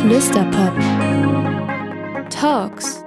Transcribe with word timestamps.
Flüsterpop. 0.00 0.72
Talks. 2.30 3.04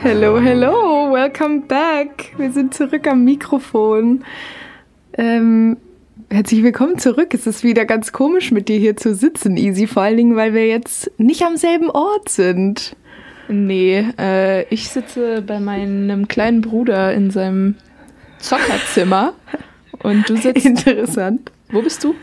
Hello, 0.00 0.38
hello, 0.38 1.12
welcome 1.12 1.62
back. 1.62 2.32
Wir 2.36 2.52
sind 2.52 2.72
zurück 2.72 3.08
am 3.08 3.24
Mikrofon. 3.24 4.24
Ähm, 5.14 5.76
herzlich 6.30 6.62
willkommen 6.62 6.98
zurück. 6.98 7.34
Es 7.34 7.46
ist 7.46 7.64
wieder 7.64 7.84
ganz 7.84 8.12
komisch, 8.12 8.52
mit 8.52 8.68
dir 8.68 8.78
hier 8.78 8.96
zu 8.96 9.14
sitzen, 9.14 9.56
Easy. 9.56 9.86
Vor 9.86 10.02
allen 10.02 10.16
Dingen, 10.16 10.36
weil 10.36 10.54
wir 10.54 10.66
jetzt 10.66 11.10
nicht 11.18 11.42
am 11.42 11.56
selben 11.56 11.90
Ort 11.90 12.28
sind. 12.28 12.96
Nee, 13.48 14.06
äh, 14.18 14.62
ich 14.72 14.88
sitze 14.88 15.42
bei 15.42 15.58
meinem 15.58 16.28
kleinen 16.28 16.60
Bruder 16.60 17.12
in 17.12 17.30
seinem 17.30 17.74
Zockerzimmer 18.38 19.34
und 20.02 20.28
du 20.28 20.36
sitzt. 20.36 20.64
Interessant. 20.64 21.50
Wo 21.72 21.82
bist 21.82 22.04
du? 22.04 22.14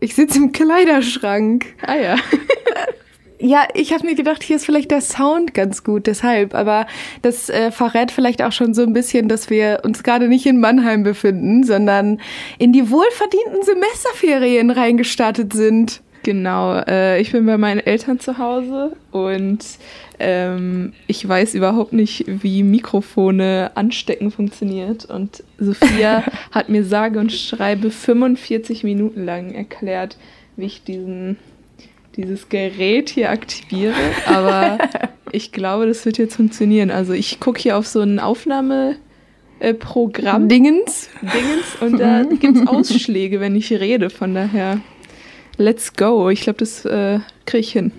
Ich 0.00 0.14
sitze 0.14 0.38
im 0.38 0.52
Kleiderschrank. 0.52 1.66
Ah 1.86 1.96
ja. 1.96 2.16
Ja, 3.42 3.66
ich 3.72 3.94
habe 3.94 4.06
mir 4.06 4.14
gedacht, 4.14 4.42
hier 4.42 4.56
ist 4.56 4.66
vielleicht 4.66 4.90
der 4.90 5.00
Sound 5.00 5.54
ganz 5.54 5.82
gut, 5.82 6.06
deshalb. 6.06 6.54
Aber 6.54 6.86
das 7.22 7.48
äh, 7.48 7.70
verrät 7.70 8.12
vielleicht 8.12 8.42
auch 8.42 8.52
schon 8.52 8.74
so 8.74 8.82
ein 8.82 8.92
bisschen, 8.92 9.28
dass 9.28 9.48
wir 9.48 9.80
uns 9.82 10.02
gerade 10.02 10.28
nicht 10.28 10.44
in 10.44 10.60
Mannheim 10.60 11.04
befinden, 11.04 11.64
sondern 11.64 12.20
in 12.58 12.74
die 12.74 12.90
wohlverdienten 12.90 13.62
Semesterferien 13.62 14.70
reingestartet 14.70 15.54
sind. 15.54 16.02
Genau, 16.22 16.80
äh, 16.80 17.18
ich 17.18 17.32
bin 17.32 17.46
bei 17.46 17.56
meinen 17.56 17.80
Eltern 17.80 18.20
zu 18.20 18.36
Hause 18.36 18.94
und 19.10 19.64
ähm, 20.18 20.92
ich 21.06 21.26
weiß 21.26 21.54
überhaupt 21.54 21.94
nicht, 21.94 22.26
wie 22.26 22.62
Mikrofone 22.62 23.70
anstecken 23.74 24.30
funktioniert. 24.30 25.06
Und 25.06 25.42
Sophia 25.58 26.24
hat 26.50 26.68
mir 26.68 26.84
sage 26.84 27.18
und 27.18 27.32
schreibe 27.32 27.90
45 27.90 28.84
Minuten 28.84 29.24
lang 29.24 29.52
erklärt, 29.52 30.18
wie 30.56 30.66
ich 30.66 30.84
diesen 30.84 31.38
dieses 32.16 32.48
Gerät 32.48 33.10
hier 33.10 33.30
aktiviere, 33.30 33.94
aber 34.26 34.78
ich 35.32 35.52
glaube, 35.52 35.86
das 35.86 36.04
wird 36.04 36.18
jetzt 36.18 36.34
funktionieren. 36.36 36.90
Also 36.90 37.12
ich 37.12 37.38
gucke 37.40 37.60
hier 37.60 37.78
auf 37.78 37.86
so 37.86 38.00
ein 38.00 38.18
Aufnahmeprogramm. 38.18 40.48
Dingens. 40.48 41.08
Dingens 41.22 41.76
und 41.80 41.98
da 41.98 42.22
gibt 42.24 42.56
es 42.56 42.66
Ausschläge, 42.66 43.38
wenn 43.40 43.54
ich 43.56 43.72
rede. 43.72 44.10
Von 44.10 44.34
daher, 44.34 44.80
let's 45.56 45.94
go. 45.94 46.28
Ich 46.30 46.42
glaube, 46.42 46.58
das 46.58 46.84
äh, 46.84 47.20
kriege 47.46 47.60
ich 47.60 47.72
hin. 47.72 47.92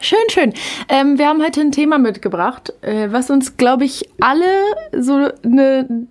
Schön, 0.00 0.18
schön. 0.28 0.52
Ähm, 0.90 1.18
wir 1.18 1.28
haben 1.28 1.42
heute 1.42 1.62
ein 1.62 1.72
Thema 1.72 1.98
mitgebracht, 1.98 2.74
äh, 2.82 3.10
was 3.10 3.30
uns, 3.30 3.56
glaube 3.56 3.86
ich, 3.86 4.06
alle 4.20 4.44
so 4.92 5.30
eine, 5.42 6.06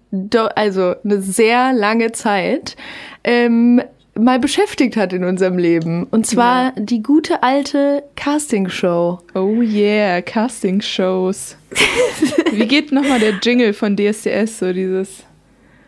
also 0.55 0.95
eine 1.03 1.21
sehr 1.21 1.73
lange 1.73 2.11
Zeit 2.11 2.75
ähm, 3.23 3.83
mal 4.15 4.39
beschäftigt 4.39 4.95
hat 4.95 5.13
in 5.13 5.23
unserem 5.23 5.57
Leben. 5.57 6.05
Und 6.11 6.25
zwar 6.25 6.65
ja. 6.65 6.73
die 6.77 7.01
gute 7.01 7.43
alte 7.43 8.03
Castingshow. 8.15 9.19
Oh 9.33 9.61
yeah, 9.61 10.21
Castingshows. 10.21 11.57
Wie 12.51 12.67
geht 12.67 12.91
nochmal 12.91 13.19
der 13.19 13.33
Jingle 13.41 13.73
von 13.73 13.95
DSDS, 13.95 14.59
so 14.59 14.73
dieses... 14.73 15.23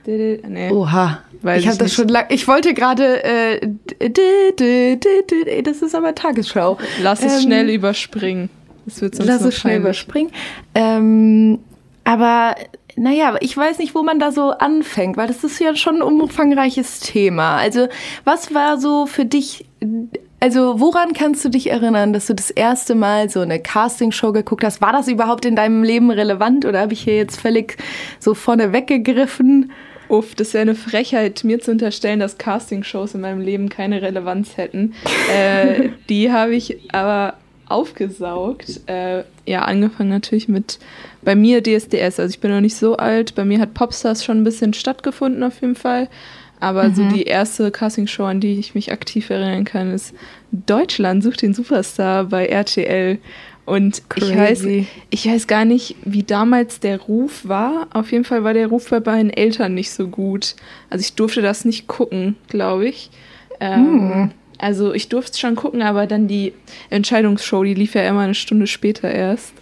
Nee. 0.08 0.70
Oha. 0.70 1.24
Weiß 1.42 1.62
ich 1.62 1.68
habe 1.68 1.78
das 1.78 1.94
schon 1.94 2.08
lang. 2.08 2.26
Ich 2.30 2.48
wollte 2.48 2.74
gerade. 2.74 3.24
Äh, 3.24 3.60
das 5.64 5.82
ist 5.82 5.96
aber 5.96 6.14
Tagesschau. 6.14 6.78
Lass 7.02 7.24
es 7.24 7.38
ähm, 7.38 7.42
schnell 7.42 7.70
überspringen. 7.70 8.50
Das 8.86 9.02
wird 9.02 9.16
sonst 9.16 9.28
Lass 9.28 9.42
es 9.42 9.58
schnell 9.58 9.80
überspringen. 9.80 10.32
Ähm, 10.76 11.60
aber 12.04 12.56
naja, 12.96 13.36
ich 13.42 13.56
weiß 13.56 13.80
nicht, 13.80 13.94
wo 13.94 14.04
man 14.04 14.20
da 14.20 14.32
so 14.32 14.52
anfängt, 14.52 15.18
weil 15.18 15.28
das 15.28 15.44
ist 15.44 15.60
ja 15.60 15.76
schon 15.76 15.98
ein 15.98 16.02
umfangreiches 16.02 17.02
Thema. 17.02 17.58
Also, 17.58 17.88
was 18.24 18.54
war 18.54 18.80
so 18.80 19.06
für 19.06 19.26
dich, 19.26 19.66
also 20.40 20.80
woran 20.80 21.14
kannst 21.14 21.44
du 21.44 21.50
dich 21.50 21.70
erinnern, 21.70 22.14
dass 22.14 22.28
du 22.28 22.34
das 22.34 22.52
erste 22.52 22.96
Mal 22.96 23.30
so 23.30 23.42
eine 23.42 23.60
Castingshow 23.60 24.32
geguckt 24.32 24.64
hast? 24.64 24.82
War 24.82 24.94
das 24.94 25.08
überhaupt 25.08 25.46
in 25.46 25.56
deinem 25.56 25.84
Leben 25.84 26.10
relevant 26.10 26.66
oder 26.66 26.80
habe 26.80 26.94
ich 26.94 27.02
hier 27.02 27.18
jetzt 27.18 27.40
völlig 27.40 27.78
so 28.20 28.34
vorne 28.34 28.72
weggegriffen? 28.72 29.72
Uff, 30.08 30.36
das 30.36 30.54
wäre 30.54 30.62
eine 30.62 30.76
Frechheit, 30.76 31.44
mir 31.44 31.60
zu 31.60 31.72
unterstellen, 31.72 32.20
dass 32.20 32.38
Castingshows 32.38 33.16
in 33.16 33.22
meinem 33.22 33.42
Leben 33.42 33.70
keine 33.70 34.02
Relevanz 34.02 34.56
hätten. 34.56 34.94
äh, 35.36 35.90
die 36.10 36.32
habe 36.32 36.56
ich 36.56 36.94
aber 36.94 37.34
aufgesaugt. 37.68 38.82
Äh, 38.88 39.24
ja, 39.46 39.64
angefangen 39.64 40.10
natürlich 40.10 40.48
mit 40.48 40.80
bei 41.24 41.36
mir 41.36 41.62
DSDS. 41.62 42.20
Also 42.20 42.30
ich 42.30 42.40
bin 42.40 42.52
noch 42.52 42.62
nicht 42.62 42.76
so 42.76 42.98
alt. 42.98 43.36
Bei 43.36 43.46
mir 43.46 43.60
hat 43.60 43.74
Popstars 43.74 44.24
schon 44.24 44.38
ein 44.38 44.44
bisschen 44.44 44.74
stattgefunden 44.74 45.44
auf 45.44 45.62
jeden 45.62 45.76
Fall. 45.76 46.08
Aber 46.60 46.86
mhm. 46.86 46.96
so 46.96 47.04
die 47.10 47.24
erste 47.24 47.72
Castingshow, 47.72 48.26
an 48.26 48.40
die 48.40 48.60
ich 48.60 48.76
mich 48.76 48.92
aktiv 48.92 49.30
erinnern 49.30 49.66
kann, 49.66 49.92
ist 49.92 50.14
Deutschland 50.52 51.24
sucht 51.24 51.42
den 51.42 51.54
Superstar 51.54 52.26
bei 52.26 52.48
RTL. 52.48 53.20
Und 53.66 54.04
ich 54.16 54.36
weiß, 54.36 54.66
ich 55.10 55.28
weiß 55.28 55.48
gar 55.48 55.66
nicht, 55.66 55.96
wie 56.06 56.22
damals 56.22 56.80
der 56.80 57.02
Ruf 57.02 57.48
war. 57.48 57.88
Auf 57.94 58.12
jeden 58.12 58.24
Fall 58.24 58.44
war 58.44 58.54
der 58.54 58.68
Ruf 58.68 58.90
bei 58.92 59.00
meinen 59.00 59.32
Eltern 59.32 59.74
nicht 59.74 59.92
so 59.92 60.08
gut. 60.08 60.56
Also 60.92 61.02
ich 61.02 61.16
durfte 61.16 61.42
das 61.42 61.66
nicht 61.66 61.88
gucken, 61.88 62.36
glaube 62.48 62.88
ich. 62.88 63.10
Ähm, 63.60 63.86
hm. 63.86 64.32
Also 64.58 64.94
ich 64.94 65.10
durfte 65.10 65.34
es 65.34 65.40
schon 65.40 65.56
gucken, 65.56 65.82
aber 65.82 66.08
dann 66.08 66.28
die 66.28 66.54
Entscheidungsshow, 66.90 67.64
die 67.64 67.74
lief 67.74 67.96
ja 67.96 68.08
immer 68.08 68.22
eine 68.22 68.36
Stunde 68.36 68.68
später 68.68 69.12
erst. 69.12 69.54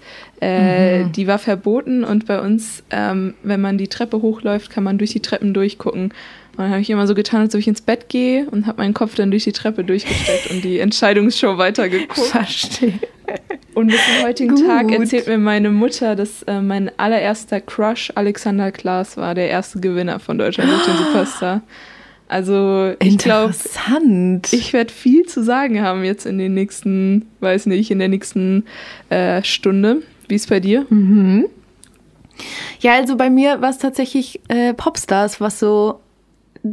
Äh, 0.42 1.04
mhm. 1.04 1.12
Die 1.14 1.28
war 1.28 1.40
verboten 1.40 2.04
und 2.04 2.26
bei 2.26 2.40
uns, 2.40 2.84
ähm, 2.92 3.34
wenn 3.44 3.62
man 3.62 3.78
die 3.78 3.88
Treppe 3.88 4.22
hochläuft, 4.22 4.70
kann 4.70 4.84
man 4.84 4.98
durch 4.98 5.12
die 5.12 5.22
Treppen 5.22 5.54
durchgucken. 5.54 6.14
Und 6.56 6.60
dann 6.60 6.70
habe 6.70 6.82
ich 6.82 6.90
immer 6.90 7.08
so 7.08 7.16
getan, 7.16 7.42
als 7.42 7.56
ob 7.56 7.62
ich 7.62 7.68
ins 7.68 7.82
Bett 7.82 8.10
gehe 8.10 8.48
und 8.52 8.68
habe 8.68 8.82
meinen 8.82 8.94
Kopf 8.94 9.16
dann 9.16 9.32
durch 9.32 9.46
die 9.46 9.54
Treppe 9.54 9.84
durchgesteckt 9.84 10.52
und 10.52 10.64
die 10.64 10.80
Entscheidungsshow 10.80 11.58
weitergeguckt. 11.58 12.28
Verstehe. 12.28 13.00
Und 13.74 13.88
bis 13.88 14.00
zum 14.06 14.24
heutigen 14.24 14.56
Gut. 14.56 14.68
Tag 14.68 14.92
erzählt 14.92 15.28
mir 15.28 15.40
meine 15.40 15.72
Mutter, 15.72 16.16
dass 16.16 16.44
äh, 16.44 16.62
mein 16.62 16.92
allererster 16.98 17.60
Crush 17.60 18.12
Alexander 18.14 18.72
Klaas 18.72 19.18
war, 19.18 19.34
der 19.34 19.50
erste 19.50 19.80
Gewinner 19.80 20.20
von 20.20 20.38
Deutschland 20.38 20.70
durch 20.70 20.86
den 20.86 20.98
Superstar. 20.98 21.62
Also 22.34 22.94
ich 23.00 23.20
glaube, 23.20 23.54
ich 24.50 24.74
werde 24.74 24.92
viel 24.92 25.28
zu 25.28 25.44
sagen 25.44 25.84
haben 25.84 26.04
jetzt 26.04 26.26
in 26.26 26.40
den 26.40 26.56
nächsten, 26.56 27.28
weiß 27.42 27.68
nicht, 27.68 27.92
in 27.92 28.00
der 28.00 28.08
nächsten 28.08 28.66
äh, 29.10 29.44
Stunde. 29.44 30.02
Wie 30.28 30.34
ist 30.34 30.50
bei 30.50 30.60
dir? 30.60 30.88
Mhm. 30.90 31.46
Ja, 32.80 32.94
also 32.96 33.18
bei 33.18 33.30
mir 33.30 33.62
war 33.62 33.70
es 33.70 33.78
tatsächlich 33.78 34.42
äh, 34.48 34.74
Popstars, 34.74 35.42
was 35.42 35.60
so 35.60 36.00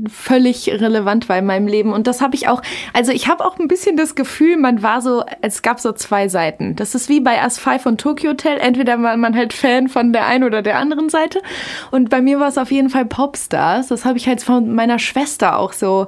völlig 0.08 0.68
relevant 0.68 1.28
war 1.28 1.38
in 1.38 1.46
meinem 1.46 1.66
Leben. 1.66 1.92
Und 1.92 2.06
das 2.06 2.20
habe 2.20 2.36
ich 2.36 2.48
auch, 2.48 2.62
also 2.92 3.10
ich 3.10 3.28
habe 3.28 3.44
auch 3.44 3.58
ein 3.58 3.68
bisschen 3.68 3.96
das 3.96 4.14
Gefühl, 4.14 4.56
man 4.56 4.82
war 4.82 5.00
so, 5.00 5.24
es 5.42 5.62
gab 5.62 5.80
so 5.80 5.92
zwei 5.92 6.28
Seiten. 6.28 6.76
Das 6.76 6.94
ist 6.94 7.08
wie 7.08 7.20
bei 7.20 7.42
As 7.42 7.58
5 7.58 7.86
und 7.86 8.00
Tokyo 8.00 8.30
Hotel. 8.30 8.58
Entweder 8.58 9.02
war 9.02 9.16
man 9.16 9.36
halt 9.36 9.52
Fan 9.52 9.88
von 9.88 10.12
der 10.12 10.26
einen 10.26 10.44
oder 10.44 10.62
der 10.62 10.78
anderen 10.78 11.08
Seite. 11.08 11.40
Und 11.90 12.08
bei 12.08 12.20
mir 12.20 12.38
war 12.38 12.48
es 12.48 12.58
auf 12.58 12.70
jeden 12.70 12.90
Fall 12.90 13.04
Popstars. 13.04 13.88
Das 13.88 14.04
habe 14.04 14.18
ich 14.18 14.28
halt 14.28 14.42
von 14.42 14.72
meiner 14.74 14.98
Schwester 14.98 15.58
auch 15.58 15.72
so 15.72 16.06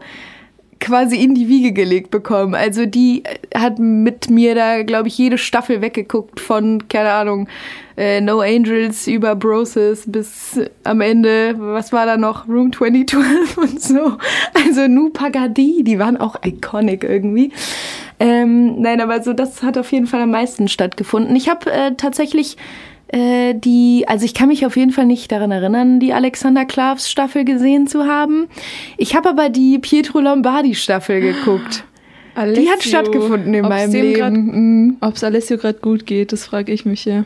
quasi 0.82 1.16
in 1.16 1.34
die 1.34 1.48
Wiege 1.48 1.72
gelegt 1.72 2.10
bekommen. 2.10 2.54
Also 2.54 2.86
die 2.86 3.22
hat 3.54 3.78
mit 3.78 4.30
mir 4.30 4.54
da, 4.54 4.82
glaube 4.82 5.08
ich, 5.08 5.16
jede 5.16 5.38
Staffel 5.38 5.80
weggeguckt 5.80 6.40
von, 6.40 6.88
keine 6.88 7.12
Ahnung, 7.12 7.48
äh, 7.96 8.20
No 8.20 8.40
Angels 8.40 9.06
über 9.06 9.34
Broses 9.34 10.04
bis 10.06 10.60
am 10.84 11.00
Ende, 11.00 11.54
was 11.58 11.92
war 11.92 12.06
da 12.06 12.16
noch, 12.16 12.48
Room 12.48 12.72
2012 12.72 13.56
und 13.58 13.80
so. 13.80 14.16
Also 14.54 14.88
Nu 14.88 15.10
Pagadi, 15.10 15.82
die 15.84 15.98
waren 15.98 16.16
auch 16.16 16.36
iconic 16.44 17.04
irgendwie. 17.04 17.52
Ähm, 18.20 18.80
nein, 18.80 19.00
aber 19.00 19.22
so 19.22 19.32
das 19.32 19.62
hat 19.62 19.76
auf 19.78 19.90
jeden 19.92 20.06
Fall 20.06 20.22
am 20.22 20.30
meisten 20.30 20.68
stattgefunden. 20.68 21.34
Ich 21.34 21.48
habe 21.48 21.70
äh, 21.72 21.94
tatsächlich 21.96 22.56
äh, 23.08 23.54
die, 23.54 24.04
also 24.06 24.24
ich 24.24 24.32
kann 24.32 24.48
mich 24.48 24.64
auf 24.64 24.76
jeden 24.76 24.90
Fall 24.90 25.06
nicht 25.06 25.30
daran 25.30 25.50
erinnern, 25.50 26.00
die 26.00 26.12
Alexander 26.12 26.64
Klavs 26.64 27.10
Staffel 27.10 27.44
gesehen 27.44 27.86
zu 27.86 28.06
haben. 28.06 28.48
Ich 28.96 29.14
habe 29.14 29.28
aber 29.28 29.50
die 29.50 29.78
Pietro 29.78 30.20
Lombardi 30.20 30.74
Staffel 30.74 31.20
geguckt. 31.20 31.84
Alessio, 32.34 32.62
die 32.62 32.70
hat 32.70 32.82
stattgefunden 32.82 33.52
in 33.52 33.68
meinem 33.68 33.92
Leben. 33.92 34.96
Ob 35.00 35.16
es 35.16 35.24
Alessio 35.24 35.58
gerade 35.58 35.78
gut 35.80 36.06
geht, 36.06 36.32
das 36.32 36.46
frage 36.46 36.72
ich 36.72 36.86
mich 36.86 37.04
ja. 37.04 37.24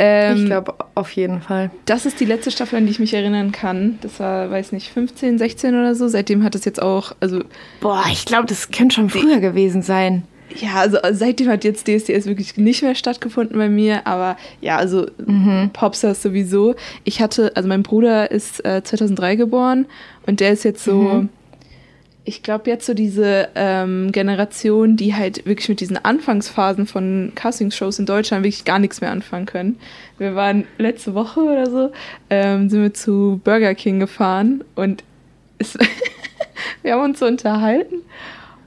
Ähm, 0.00 0.36
ich 0.36 0.46
glaube, 0.46 0.74
auf 0.94 1.10
jeden 1.10 1.42
Fall. 1.42 1.70
Das 1.84 2.06
ist 2.06 2.20
die 2.20 2.24
letzte 2.24 2.52
Staffel, 2.52 2.76
an 2.76 2.86
die 2.86 2.92
ich 2.92 3.00
mich 3.00 3.14
erinnern 3.14 3.50
kann. 3.50 3.98
Das 4.00 4.20
war, 4.20 4.48
weiß 4.48 4.70
nicht, 4.70 4.92
15, 4.92 5.38
16 5.38 5.74
oder 5.74 5.96
so. 5.96 6.06
Seitdem 6.06 6.44
hat 6.44 6.54
es 6.54 6.64
jetzt 6.64 6.80
auch, 6.80 7.12
also. 7.18 7.42
Boah, 7.80 8.04
ich 8.10 8.24
glaube, 8.24 8.46
das 8.46 8.70
könnte 8.70 8.94
schon 8.94 9.10
früher 9.10 9.40
gewesen 9.40 9.82
sein. 9.82 10.22
Ja, 10.54 10.76
also 10.76 10.98
seitdem 11.12 11.48
hat 11.48 11.64
jetzt 11.64 11.88
DSDS 11.88 12.26
wirklich 12.26 12.56
nicht 12.56 12.82
mehr 12.82 12.94
stattgefunden 12.94 13.58
bei 13.58 13.68
mir, 13.68 14.06
aber 14.06 14.36
ja, 14.60 14.76
also 14.76 15.06
mhm. 15.26 15.70
Popstars 15.72 16.22
sowieso. 16.22 16.74
Ich 17.04 17.20
hatte, 17.20 17.52
also 17.54 17.68
mein 17.68 17.82
Bruder 17.82 18.30
ist 18.30 18.64
äh, 18.64 18.82
2003 18.82 19.36
geboren 19.36 19.86
und 20.26 20.40
der 20.40 20.52
ist 20.52 20.64
jetzt 20.64 20.84
so, 20.84 20.94
mhm. 20.94 21.28
Ich 22.28 22.42
glaube 22.42 22.68
jetzt 22.68 22.84
so 22.84 22.92
diese 22.92 23.48
ähm, 23.54 24.12
Generation, 24.12 24.98
die 24.98 25.14
halt 25.14 25.46
wirklich 25.46 25.70
mit 25.70 25.80
diesen 25.80 25.96
Anfangsphasen 25.96 26.86
von 26.86 27.32
Castingshows 27.34 27.98
in 27.98 28.04
Deutschland 28.04 28.44
wirklich 28.44 28.66
gar 28.66 28.78
nichts 28.78 29.00
mehr 29.00 29.10
anfangen 29.10 29.46
können. 29.46 29.78
Wir 30.18 30.34
waren 30.34 30.64
letzte 30.76 31.14
Woche 31.14 31.40
oder 31.40 31.70
so, 31.70 31.90
ähm, 32.28 32.68
sind 32.68 32.82
wir 32.82 32.92
zu 32.92 33.40
Burger 33.44 33.74
King 33.74 33.98
gefahren 33.98 34.62
und 34.74 35.04
es 35.56 35.78
wir 36.82 36.92
haben 36.92 37.02
uns 37.02 37.18
so 37.18 37.26
unterhalten 37.26 38.02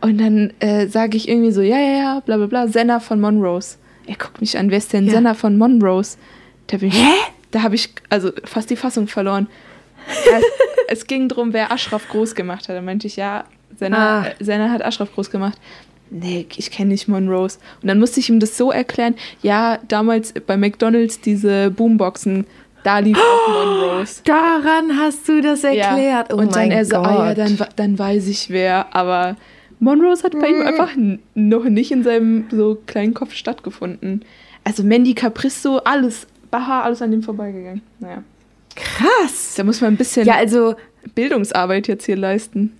und 0.02 0.20
dann 0.20 0.54
äh, 0.60 0.88
sage 0.88 1.16
ich 1.16 1.30
irgendwie 1.30 1.52
so, 1.52 1.62
ja, 1.62 1.78
ja, 1.78 1.98
ja, 1.98 2.20
bla 2.26 2.38
bla 2.38 2.48
bla, 2.48 2.68
Senna 2.68 3.00
von 3.00 3.22
Monrose. 3.22 3.78
Er 4.08 4.16
guckt 4.16 4.42
mich 4.42 4.58
an, 4.58 4.72
wer 4.72 4.80
ist 4.80 4.92
denn 4.92 5.06
ja. 5.06 5.12
Senna 5.12 5.36
von 5.36 5.60
Monrose? 5.60 6.18
Da 6.66 6.78
bin 6.78 6.90
ich, 6.90 7.00
Hä? 7.00 7.12
Da 7.52 7.62
habe 7.62 7.76
ich 7.76 7.94
also 8.10 8.32
fast 8.44 8.72
die 8.72 8.76
Fassung 8.76 9.08
verloren. 9.08 9.48
Es, 10.08 10.44
es 10.88 11.08
ging 11.08 11.28
darum, 11.28 11.54
wer 11.54 11.72
Ashraf 11.72 12.08
groß 12.10 12.36
gemacht 12.36 12.68
hat. 12.70 12.76
Da 12.76 12.82
meinte 12.82 13.08
ich, 13.08 13.16
ja, 13.16 13.46
Senna, 13.78 14.22
ah. 14.22 14.26
äh, 14.28 14.44
Senna 14.44 14.70
hat 14.70 14.84
Ashraf 14.84 15.14
groß 15.14 15.32
gemacht. 15.32 15.58
Nee, 16.10 16.46
ich 16.58 16.72
kenne 16.72 16.90
nicht 16.90 17.08
Monrose. 17.08 17.58
Und 17.82 17.88
dann 17.88 18.00
musste 18.00 18.20
ich 18.20 18.30
ihm 18.30 18.42
das 18.42 18.58
so 18.58 18.70
erklären, 18.72 19.16
ja, 19.42 19.80
damals 19.88 20.34
bei 20.34 20.58
McDonalds 20.58 21.22
diese 21.22 21.72
Boomboxen, 21.72 22.46
da 22.84 23.00
lief 23.00 23.18
auch 23.18 23.48
Monrose. 23.66 24.22
Daran 24.26 24.98
hast 24.98 25.28
du 25.30 25.42
das 25.42 25.64
erklärt. 25.64 26.30
Ja. 26.30 26.36
Oh 26.36 26.40
und 26.40 26.56
dann 26.56 26.72
er 26.72 26.84
so, 26.84 26.98
ah 26.98 27.28
ja, 27.28 27.34
dann, 27.34 27.58
dann 27.76 27.98
weiß 27.98 28.28
ich 28.28 28.50
wer. 28.50 28.94
Aber 28.94 29.38
Monrose 29.80 30.24
hat 30.24 30.34
bei 30.34 30.48
ihm 30.48 30.60
hm. 30.60 30.68
einfach 30.68 30.92
noch 31.34 31.64
nicht 31.64 31.92
in 31.92 32.04
seinem 32.04 32.46
so 32.52 32.78
kleinen 32.86 33.14
Kopf 33.14 33.34
stattgefunden. 33.34 34.26
Also 34.64 34.84
Mandy 34.84 35.14
Capristo, 35.14 35.78
alles, 35.78 36.28
Baha, 36.52 36.82
alles 36.82 37.02
an 37.02 37.12
dem 37.12 37.24
vorbeigegangen. 37.24 37.82
Naja. 38.00 38.24
Krass. 38.76 39.56
Da 39.56 39.64
muss 39.64 39.82
man 39.82 39.94
ein 39.94 39.98
bisschen 39.98 40.26
ja, 40.26 40.36
also, 40.36 40.76
Bildungsarbeit 41.16 41.88
jetzt 41.88 42.06
hier 42.06 42.18
leisten. 42.18 42.78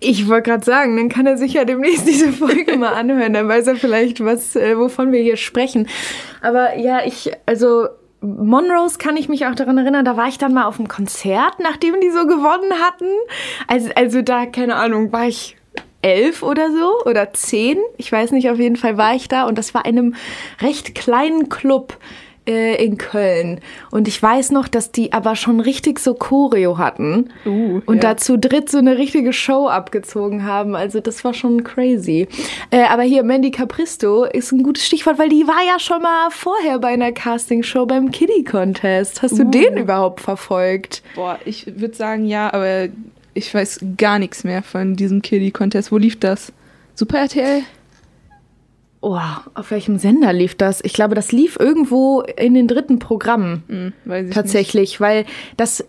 Ich 0.00 0.28
wollte 0.28 0.50
gerade 0.50 0.64
sagen, 0.64 0.96
dann 0.96 1.08
kann 1.08 1.26
er 1.26 1.38
sich 1.38 1.54
ja 1.54 1.64
demnächst 1.64 2.06
diese 2.08 2.32
Folge 2.32 2.76
mal 2.76 2.94
anhören, 2.94 3.32
dann 3.32 3.48
weiß 3.48 3.66
er 3.68 3.76
vielleicht, 3.76 4.24
was, 4.24 4.56
äh, 4.56 4.76
wovon 4.76 5.12
wir 5.12 5.22
hier 5.22 5.36
sprechen. 5.36 5.88
Aber 6.42 6.76
ja, 6.76 7.04
ich, 7.04 7.32
also 7.46 7.88
Monrose 8.20 8.98
kann 8.98 9.16
ich 9.16 9.28
mich 9.28 9.46
auch 9.46 9.54
daran 9.54 9.78
erinnern, 9.78 10.04
da 10.04 10.16
war 10.16 10.28
ich 10.28 10.38
dann 10.38 10.54
mal 10.54 10.64
auf 10.64 10.78
einem 10.78 10.88
Konzert, 10.88 11.60
nachdem 11.60 12.00
die 12.00 12.10
so 12.10 12.26
gewonnen 12.26 12.72
hatten. 12.80 13.08
Also, 13.66 13.90
also 13.94 14.22
da, 14.22 14.46
keine 14.46 14.76
Ahnung, 14.76 15.12
war 15.12 15.26
ich 15.26 15.56
elf 16.02 16.42
oder 16.42 16.70
so 16.70 17.02
oder 17.08 17.32
zehn. 17.32 17.78
Ich 17.96 18.12
weiß 18.12 18.32
nicht, 18.32 18.50
auf 18.50 18.58
jeden 18.58 18.76
Fall 18.76 18.98
war 18.98 19.14
ich 19.14 19.28
da 19.28 19.44
und 19.46 19.56
das 19.56 19.72
war 19.74 19.86
in 19.86 19.98
einem 19.98 20.14
recht 20.60 20.94
kleinen 20.94 21.48
Club 21.48 21.96
äh, 22.46 22.84
in 22.84 22.98
Köln. 22.98 23.60
Und 23.90 24.08
ich 24.08 24.22
weiß 24.22 24.50
noch, 24.50 24.68
dass 24.68 24.92
die 24.92 25.12
aber 25.12 25.36
schon 25.36 25.60
richtig 25.60 25.98
so 25.98 26.14
Choreo 26.14 26.78
hatten 26.78 27.30
uh, 27.46 27.80
und 27.86 27.96
ja. 27.96 28.12
dazu 28.12 28.36
dritt 28.36 28.70
so 28.70 28.78
eine 28.78 28.98
richtige 28.98 29.32
Show 29.32 29.68
abgezogen 29.68 30.44
haben. 30.44 30.74
Also 30.74 31.00
das 31.00 31.24
war 31.24 31.34
schon 31.34 31.64
crazy. 31.64 32.28
Äh, 32.70 32.84
aber 32.84 33.02
hier, 33.02 33.22
Mandy 33.22 33.50
Capristo 33.50 34.24
ist 34.24 34.52
ein 34.52 34.62
gutes 34.62 34.86
Stichwort, 34.86 35.18
weil 35.18 35.28
die 35.28 35.46
war 35.46 35.64
ja 35.66 35.78
schon 35.78 36.02
mal 36.02 36.30
vorher 36.30 36.78
bei 36.78 36.88
einer 36.88 37.12
Castingshow 37.12 37.86
beim 37.86 38.10
Kiddie 38.10 38.44
Contest. 38.44 39.22
Hast 39.22 39.38
du 39.38 39.44
uh. 39.44 39.50
den 39.50 39.76
überhaupt 39.76 40.20
verfolgt? 40.20 41.02
Boah, 41.14 41.38
ich 41.44 41.66
würde 41.78 41.94
sagen 41.94 42.26
ja, 42.26 42.52
aber 42.52 42.88
ich 43.34 43.52
weiß 43.52 43.80
gar 43.96 44.18
nichts 44.18 44.44
mehr 44.44 44.62
von 44.62 44.96
diesem 44.96 45.22
Kiddie 45.22 45.50
Contest. 45.50 45.92
Wo 45.92 45.98
lief 45.98 46.18
das? 46.20 46.52
Super 46.94 47.18
RTL? 47.18 47.62
Oh, 49.06 49.20
auf 49.52 49.70
welchem 49.70 49.98
Sender 49.98 50.32
lief 50.32 50.54
das? 50.54 50.80
Ich 50.82 50.94
glaube, 50.94 51.14
das 51.14 51.30
lief 51.30 51.58
irgendwo 51.60 52.22
in 52.22 52.54
den 52.54 52.66
dritten 52.66 52.98
Programmen. 52.98 53.92
Hm, 54.06 54.30
tatsächlich, 54.30 54.92
nicht. 54.92 55.00
weil 55.00 55.26
das 55.58 55.84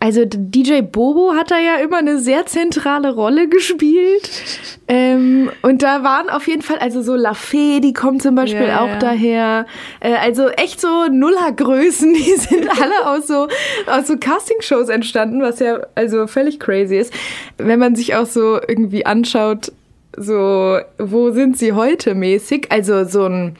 also 0.00 0.24
DJ 0.26 0.82
Bobo 0.82 1.34
hat 1.34 1.50
da 1.50 1.58
ja 1.58 1.76
immer 1.76 1.98
eine 1.98 2.18
sehr 2.18 2.44
zentrale 2.46 3.14
Rolle 3.14 3.48
gespielt. 3.48 4.30
Ähm, 4.88 5.50
und 5.62 5.82
da 5.82 6.04
waren 6.04 6.30
auf 6.30 6.46
jeden 6.46 6.62
Fall, 6.62 6.78
also 6.78 7.02
so 7.02 7.16
La 7.16 7.34
Fee, 7.34 7.80
die 7.80 7.92
kommt 7.92 8.22
zum 8.22 8.36
Beispiel 8.36 8.68
ja, 8.68 8.82
auch 8.82 8.86
ja. 8.86 8.98
daher. 9.00 9.66
Äh, 9.98 10.14
also 10.14 10.46
echt 10.46 10.80
so 10.80 11.08
Nullergrößen, 11.10 12.14
die 12.14 12.36
sind 12.36 12.68
alle 12.70 13.04
aus 13.04 13.26
so, 13.26 13.48
aus 13.88 14.06
so 14.06 14.16
Castingshows 14.16 14.88
entstanden, 14.88 15.42
was 15.42 15.58
ja 15.58 15.80
also 15.96 16.28
völlig 16.28 16.60
crazy 16.60 16.98
ist. 16.98 17.12
Wenn 17.58 17.80
man 17.80 17.96
sich 17.96 18.14
auch 18.14 18.26
so 18.26 18.60
irgendwie 18.68 19.04
anschaut, 19.04 19.72
so, 20.16 20.78
wo 20.98 21.30
sind 21.30 21.58
sie 21.58 21.72
heute 21.72 22.14
mäßig? 22.14 22.70
Also 22.70 23.04
so 23.04 23.24
ein 23.26 23.56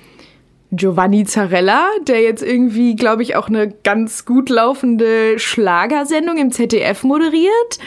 Giovanni 0.73 1.25
Zarella, 1.25 1.87
der 2.07 2.23
jetzt 2.23 2.43
irgendwie, 2.43 2.97
glaube 2.97 3.23
ich, 3.23 3.37
auch 3.37 3.49
eine 3.49 3.73
ganz 3.85 4.25
gut 4.25 4.49
laufende 4.49 5.39
Schlagersendung 5.39 6.39
im 6.39 6.53
ZDF 6.53 7.05
moderiert. 7.05 7.79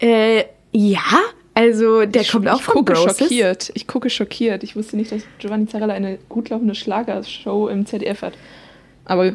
Äh, 0.00 0.44
ja, 0.72 1.00
also 1.54 2.06
der 2.06 2.22
ich, 2.22 2.30
kommt 2.30 2.48
auch 2.48 2.60
ich 2.60 2.64
von 2.64 2.74
gucke 2.74 2.92
Broses. 2.92 3.18
schockiert. 3.18 3.72
Ich 3.74 3.86
gucke 3.86 4.10
schockiert. 4.10 4.62
Ich 4.62 4.76
wusste 4.76 4.96
nicht, 4.96 5.10
dass 5.10 5.22
Giovanni 5.38 5.66
Zarella 5.66 5.94
eine 5.94 6.18
gut 6.28 6.50
laufende 6.50 6.74
Schlagershow 6.74 7.68
im 7.68 7.84
ZDF 7.84 8.22
hat. 8.22 8.34
Aber 9.04 9.32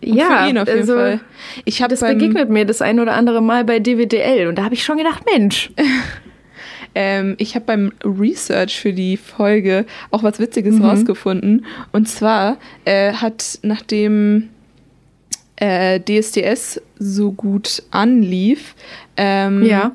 ja, 0.00 0.42
auf 0.42 0.46
jeden 0.46 0.58
also, 0.58 0.94
Fall. 0.94 1.20
Ich 1.64 1.78
das 1.78 2.00
begegnet 2.00 2.50
mir 2.50 2.64
das 2.64 2.82
ein 2.82 3.00
oder 3.00 3.14
andere 3.14 3.42
Mal 3.42 3.64
bei 3.64 3.80
DWDL 3.80 4.48
und 4.48 4.56
da 4.56 4.64
habe 4.64 4.74
ich 4.74 4.84
schon 4.84 4.98
gedacht, 4.98 5.24
Mensch. 5.26 5.70
Ähm, 6.94 7.34
ich 7.38 7.54
habe 7.54 7.64
beim 7.66 7.92
Research 8.04 8.78
für 8.80 8.92
die 8.92 9.16
Folge 9.16 9.86
auch 10.10 10.22
was 10.22 10.38
Witziges 10.38 10.76
mhm. 10.76 10.84
rausgefunden. 10.84 11.66
Und 11.92 12.08
zwar 12.08 12.56
äh, 12.84 13.12
hat 13.12 13.58
nachdem 13.62 14.50
äh, 15.56 16.00
DSDS 16.00 16.80
so 16.98 17.32
gut 17.32 17.82
anlief, 17.90 18.74
ähm, 19.16 19.64
ja. 19.64 19.92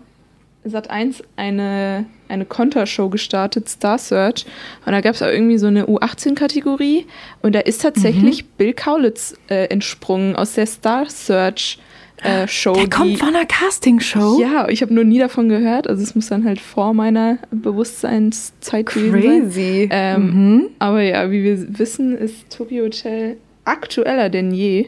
Sat1 0.65 1.23
eine, 1.37 2.05
eine 2.27 2.45
Kontershow 2.45 3.09
gestartet, 3.09 3.69
Star 3.69 3.97
Search. 3.97 4.45
Und 4.85 4.91
da 4.91 5.01
gab 5.01 5.15
es 5.15 5.21
auch 5.21 5.27
irgendwie 5.27 5.57
so 5.57 5.67
eine 5.67 5.85
U18-Kategorie. 5.85 7.05
Und 7.41 7.55
da 7.55 7.59
ist 7.59 7.81
tatsächlich 7.81 8.43
mhm. 8.43 8.47
Bill 8.57 8.73
Kaulitz 8.73 9.35
äh, 9.49 9.65
entsprungen 9.65 10.35
aus 10.35 10.53
der 10.53 10.65
Star 10.65 11.09
Search 11.09 11.79
äh, 12.23 12.47
Show. 12.47 12.73
Der 12.73 12.89
kommt 12.89 13.17
von 13.17 13.29
einer 13.29 13.45
Castingshow? 13.45 14.39
Ja, 14.39 14.67
ich 14.69 14.81
habe 14.81 14.93
nur 14.93 15.03
nie 15.03 15.19
davon 15.19 15.49
gehört. 15.49 15.87
Also 15.87 16.03
es 16.03 16.15
muss 16.15 16.27
dann 16.27 16.45
halt 16.45 16.59
vor 16.59 16.93
meiner 16.93 17.37
Bewusstseinszeit 17.51 18.85
gewesen 18.87 19.11
sein. 19.21 19.41
Crazy. 19.43 19.89
Ähm, 19.91 20.23
mhm. 20.23 20.69
Aber 20.79 21.01
ja, 21.01 21.31
wie 21.31 21.43
wir 21.43 21.79
wissen, 21.79 22.17
ist 22.17 22.49
Tokyo 22.49 22.85
Hotel 22.85 23.37
aktueller 23.65 24.29
denn 24.29 24.51
je. 24.51 24.87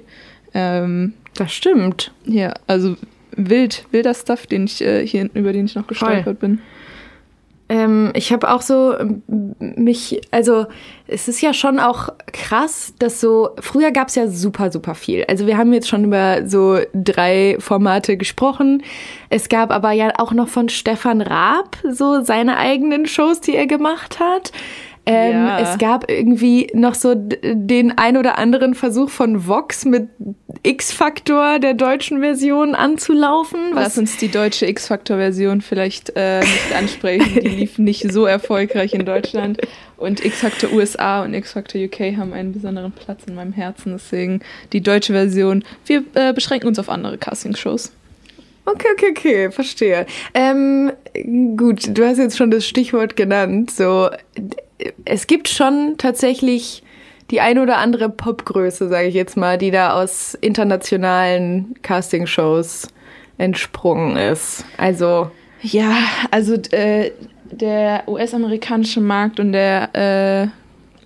Ähm, 0.53 1.13
das 1.35 1.53
stimmt. 1.53 2.11
Ja, 2.25 2.53
also 2.67 2.97
wild, 3.35 3.85
wilder 3.91 4.13
Stuff, 4.13 4.47
den 4.47 4.65
ich 4.65 4.81
äh, 4.81 5.05
hier, 5.05 5.29
über 5.33 5.53
den 5.53 5.65
ich 5.65 5.75
noch 5.75 5.87
gestolpert 5.87 6.39
bin. 6.39 6.59
Ähm, 7.71 8.11
ich 8.15 8.33
habe 8.33 8.51
auch 8.51 8.61
so 8.61 8.99
ähm, 8.99 9.23
mich, 9.57 10.19
also 10.31 10.65
es 11.07 11.29
ist 11.29 11.39
ja 11.39 11.53
schon 11.53 11.79
auch 11.79 12.09
krass, 12.33 12.93
dass 12.99 13.21
so, 13.21 13.51
früher 13.61 13.91
gab 13.91 14.09
es 14.09 14.15
ja 14.15 14.27
super, 14.27 14.73
super 14.73 14.93
viel. 14.93 15.23
Also 15.29 15.47
wir 15.47 15.57
haben 15.57 15.71
jetzt 15.71 15.87
schon 15.87 16.03
über 16.03 16.45
so 16.45 16.79
drei 16.93 17.55
Formate 17.59 18.17
gesprochen. 18.17 18.83
Es 19.29 19.47
gab 19.47 19.71
aber 19.71 19.93
ja 19.93 20.11
auch 20.17 20.33
noch 20.33 20.49
von 20.49 20.67
Stefan 20.67 21.21
Raab 21.21 21.77
so 21.89 22.21
seine 22.23 22.57
eigenen 22.57 23.05
Shows, 23.05 23.39
die 23.39 23.55
er 23.55 23.67
gemacht 23.67 24.19
hat. 24.19 24.51
Ähm, 25.05 25.31
ja. 25.31 25.59
Es 25.59 25.79
gab 25.79 26.09
irgendwie 26.09 26.67
noch 26.73 26.93
so 26.93 27.15
den 27.15 27.97
ein 27.97 28.17
oder 28.17 28.37
anderen 28.37 28.75
Versuch 28.75 29.09
von 29.09 29.47
Vox 29.47 29.83
mit 29.85 30.09
X-Factor 30.63 31.57
der 31.57 31.73
deutschen 31.73 32.19
Version 32.19 32.75
anzulaufen. 32.75 33.71
Lass 33.73 33.97
uns 33.97 34.17
die 34.17 34.27
deutsche 34.27 34.67
X-Factor-Version 34.67 35.61
vielleicht 35.61 36.11
äh, 36.15 36.41
nicht 36.41 36.75
ansprechen. 36.77 37.39
Die 37.41 37.47
lief 37.61 37.79
nicht 37.79 38.11
so 38.11 38.25
erfolgreich 38.25 38.93
in 38.93 39.05
Deutschland. 39.05 39.59
Und 39.97 40.23
X-Factor 40.23 40.71
USA 40.71 41.23
und 41.23 41.33
X-Factor 41.33 41.81
UK 41.81 42.17
haben 42.17 42.33
einen 42.33 42.53
besonderen 42.53 42.91
Platz 42.91 43.23
in 43.25 43.33
meinem 43.33 43.53
Herzen. 43.53 43.93
Deswegen 43.93 44.41
die 44.71 44.81
deutsche 44.81 45.13
Version. 45.13 45.63
Wir 45.85 46.03
äh, 46.13 46.31
beschränken 46.33 46.67
uns 46.67 46.77
auf 46.77 46.89
andere 46.89 47.17
Casting-Shows. 47.17 47.91
Okay, 48.65 48.87
okay, 48.93 49.07
okay, 49.09 49.51
verstehe. 49.51 50.05
Ähm, 50.35 50.91
gut, 51.57 51.97
du 51.97 52.05
hast 52.05 52.19
jetzt 52.19 52.37
schon 52.37 52.51
das 52.51 52.67
Stichwort 52.67 53.15
genannt. 53.15 53.71
So, 53.71 54.09
es 55.05 55.27
gibt 55.27 55.49
schon 55.49 55.95
tatsächlich 55.97 56.83
die 57.29 57.41
ein 57.41 57.59
oder 57.59 57.77
andere 57.77 58.09
Popgröße, 58.09 58.89
sage 58.89 59.07
ich 59.07 59.15
jetzt 59.15 59.37
mal, 59.37 59.57
die 59.57 59.71
da 59.71 59.93
aus 60.01 60.33
internationalen 60.35 61.75
Castingshows 61.81 62.87
entsprungen 63.37 64.17
ist. 64.17 64.65
Also 64.77 65.31
ja, 65.61 65.95
also 66.31 66.55
äh, 66.71 67.11
der 67.51 68.03
US-amerikanische 68.07 69.01
Markt 69.01 69.39
und 69.39 69.53
der 69.53 70.51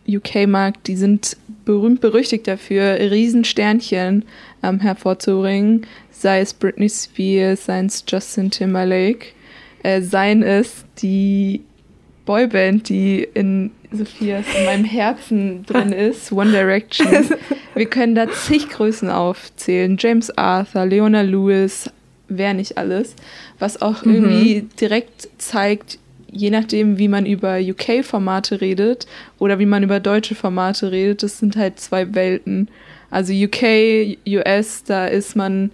äh, 0.07 0.15
UK-Markt, 0.15 0.87
die 0.87 0.95
sind 0.95 1.37
berühmt 1.65 2.01
berüchtigt 2.01 2.47
dafür, 2.47 2.97
Riesensternchen 2.99 4.25
ähm, 4.63 4.79
hervorzubringen, 4.79 5.85
sei 6.11 6.41
es 6.41 6.53
Britney 6.53 6.89
Spears, 6.89 7.65
sei 7.65 7.83
es 7.85 8.03
Justin 8.07 8.51
Timberlake, 8.51 9.27
äh, 9.83 10.01
seien 10.01 10.43
es 10.43 10.85
die 11.01 11.61
Boyband, 12.25 12.89
die 12.89 13.27
in 13.33 13.71
Sophias, 13.91 14.45
in 14.57 14.65
meinem 14.65 14.85
Herzen 14.85 15.65
drin 15.65 15.91
ist, 15.93 16.31
One 16.31 16.51
Direction. 16.51 17.07
Wir 17.75 17.85
können 17.85 18.15
da 18.15 18.29
zig 18.29 18.69
Größen 18.69 19.09
aufzählen. 19.09 19.97
James 19.99 20.35
Arthur, 20.37 20.85
Leona 20.85 21.21
Lewis, 21.21 21.89
wer 22.27 22.53
nicht 22.53 22.77
alles. 22.77 23.15
Was 23.59 23.81
auch 23.81 24.03
mhm. 24.03 24.13
irgendwie 24.13 24.67
direkt 24.79 25.29
zeigt, 25.37 25.99
je 26.31 26.49
nachdem, 26.49 26.97
wie 26.97 27.07
man 27.07 27.25
über 27.25 27.59
UK-Formate 27.59 28.59
redet 28.59 29.07
oder 29.39 29.59
wie 29.59 29.65
man 29.65 29.83
über 29.83 29.99
deutsche 29.99 30.35
Formate 30.35 30.91
redet, 30.91 31.23
das 31.23 31.39
sind 31.39 31.55
halt 31.55 31.79
zwei 31.79 32.13
Welten. 32.13 32.69
Also 33.09 33.33
UK, 33.33 34.17
US, 34.27 34.83
da 34.83 35.07
ist 35.07 35.35
man 35.35 35.71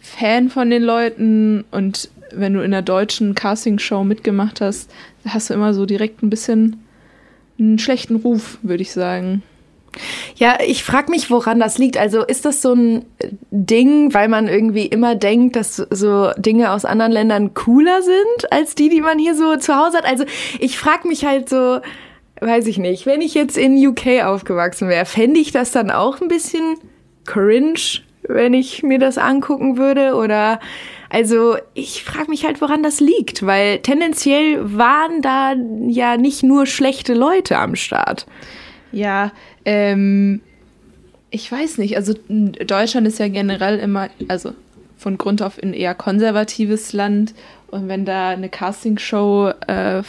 Fan 0.00 0.48
von 0.48 0.70
den 0.70 0.82
Leuten 0.82 1.64
und 1.70 2.08
wenn 2.32 2.54
du 2.54 2.60
in 2.60 2.70
der 2.70 2.82
deutschen 2.82 3.34
Castingshow 3.34 4.04
mitgemacht 4.04 4.60
hast, 4.60 4.90
hast 5.26 5.50
du 5.50 5.54
immer 5.54 5.74
so 5.74 5.86
direkt 5.86 6.22
ein 6.22 6.30
bisschen 6.30 6.84
einen 7.58 7.78
schlechten 7.78 8.16
Ruf, 8.16 8.58
würde 8.62 8.82
ich 8.82 8.92
sagen. 8.92 9.42
Ja, 10.36 10.58
ich 10.64 10.84
frage 10.84 11.10
mich, 11.10 11.30
woran 11.30 11.58
das 11.58 11.78
liegt. 11.78 11.96
Also 11.96 12.24
ist 12.24 12.44
das 12.44 12.62
so 12.62 12.74
ein 12.74 13.04
Ding, 13.50 14.14
weil 14.14 14.28
man 14.28 14.48
irgendwie 14.48 14.86
immer 14.86 15.14
denkt, 15.14 15.56
dass 15.56 15.76
so 15.76 16.30
Dinge 16.36 16.70
aus 16.70 16.84
anderen 16.84 17.12
Ländern 17.12 17.54
cooler 17.54 18.00
sind 18.02 18.52
als 18.52 18.74
die, 18.74 18.88
die 18.88 19.00
man 19.00 19.18
hier 19.18 19.34
so 19.34 19.56
zu 19.56 19.76
Hause 19.76 19.98
hat? 19.98 20.06
Also 20.06 20.24
ich 20.60 20.78
frage 20.78 21.08
mich 21.08 21.24
halt 21.24 21.48
so, 21.48 21.80
weiß 22.40 22.66
ich 22.68 22.78
nicht, 22.78 23.04
wenn 23.06 23.20
ich 23.20 23.34
jetzt 23.34 23.58
in 23.58 23.84
UK 23.86 24.24
aufgewachsen 24.24 24.88
wäre, 24.88 25.04
fände 25.04 25.40
ich 25.40 25.52
das 25.52 25.72
dann 25.72 25.90
auch 25.90 26.20
ein 26.20 26.28
bisschen 26.28 26.76
cringe, 27.26 28.00
wenn 28.22 28.54
ich 28.54 28.82
mir 28.82 28.98
das 28.98 29.18
angucken 29.18 29.76
würde? 29.76 30.14
Oder 30.14 30.60
also 31.10 31.56
ich 31.74 32.04
frage 32.04 32.30
mich 32.30 32.44
halt, 32.44 32.60
woran 32.60 32.82
das 32.82 33.00
liegt, 33.00 33.44
weil 33.44 33.80
tendenziell 33.80 34.76
waren 34.76 35.20
da 35.22 35.54
ja 35.88 36.16
nicht 36.16 36.42
nur 36.44 36.66
schlechte 36.66 37.14
Leute 37.14 37.58
am 37.58 37.74
Start. 37.76 38.26
Ja, 38.92 39.32
ähm, 39.64 40.40
ich 41.30 41.50
weiß 41.50 41.78
nicht. 41.78 41.96
Also 41.96 42.14
Deutschland 42.28 43.06
ist 43.08 43.18
ja 43.18 43.28
generell 43.28 43.78
immer, 43.78 44.08
also 44.28 44.52
von 44.96 45.18
Grund 45.18 45.42
auf 45.42 45.60
ein 45.60 45.74
eher 45.74 45.94
konservatives 45.94 46.92
Land. 46.92 47.34
Und 47.70 47.88
wenn 47.88 48.04
da 48.04 48.30
eine 48.30 48.48
Castingshow 48.48 49.52
äh, 49.66 50.02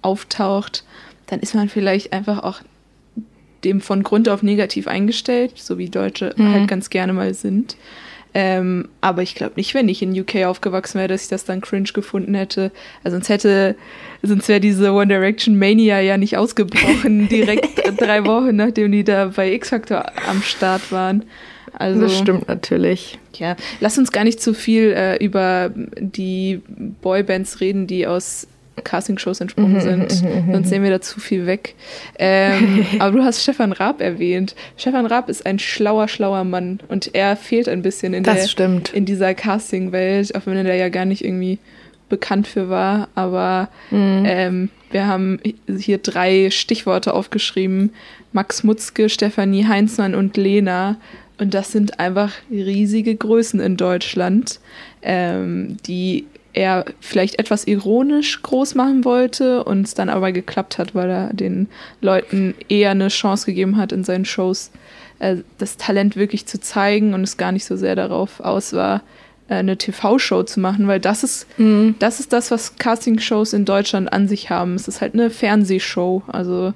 auftaucht, 0.00 0.84
dann 1.26 1.40
ist 1.40 1.54
man 1.54 1.68
vielleicht 1.68 2.12
einfach 2.12 2.42
auch 2.42 2.60
dem 3.64 3.80
von 3.80 4.02
Grund 4.02 4.28
auf 4.28 4.42
negativ 4.42 4.86
eingestellt, 4.86 5.52
so 5.56 5.76
wie 5.76 5.90
Deutsche 5.90 6.34
mhm. 6.36 6.52
halt 6.52 6.68
ganz 6.68 6.88
gerne 6.88 7.12
mal 7.12 7.34
sind. 7.34 7.76
Ähm, 8.38 8.90
aber 9.00 9.22
ich 9.22 9.34
glaube 9.34 9.54
nicht, 9.56 9.72
wenn 9.72 9.88
ich 9.88 10.02
in 10.02 10.12
UK 10.12 10.44
aufgewachsen 10.44 10.98
wäre, 10.98 11.08
dass 11.08 11.22
ich 11.22 11.28
das 11.28 11.46
dann 11.46 11.62
cringe 11.62 11.88
gefunden 11.94 12.34
hätte. 12.34 12.70
Also 13.02 13.16
sonst 13.16 13.30
hätte, 13.30 13.76
sonst 14.22 14.46
wäre 14.48 14.60
diese 14.60 14.92
One 14.92 15.06
Direction 15.06 15.58
Mania 15.58 16.00
ja 16.00 16.18
nicht 16.18 16.36
ausgebrochen, 16.36 17.28
direkt 17.30 17.80
drei 17.98 18.26
Wochen, 18.26 18.54
nachdem 18.56 18.92
die 18.92 19.04
da 19.04 19.32
bei 19.34 19.54
X-Factor 19.54 20.12
am 20.28 20.42
Start 20.42 20.92
waren. 20.92 21.24
Also, 21.72 22.02
das 22.02 22.18
stimmt 22.18 22.46
natürlich. 22.46 23.18
Ja, 23.36 23.56
lass 23.80 23.96
uns 23.96 24.12
gar 24.12 24.24
nicht 24.24 24.42
zu 24.42 24.52
viel 24.52 24.92
äh, 24.92 25.16
über 25.24 25.70
die 25.74 26.60
Boybands 27.00 27.60
reden, 27.62 27.86
die 27.86 28.06
aus 28.06 28.48
Castingshows 28.84 29.40
entsprungen 29.40 29.74
mhm, 29.74 29.80
sind. 29.80 30.22
Mhm, 30.22 30.46
mhm, 30.46 30.52
Sonst 30.52 30.68
sehen 30.68 30.82
wir 30.82 30.90
da 30.90 31.00
zu 31.00 31.20
viel 31.20 31.46
weg. 31.46 31.74
Ähm, 32.18 32.86
aber 32.98 33.18
du 33.18 33.24
hast 33.24 33.42
Stefan 33.42 33.72
Raab 33.72 34.00
erwähnt. 34.00 34.54
Stefan 34.76 35.06
Raab 35.06 35.28
ist 35.28 35.46
ein 35.46 35.58
schlauer, 35.58 36.08
schlauer 36.08 36.44
Mann 36.44 36.80
und 36.88 37.14
er 37.14 37.36
fehlt 37.36 37.68
ein 37.68 37.82
bisschen 37.82 38.14
in, 38.14 38.22
das 38.22 38.40
der, 38.40 38.48
stimmt. 38.48 38.92
in 38.92 39.04
dieser 39.04 39.34
Casting-Welt, 39.34 40.34
auch 40.34 40.42
wenn 40.46 40.56
er 40.56 40.64
da 40.64 40.74
ja 40.74 40.88
gar 40.88 41.04
nicht 41.04 41.24
irgendwie 41.24 41.58
bekannt 42.08 42.46
für 42.46 42.68
war. 42.68 43.08
Aber 43.14 43.68
mhm. 43.90 44.24
ähm, 44.26 44.70
wir 44.90 45.06
haben 45.06 45.40
hier 45.66 45.98
drei 45.98 46.50
Stichworte 46.50 47.14
aufgeschrieben. 47.14 47.92
Max 48.32 48.64
Mutzke, 48.64 49.08
Stefanie 49.08 49.66
Heinzmann 49.66 50.14
und 50.14 50.36
Lena. 50.36 50.96
Und 51.38 51.54
das 51.54 51.72
sind 51.72 52.00
einfach 52.00 52.32
riesige 52.50 53.14
Größen 53.14 53.60
in 53.60 53.76
Deutschland, 53.76 54.58
ähm, 55.02 55.76
die 55.86 56.26
er 56.56 56.86
vielleicht 57.00 57.38
etwas 57.38 57.66
ironisch 57.66 58.40
groß 58.42 58.74
machen 58.74 59.04
wollte 59.04 59.62
und 59.62 59.82
es 59.82 59.94
dann 59.94 60.08
aber 60.08 60.32
geklappt 60.32 60.78
hat, 60.78 60.94
weil 60.94 61.10
er 61.10 61.34
den 61.34 61.68
Leuten 62.00 62.54
eher 62.68 62.92
eine 62.92 63.08
Chance 63.08 63.46
gegeben 63.46 63.76
hat, 63.76 63.92
in 63.92 64.04
seinen 64.04 64.24
Shows 64.24 64.70
äh, 65.18 65.36
das 65.58 65.76
Talent 65.76 66.16
wirklich 66.16 66.46
zu 66.46 66.58
zeigen 66.58 67.12
und 67.12 67.22
es 67.22 67.36
gar 67.36 67.52
nicht 67.52 67.66
so 67.66 67.76
sehr 67.76 67.94
darauf 67.94 68.40
aus 68.40 68.72
war, 68.72 69.02
äh, 69.48 69.56
eine 69.56 69.76
TV-Show 69.76 70.44
zu 70.44 70.60
machen, 70.60 70.88
weil 70.88 70.98
das 70.98 71.22
ist, 71.22 71.46
mhm. 71.58 71.94
das 71.98 72.20
ist 72.20 72.32
das, 72.32 72.50
was 72.50 72.76
Casting-Shows 72.76 73.52
in 73.52 73.66
Deutschland 73.66 74.10
an 74.10 74.26
sich 74.26 74.48
haben. 74.48 74.76
Es 74.76 74.88
ist 74.88 75.02
halt 75.02 75.12
eine 75.12 75.28
Fernsehshow. 75.28 76.22
Also 76.26 76.72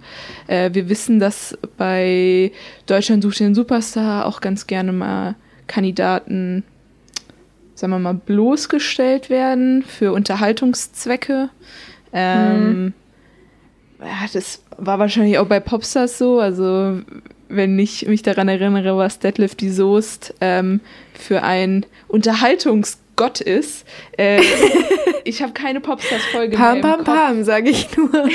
äh, 0.46 0.70
wir 0.75 0.90
wissen, 0.90 1.20
dass 1.20 1.56
bei 1.78 2.52
Deutschland 2.84 3.22
sucht 3.22 3.40
den 3.40 3.54
Superstar 3.54 4.26
auch 4.26 4.42
ganz 4.42 4.66
gerne 4.66 4.92
mal 4.92 5.37
Kandidaten 5.66 6.64
sagen 7.80 7.94
wir 7.94 7.99
mal, 7.99 8.14
bloßgestellt 8.14 9.30
werden 9.30 9.82
für 9.82 10.12
Unterhaltungszwecke. 10.12 11.49
Ähm, 12.12 12.84
mhm. 12.84 12.94
ja, 14.00 14.26
das 14.30 14.62
war 14.76 14.99
wahrscheinlich 14.99 15.38
auch 15.38 15.46
bei 15.46 15.60
Popstars 15.60 16.18
so. 16.18 16.40
Also, 16.40 17.00
wenn 17.49 17.78
ich 17.78 18.06
mich 18.06 18.22
daran 18.22 18.49
erinnere, 18.49 18.99
was 18.99 19.18
Deadlift 19.18 19.62
die 19.62 19.70
Soest 19.70 20.34
ähm, 20.42 20.80
für 21.14 21.42
ein 21.42 21.87
Unterhaltungsgott 22.06 23.40
ist. 23.40 23.87
Äh, 24.18 24.42
ich 25.25 25.42
habe 25.42 25.54
keine 25.54 25.80
Popstars-Folge 25.80 26.58
mehr. 26.58 26.80
Pam, 26.80 26.80
pam, 26.82 27.04
pam, 27.04 27.44
sage 27.44 27.70
ich 27.70 27.96
nur. 27.96 28.10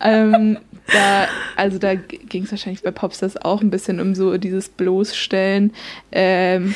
ähm, 0.00 0.58
da, 0.92 1.28
also 1.56 1.78
da 1.78 1.94
ging 1.94 2.44
es 2.44 2.50
wahrscheinlich 2.50 2.82
bei 2.82 2.90
Popstars 2.90 3.36
auch 3.36 3.60
ein 3.60 3.70
bisschen 3.70 4.00
um 4.00 4.14
so 4.14 4.36
dieses 4.38 4.68
Bloßstellen. 4.68 5.72
Ähm, 6.12 6.74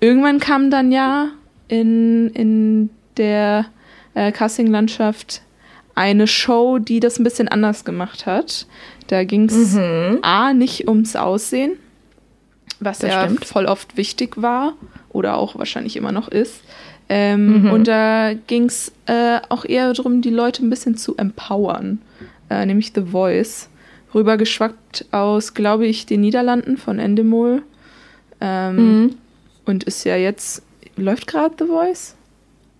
irgendwann 0.00 0.40
kam 0.40 0.70
dann 0.70 0.92
ja 0.92 1.28
in, 1.68 2.30
in 2.30 2.90
der 3.16 3.66
äh, 4.14 4.32
Casting-Landschaft 4.32 5.42
eine 5.94 6.26
Show, 6.26 6.78
die 6.78 7.00
das 7.00 7.18
ein 7.18 7.24
bisschen 7.24 7.48
anders 7.48 7.84
gemacht 7.84 8.26
hat. 8.26 8.66
Da 9.06 9.24
ging 9.24 9.44
es 9.44 9.74
mhm. 9.74 10.18
A, 10.22 10.52
nicht 10.52 10.88
ums 10.88 11.14
Aussehen, 11.16 11.72
was 12.80 12.98
das 12.98 13.10
ja 13.10 13.24
stimmt. 13.24 13.44
voll 13.44 13.66
oft 13.66 13.96
wichtig 13.96 14.40
war 14.40 14.74
oder 15.10 15.36
auch 15.36 15.56
wahrscheinlich 15.56 15.96
immer 15.96 16.12
noch 16.12 16.28
ist. 16.28 16.62
Ähm, 17.08 17.62
mhm. 17.62 17.70
Und 17.70 17.88
da 17.88 18.32
ging 18.46 18.64
es 18.64 18.92
äh, 19.06 19.38
auch 19.48 19.64
eher 19.64 19.92
darum, 19.92 20.22
die 20.22 20.30
Leute 20.30 20.64
ein 20.64 20.70
bisschen 20.70 20.96
zu 20.96 21.16
empowern 21.16 22.00
äh, 22.50 22.66
nämlich 22.66 22.92
The 22.94 23.02
Voice, 23.02 23.68
rübergeschwackt 24.14 25.06
aus, 25.10 25.54
glaube 25.54 25.86
ich, 25.86 26.06
den 26.06 26.20
Niederlanden 26.20 26.76
von 26.76 26.98
Endemol. 26.98 27.62
Ähm, 28.40 28.76
mhm. 28.76 29.14
Und 29.64 29.84
ist 29.84 30.04
ja 30.04 30.16
jetzt, 30.16 30.62
läuft 30.96 31.26
gerade 31.26 31.54
The 31.58 31.66
Voice? 31.66 32.14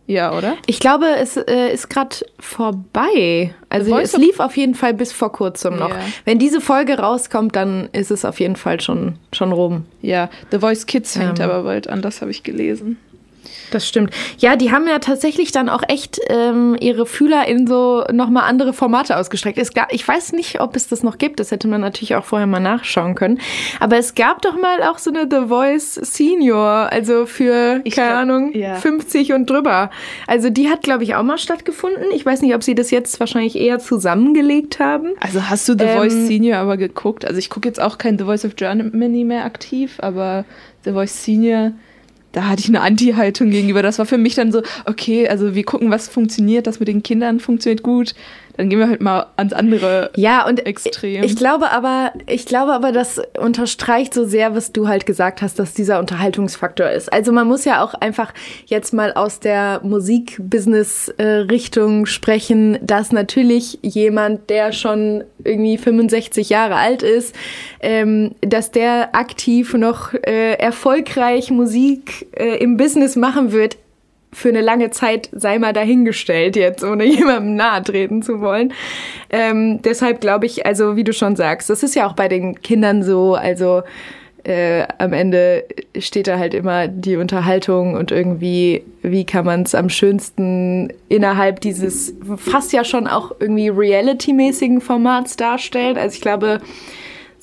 Ja, 0.07 0.37
oder? 0.37 0.57
Ich 0.67 0.81
glaube, 0.81 1.07
es 1.19 1.37
äh, 1.37 1.73
ist 1.73 1.89
gerade 1.89 2.17
vorbei. 2.39 3.55
Also 3.71 3.97
es 3.97 4.17
lief 4.17 4.39
auf 4.39 4.57
jeden 4.57 4.75
Fall 4.75 4.93
bis 4.93 5.13
vor 5.13 5.33
kurzem 5.33 5.77
noch. 5.77 5.89
Yeah. 5.89 6.05
Wenn 6.27 6.39
diese 6.39 6.61
Folge 6.61 6.99
rauskommt, 6.99 7.57
dann 7.57 7.89
ist 7.93 8.11
es 8.11 8.27
auf 8.27 8.39
jeden 8.39 8.57
Fall 8.57 8.81
schon, 8.81 9.15
schon 9.33 9.53
rum. 9.53 9.87
Ja, 10.03 10.29
The 10.51 10.59
Voice 10.59 10.85
Kids 10.85 11.17
fängt 11.17 11.39
ähm. 11.39 11.51
aber 11.51 11.63
bald 11.63 11.89
an, 11.89 12.03
das 12.03 12.21
habe 12.21 12.31
ich 12.31 12.43
gelesen. 12.43 12.99
Das 13.75 13.89
stimmt. 13.89 14.13
Ja, 14.39 14.55
die 14.55 14.71
haben 14.71 14.87
ja 14.87 15.01
tatsächlich 15.01 15.51
dann 15.51 15.69
auch 15.69 15.83
echt 15.89 16.21
ähm, 16.29 16.77
ihre 16.79 17.07
Fühler 17.07 17.49
in 17.49 17.67
so 17.67 18.05
nochmal 18.13 18.45
andere 18.49 18.73
Formate 18.73 19.17
ausgestreckt. 19.17 19.59
Es 19.59 19.75
gab, 19.75 19.93
ich 19.93 20.07
weiß 20.07 20.33
nicht, 20.33 20.61
ob 20.61 20.77
es 20.77 20.87
das 20.87 21.03
noch 21.03 21.19
gibt. 21.19 21.41
Das 21.41 21.51
hätte 21.51 21.67
man 21.67 21.81
natürlich 21.81 22.15
auch 22.15 22.25
vorher 22.25 22.47
mal 22.47 22.61
nachschauen 22.61 23.17
können. 23.17 23.41
Aber 23.81 23.97
es 23.97 24.15
gab 24.15 24.43
doch 24.43 24.57
mal 24.57 24.85
auch 24.85 24.99
so 24.99 25.11
eine 25.11 25.27
The 25.29 25.49
Voice 25.49 25.95
Senior, 25.95 26.93
also 26.93 27.27
für, 27.27 27.81
ich 27.83 27.97
keine 27.97 28.11
glaub, 28.11 28.21
Ahnung, 28.21 28.55
ja. 28.55 28.77
50 28.77 29.33
und 29.33 29.51
drüber. 29.51 29.91
Also 30.29 30.51
die 30.51 30.69
hat, 30.69 30.83
glaube 30.83 31.03
ich, 31.03 31.17
auch 31.17 31.25
mal 31.25 31.39
stattgefunden. 31.39 32.05
Ich 32.15 32.25
weiß 32.25 32.43
nicht, 32.43 32.55
ob 32.55 32.63
sie 32.63 32.77
das 32.77 32.93
jetzt 32.93 33.19
wahrscheinlich 33.19 33.57
eher 33.57 33.81
zusammengelegt 33.81 34.79
haben. 34.79 35.15
Also 35.19 35.51
hast 35.51 35.69
du 35.69 35.73
The 35.77 35.85
ähm, 35.85 35.99
Voice 35.99 36.29
Senior 36.29 36.59
aber 36.59 36.77
geguckt? 36.77 37.25
Also 37.25 37.41
ich 37.41 37.51
gucke 37.51 37.67
jetzt 37.67 37.81
auch 37.81 37.99
kein 37.99 38.19
The 38.19 38.25
Voice 38.25 38.45
of 38.45 38.55
Germany 38.55 39.25
mehr 39.25 39.45
aktiv, 39.45 39.97
aber 39.99 40.45
The 40.85 40.93
Voice 40.93 41.25
Senior 41.25 41.73
da 42.35 42.49
hatte 42.49 42.61
ich 42.61 42.69
eine 42.69 42.81
Anti-Haltung 42.81 43.51
gegenüber. 43.51 43.83
Das 43.83 43.99
war 43.99 44.07
für 44.07 44.19
mich 44.19 44.35
dann 44.35 44.53
so, 44.53 44.63
okay, 44.85 45.29
also 45.29 45.55
wir 45.55 45.65
gucken, 45.65 45.91
was 45.91 46.09
funktioniert, 46.09 46.67
das 46.67 46.81
mit 46.81 46.89
den 46.89 47.03
Kindern 47.03 47.41
funktioniert 47.41 47.83
gut 47.83 48.15
dann 48.57 48.69
gehen 48.69 48.79
wir 48.79 48.89
halt 48.89 49.01
mal 49.01 49.27
ans 49.37 49.53
andere 49.53 50.13
ja, 50.17 50.47
und 50.47 50.65
Extrem. 50.65 51.25
Ich 51.25 51.35
glaube 51.37 51.71
aber, 51.71 52.13
ich 52.27 52.47
glaube 52.47 52.73
aber, 52.73 52.93
das 52.93 53.21
unterstreicht 53.39 54.15
so 54.15 54.25
sehr, 54.25 54.55
was 54.55 54.73
du 54.73 54.89
halt 54.89 55.05
gesagt 55.07 55.43
hast, 55.43 55.59
dass 55.59 55.75
dieser 55.75 55.99
Unterhaltungsfaktor 55.99 56.89
ist. 56.89 57.13
Also 57.13 57.33
man 57.33 57.49
muss 57.49 57.65
ja 57.65 57.85
auch 57.85 57.95
einfach 57.95 58.33
jetzt 58.67 58.95
mal 58.95 59.13
aus 59.13 59.41
der 59.41 59.81
Musikbusiness-Richtung 59.83 62.07
sprechen, 62.07 62.79
dass 62.81 63.11
natürlich 63.13 63.81
jemand, 63.83 64.49
der 64.51 64.71
schon 64.73 65.25
irgendwie 65.43 65.77
65 65.77 66.49
Jahre 66.49 66.77
alt 66.77 67.03
ist, 67.03 67.35
ähm, 67.81 68.37
dass 68.41 68.71
der 68.71 69.13
aktiv 69.15 69.75
noch 69.75 70.15
äh, 70.15 70.55
erfolgreich 70.55 71.51
Musik 71.51 72.29
äh, 72.33 72.59
im 72.59 72.77
Business 72.77 73.17
machen 73.17 73.51
wird, 73.53 73.77
für 74.35 74.51
eine 74.51 74.61
lange 74.61 74.91
Zeit 74.91 75.31
sei 75.33 75.59
mal 75.59 75.73
dahingestellt, 75.73 76.57
jetzt 76.57 76.85
ohne 76.85 77.05
jemandem 77.05 77.57
nahe 77.57 77.83
treten 77.83 78.23
zu 78.23 78.41
wollen. 78.41 78.73
Ähm, 79.31 79.81
deshalb 79.83 80.21
glaube 80.21 80.47
ich, 80.47 80.67
also 80.67 80.97
wie 80.97 81.05
du 81.05 81.13
schon 81.13 81.37
sagst, 81.37 81.71
das 81.71 81.83
ist 81.83 81.95
ja 81.95 82.07
auch 82.07 82.15
bei 82.15 82.29
den 82.29 82.61
Kindern 82.61 83.03
so, 83.03 83.35
also 83.35 83.83
äh, 84.45 84.87
am 84.99 85.15
Ende 85.15 85.65
steht 85.99 86.27
da 86.27 86.39
halt 86.39 86.53
immer 86.53 86.87
die 86.87 87.17
Unterhaltung 87.17 87.95
und 87.95 88.11
irgendwie, 88.11 88.85
wie 89.03 89.25
kann 89.25 89.47
man 89.47 89.63
es 89.63 89.75
am 89.75 89.89
schönsten 89.89 90.93
innerhalb 91.09 91.61
dieses 91.61 92.15
fast 92.37 92.73
ja 92.75 92.85
schon 92.85 93.07
auch 93.07 93.33
irgendwie 93.41 93.71
Reality-mäßigen 93.71 94.83
Formats 94.83 95.37
darstellen. 95.37 95.97
Also 95.97 96.17
ich 96.17 96.21
glaube, 96.21 96.61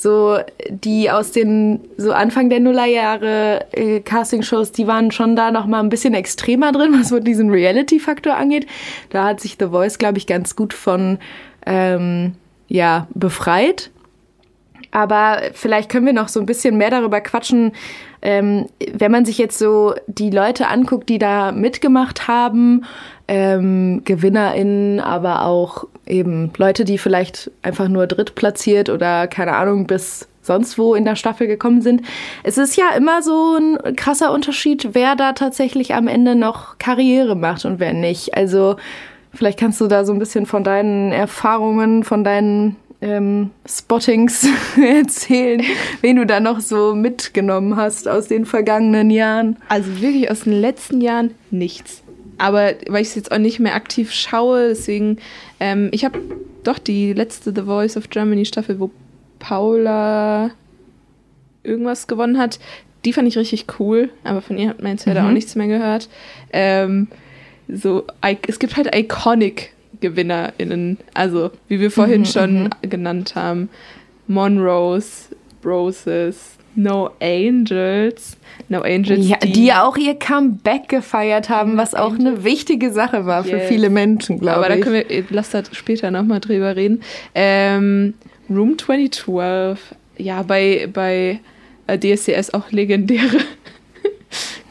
so 0.01 0.39
die 0.69 1.11
aus 1.11 1.31
den 1.31 1.81
so 1.97 2.11
Anfang 2.11 2.49
der 2.49 2.59
Nullerjahre 2.59 3.65
äh, 3.71 3.99
Castingshows, 3.99 4.71
die 4.71 4.87
waren 4.87 5.11
schon 5.11 5.35
da 5.35 5.51
noch 5.51 5.67
mal 5.67 5.79
ein 5.79 5.89
bisschen 5.89 6.13
extremer 6.13 6.71
drin, 6.71 6.95
was 6.99 7.09
so 7.09 7.19
diesen 7.19 7.49
Reality-Faktor 7.49 8.35
angeht. 8.35 8.67
Da 9.09 9.25
hat 9.25 9.39
sich 9.39 9.57
The 9.59 9.67
Voice, 9.67 9.97
glaube 9.97 10.17
ich, 10.17 10.27
ganz 10.27 10.55
gut 10.55 10.73
von 10.73 11.19
ähm, 11.65 12.33
ja 12.67 13.07
befreit. 13.13 13.91
Aber 14.91 15.41
vielleicht 15.53 15.89
können 15.89 16.05
wir 16.05 16.13
noch 16.13 16.27
so 16.27 16.39
ein 16.39 16.45
bisschen 16.45 16.77
mehr 16.77 16.89
darüber 16.89 17.21
quatschen, 17.21 17.71
ähm, 18.21 18.67
wenn 18.93 19.11
man 19.11 19.25
sich 19.25 19.37
jetzt 19.37 19.57
so 19.57 19.95
die 20.07 20.29
Leute 20.29 20.67
anguckt, 20.67 21.09
die 21.09 21.19
da 21.19 21.51
mitgemacht 21.51 22.27
haben, 22.27 22.85
ähm, 23.27 24.01
GewinnerInnen, 24.05 24.99
aber 24.99 25.45
auch 25.45 25.85
eben 26.05 26.51
Leute, 26.57 26.85
die 26.85 26.97
vielleicht 26.97 27.49
einfach 27.61 27.87
nur 27.87 28.07
drittplatziert 28.07 28.89
oder 28.89 29.27
keine 29.27 29.55
Ahnung 29.55 29.87
bis 29.87 30.27
sonst 30.41 30.77
wo 30.77 30.95
in 30.95 31.05
der 31.05 31.15
Staffel 31.15 31.47
gekommen 31.47 31.81
sind. 31.81 32.01
Es 32.43 32.57
ist 32.57 32.75
ja 32.75 32.89
immer 32.97 33.21
so 33.21 33.57
ein 33.57 33.95
krasser 33.95 34.33
Unterschied, 34.33 34.89
wer 34.93 35.15
da 35.15 35.33
tatsächlich 35.33 35.93
am 35.93 36.07
Ende 36.07 36.35
noch 36.35 36.77
Karriere 36.79 37.35
macht 37.35 37.65
und 37.65 37.79
wer 37.79 37.93
nicht. 37.93 38.35
Also 38.35 38.75
vielleicht 39.33 39.59
kannst 39.59 39.79
du 39.81 39.87
da 39.87 40.03
so 40.03 40.13
ein 40.13 40.19
bisschen 40.19 40.45
von 40.45 40.63
deinen 40.63 41.11
Erfahrungen, 41.11 42.03
von 42.03 42.23
deinen 42.23 42.75
ähm, 43.01 43.49
Spottings 43.65 44.47
erzählen, 44.81 45.61
wen 46.01 46.17
du 46.17 46.25
da 46.25 46.39
noch 46.39 46.59
so 46.59 46.93
mitgenommen 46.95 47.75
hast 47.75 48.07
aus 48.07 48.27
den 48.27 48.45
vergangenen 48.45 49.09
Jahren? 49.09 49.57
Also 49.69 50.01
wirklich 50.01 50.29
aus 50.29 50.41
den 50.41 50.53
letzten 50.53 51.01
Jahren 51.01 51.31
nichts. 51.49 52.03
Aber 52.37 52.73
weil 52.87 53.01
ich 53.01 53.09
es 53.09 53.15
jetzt 53.15 53.31
auch 53.31 53.37
nicht 53.37 53.59
mehr 53.59 53.75
aktiv 53.75 54.11
schaue, 54.11 54.69
deswegen, 54.69 55.17
ähm, 55.59 55.89
ich 55.91 56.05
habe 56.05 56.19
doch 56.63 56.79
die 56.79 57.13
letzte 57.13 57.53
The 57.53 57.63
Voice 57.63 57.97
of 57.97 58.09
Germany 58.09 58.45
Staffel, 58.45 58.79
wo 58.79 58.91
Paula 59.39 60.51
irgendwas 61.63 62.07
gewonnen 62.07 62.37
hat, 62.37 62.59
die 63.05 63.13
fand 63.13 63.27
ich 63.27 63.37
richtig 63.37 63.65
cool, 63.79 64.09
aber 64.23 64.41
von 64.41 64.57
ihr 64.57 64.69
hat 64.69 64.81
man 64.81 64.91
jetzt 64.91 65.05
leider 65.05 65.21
mhm. 65.21 65.27
auch 65.27 65.33
nichts 65.33 65.55
mehr 65.55 65.67
gehört. 65.67 66.09
Ähm, 66.53 67.07
so, 67.67 68.05
es 68.47 68.59
gibt 68.59 68.75
halt 68.77 68.95
iconic 68.95 69.73
GewinnerInnen. 70.01 70.97
Also, 71.13 71.51
wie 71.67 71.79
wir 71.79 71.91
vorhin 71.91 72.21
mhm, 72.21 72.25
schon 72.25 72.63
mhm. 72.63 72.89
genannt 72.89 73.35
haben. 73.35 73.69
Monrose, 74.27 75.29
Roses, 75.63 76.57
No 76.75 77.11
Angels. 77.19 78.37
No 78.69 78.81
Angels. 78.81 79.27
Ja, 79.27 79.37
die, 79.37 79.65
ja 79.65 79.83
auch 79.83 79.97
ihr 79.97 80.15
Comeback 80.15 80.87
gefeiert 80.87 81.49
haben, 81.49 81.77
was 81.77 81.93
auch 81.93 82.13
eine 82.13 82.43
wichtige 82.43 82.91
Sache 82.91 83.25
war 83.25 83.43
für 83.43 83.57
yes. 83.57 83.67
viele 83.67 83.89
Menschen, 83.89 84.39
glaube 84.39 84.61
ich. 84.61 84.65
Aber 84.65 84.75
da 84.75 84.81
können 84.81 85.03
wir, 85.07 85.23
lass 85.29 85.49
da 85.49 85.63
später 85.71 86.11
nochmal 86.11 86.39
drüber 86.39 86.75
reden. 86.75 87.01
Ähm, 87.35 88.13
Room 88.49 88.77
2012, 88.77 89.95
ja, 90.17 90.43
bei, 90.43 90.87
bei 90.91 91.39
äh, 91.87 91.97
DSCS 91.97 92.53
auch 92.53 92.71
legendäre 92.71 93.37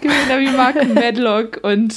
Gewinner 0.00 0.40
wie 0.40 0.56
Mark 0.56 0.76
Medlock 0.94 1.60
und 1.62 1.94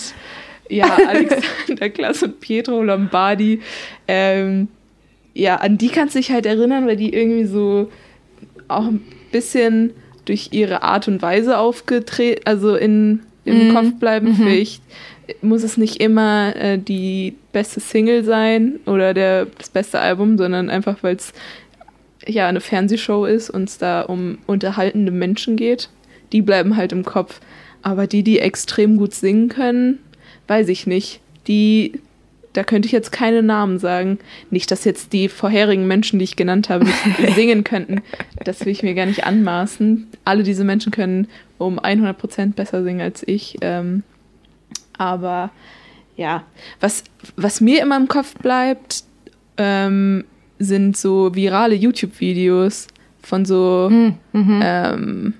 ja, 0.74 0.98
Alexander 1.08 1.90
Klaas 1.90 2.24
und 2.24 2.40
Pietro 2.40 2.82
Lombardi. 2.82 3.62
Ähm, 4.08 4.68
ja, 5.34 5.58
an 5.58 5.78
die 5.78 5.90
kannst 5.90 6.16
du 6.16 6.20
dich 6.20 6.32
halt 6.32 6.46
erinnern, 6.46 6.86
weil 6.88 6.98
die 6.98 7.14
irgendwie 7.14 7.46
so 7.46 7.90
auch 8.68 8.86
ein 8.86 9.02
bisschen 9.32 9.92
durch 10.26 10.50
ihre 10.52 10.84
Art 10.84 11.08
und 11.08 11.22
Weise 11.22 11.58
aufgetreten, 11.58 12.42
also 12.46 12.76
in, 12.76 13.22
im 13.46 13.70
mm. 13.70 13.76
Kopf 13.76 13.94
bleiben. 14.00 14.30
Mhm. 14.30 14.36
Vielleicht 14.36 14.84
muss 15.42 15.64
es 15.64 15.78
nicht 15.78 15.98
immer 15.98 16.56
äh, 16.56 16.78
die 16.78 17.36
beste 17.52 17.80
Single 17.80 18.24
sein 18.24 18.80
oder 18.86 19.14
der, 19.14 19.46
das 19.58 19.70
beste 19.70 20.00
Album, 20.00 20.38
sondern 20.38 20.70
einfach, 20.70 20.98
weil 21.02 21.16
es 21.16 21.34
ja 22.26 22.48
eine 22.48 22.62
Fernsehshow 22.62 23.26
ist 23.26 23.50
und 23.50 23.70
es 23.70 23.78
da 23.78 24.02
um 24.02 24.38
unterhaltende 24.48 25.12
Menschen 25.12 25.56
geht. 25.56 25.90
Die 26.32 26.42
bleiben 26.42 26.78
halt 26.78 26.92
im 26.92 27.04
Kopf. 27.04 27.40
Aber 27.82 28.08
die, 28.08 28.24
die 28.24 28.40
extrem 28.40 28.96
gut 28.96 29.14
singen 29.14 29.50
können, 29.50 30.00
weiß 30.48 30.70
ich 30.70 30.88
nicht. 30.88 31.20
Die, 31.48 32.00
da 32.54 32.64
könnte 32.64 32.86
ich 32.86 32.92
jetzt 32.92 33.12
keine 33.12 33.44
Namen 33.44 33.80
sagen. 33.80 34.20
Nicht, 34.50 34.72
dass 34.72 34.86
jetzt 34.86 35.14
die 35.14 35.30
vorherigen 35.30 35.88
Menschen, 35.88 36.20
die 36.20 36.26
ich 36.26 36.36
genannt 36.36 36.70
habe, 36.70 36.86
singen 37.36 37.64
könnten. 37.64 38.02
Das 38.44 38.66
will 38.66 38.72
ich 38.72 38.84
mir 38.84 38.94
gar 38.94 39.06
nicht 39.06 39.26
anmaßen. 39.26 40.08
Alle 40.26 40.44
diese 40.44 40.64
Menschen 40.64 40.92
können 40.92 41.28
um 41.58 41.80
100% 41.80 42.54
besser 42.54 42.84
singen 42.84 43.02
als 43.02 43.28
ich. 43.28 43.58
Ähm, 43.62 44.04
aber 44.98 45.52
ja, 46.16 46.44
was, 46.80 47.04
was 47.36 47.62
mir 47.62 47.82
immer 47.82 47.98
im 47.98 48.08
Kopf 48.08 48.36
bleibt, 48.36 49.04
ähm, 49.58 50.26
sind 50.60 50.98
so 50.98 51.36
virale 51.36 51.76
YouTube-Videos 51.76 52.88
von 53.22 53.46
so 53.46 53.88
hm, 53.90 54.16
mhm. 54.34 54.60
ähm, 54.64 55.34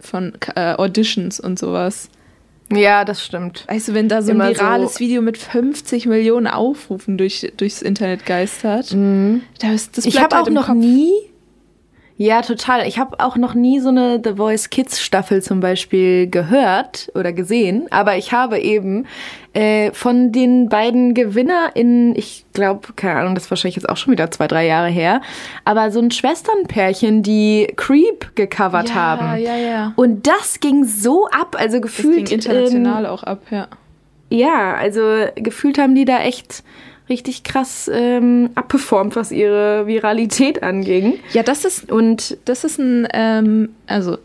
von 0.00 0.32
äh, 0.54 0.74
Auditions 0.74 1.40
und 1.40 1.58
sowas. 1.58 2.08
Ja, 2.76 3.04
das 3.04 3.24
stimmt. 3.24 3.64
Weißt 3.68 3.88
du, 3.88 3.94
wenn 3.94 4.08
da 4.08 4.22
so 4.22 4.32
Immer 4.32 4.44
ein 4.44 4.54
virales 4.54 4.94
so 4.94 5.00
Video 5.00 5.22
mit 5.22 5.38
50 5.38 6.06
Millionen 6.06 6.46
Aufrufen 6.46 7.18
durch, 7.18 7.52
durchs 7.56 7.82
Internet 7.82 8.26
geistert, 8.26 8.92
mhm. 8.92 9.42
das, 9.60 9.90
das 9.90 10.06
ich 10.06 10.20
habe 10.20 10.36
halt 10.36 10.46
auch 10.46 10.50
noch 10.50 10.66
Kopf. 10.66 10.76
nie 10.76 11.12
ja, 12.16 12.42
total. 12.42 12.86
Ich 12.86 12.98
habe 12.98 13.18
auch 13.20 13.36
noch 13.36 13.54
nie 13.54 13.80
so 13.80 13.88
eine 13.88 14.20
The 14.22 14.34
Voice 14.36 14.70
Kids 14.70 15.00
Staffel 15.00 15.42
zum 15.42 15.60
Beispiel 15.60 16.28
gehört 16.28 17.10
oder 17.14 17.32
gesehen, 17.32 17.86
aber 17.90 18.16
ich 18.16 18.32
habe 18.32 18.58
eben 18.60 19.06
äh, 19.54 19.92
von 19.92 20.30
den 20.30 20.68
beiden 20.68 21.14
GewinnerInnen, 21.14 22.14
ich 22.14 22.44
glaube, 22.52 22.92
keine 22.94 23.20
Ahnung, 23.20 23.34
das 23.34 23.44
ist 23.44 23.50
wahrscheinlich 23.50 23.76
jetzt 23.76 23.88
auch 23.88 23.96
schon 23.96 24.12
wieder 24.12 24.30
zwei, 24.30 24.46
drei 24.46 24.66
Jahre 24.66 24.88
her, 24.88 25.20
aber 25.64 25.90
so 25.90 26.00
ein 26.00 26.10
Schwesternpärchen, 26.10 27.22
die 27.22 27.72
Creep 27.76 28.36
gecovert 28.36 28.90
ja, 28.90 28.94
haben. 28.94 29.42
Ja, 29.42 29.56
ja. 29.56 29.92
Und 29.96 30.26
das 30.26 30.60
ging 30.60 30.84
so 30.84 31.26
ab, 31.26 31.56
also 31.58 31.80
gefühlt. 31.80 32.22
Das 32.22 32.30
ging 32.30 32.38
international 32.38 33.04
ähm, 33.04 33.10
auch 33.10 33.22
ab, 33.22 33.40
ja. 33.50 33.68
Ja, 34.30 34.74
also 34.74 35.26
gefühlt 35.34 35.76
haben 35.78 35.94
die 35.94 36.06
da 36.06 36.20
echt 36.20 36.62
richtig 37.08 37.42
krass 37.42 37.90
ähm, 37.92 38.50
abperformt, 38.54 39.16
was 39.16 39.32
ihre 39.32 39.86
Viralität 39.86 40.62
anging. 40.62 41.18
Ja, 41.32 41.42
das 41.42 41.64
ist 41.64 41.90
und 41.90 42.38
das 42.44 42.64
ist 42.64 42.78
ein, 42.78 43.08
ähm, 43.12 43.70
also 43.86 44.18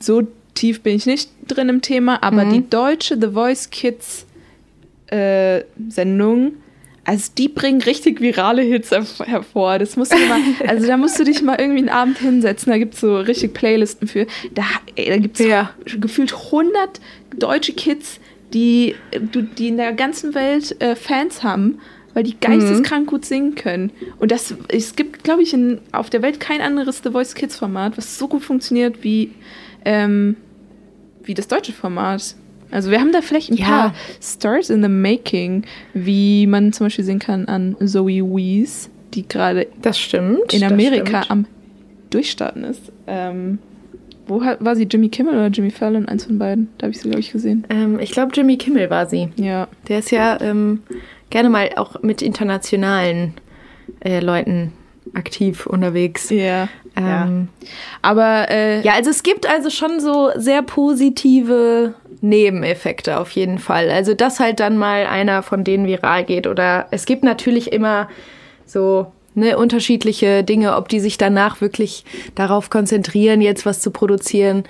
so 0.00 0.22
tief 0.54 0.82
bin 0.82 0.96
ich 0.96 1.06
nicht 1.06 1.30
drin 1.46 1.68
im 1.68 1.82
Thema, 1.82 2.22
aber 2.22 2.44
mhm. 2.44 2.52
die 2.52 2.70
deutsche 2.70 3.18
The 3.20 3.28
Voice 3.28 3.70
Kids 3.70 4.26
äh, 5.06 5.62
Sendung, 5.88 6.52
also 7.08 7.30
die 7.38 7.48
bringen 7.48 7.80
richtig 7.80 8.20
virale 8.20 8.60
Hits 8.60 8.90
hervor. 8.90 9.78
Das 9.78 9.96
musst 9.96 10.12
du 10.12 10.18
mal, 10.18 10.40
also 10.68 10.86
da 10.86 10.98
musst 10.98 11.18
du 11.18 11.24
dich 11.24 11.40
mal 11.40 11.58
irgendwie 11.58 11.78
einen 11.78 11.88
Abend 11.88 12.18
hinsetzen. 12.18 12.70
Da 12.70 12.76
gibt 12.76 12.92
es 12.92 13.00
so 13.00 13.16
richtig 13.16 13.54
Playlisten 13.54 14.06
für. 14.06 14.26
Da, 14.52 14.64
da 14.94 15.16
gibt 15.16 15.40
es 15.40 15.46
ja. 15.46 15.70
gefühlt 15.86 16.34
100 16.34 17.00
deutsche 17.34 17.72
Kids, 17.72 18.20
die, 18.52 18.94
die 19.56 19.68
in 19.68 19.78
der 19.78 19.94
ganzen 19.94 20.34
Welt 20.34 20.78
äh, 20.82 20.94
Fans 20.96 21.42
haben 21.42 21.78
weil 22.18 22.24
die 22.24 22.36
geisteskrank 22.40 23.06
mhm. 23.06 23.10
gut 23.10 23.24
singen 23.24 23.54
können. 23.54 23.92
Und 24.18 24.32
das, 24.32 24.52
es 24.66 24.96
gibt, 24.96 25.22
glaube 25.22 25.44
ich, 25.44 25.54
in, 25.54 25.78
auf 25.92 26.10
der 26.10 26.20
Welt 26.20 26.40
kein 26.40 26.60
anderes 26.60 27.00
The 27.04 27.10
Voice 27.10 27.36
Kids 27.36 27.54
Format, 27.54 27.96
was 27.96 28.18
so 28.18 28.26
gut 28.26 28.42
funktioniert 28.42 29.04
wie, 29.04 29.30
ähm, 29.84 30.34
wie 31.22 31.34
das 31.34 31.46
deutsche 31.46 31.72
Format. 31.72 32.34
Also 32.72 32.90
wir 32.90 32.98
haben 32.98 33.12
da 33.12 33.22
vielleicht 33.22 33.52
ein 33.52 33.56
ja. 33.56 33.66
paar 33.66 33.94
Stars 34.20 34.68
in 34.68 34.82
the 34.82 34.88
Making, 34.88 35.62
wie 35.94 36.48
man 36.48 36.72
zum 36.72 36.86
Beispiel 36.86 37.04
sehen 37.04 37.20
kann 37.20 37.46
an 37.46 37.76
Zoe 37.84 38.20
Wees, 38.24 38.90
die 39.14 39.28
gerade 39.28 39.68
das 39.80 39.96
stimmt 39.96 40.52
in 40.52 40.64
Amerika 40.64 41.22
am 41.28 41.46
Durchstarten 42.10 42.64
ist. 42.64 42.90
Ähm, 43.06 43.60
wo 44.26 44.40
war 44.40 44.74
sie? 44.74 44.88
Jimmy 44.90 45.08
Kimmel 45.08 45.34
oder 45.34 45.46
Jimmy 45.46 45.70
Fallon? 45.70 46.06
Eins 46.08 46.24
von 46.24 46.36
beiden. 46.36 46.68
Da 46.78 46.86
habe 46.86 46.90
ich 46.90 47.00
sie, 47.00 47.08
glaube 47.08 47.20
ich, 47.20 47.30
gesehen. 47.30 47.64
Ähm, 47.70 48.00
ich 48.00 48.10
glaube, 48.10 48.32
Jimmy 48.34 48.56
Kimmel 48.56 48.90
war 48.90 49.06
sie. 49.06 49.28
Ja. 49.36 49.68
Der 49.86 50.00
ist 50.00 50.10
ja 50.10 50.38
ähm, 50.40 50.80
gerne 51.30 51.48
mal 51.50 51.70
auch 51.76 52.02
mit 52.02 52.22
internationalen 52.22 53.34
äh, 54.00 54.20
Leuten 54.20 54.72
aktiv 55.14 55.66
unterwegs. 55.66 56.30
Ja. 56.30 56.68
Ähm, 56.96 57.48
ja. 57.60 57.68
Aber 58.02 58.50
äh, 58.50 58.80
ja, 58.82 58.94
also 58.94 59.10
es 59.10 59.22
gibt 59.22 59.48
also 59.48 59.70
schon 59.70 60.00
so 60.00 60.30
sehr 60.36 60.62
positive 60.62 61.94
Nebeneffekte 62.20 63.18
auf 63.18 63.30
jeden 63.30 63.58
Fall. 63.58 63.90
Also 63.90 64.14
dass 64.14 64.40
halt 64.40 64.60
dann 64.60 64.76
mal 64.76 65.06
einer 65.06 65.42
von 65.42 65.64
denen 65.64 65.86
viral 65.86 66.24
geht 66.24 66.46
oder 66.46 66.86
es 66.90 67.06
gibt 67.06 67.24
natürlich 67.24 67.72
immer 67.72 68.08
so 68.66 69.12
ne, 69.34 69.56
unterschiedliche 69.56 70.44
Dinge, 70.44 70.76
ob 70.76 70.88
die 70.88 71.00
sich 71.00 71.18
danach 71.18 71.60
wirklich 71.60 72.04
darauf 72.34 72.70
konzentrieren, 72.70 73.40
jetzt 73.40 73.64
was 73.64 73.80
zu 73.80 73.90
produzieren. 73.90 74.64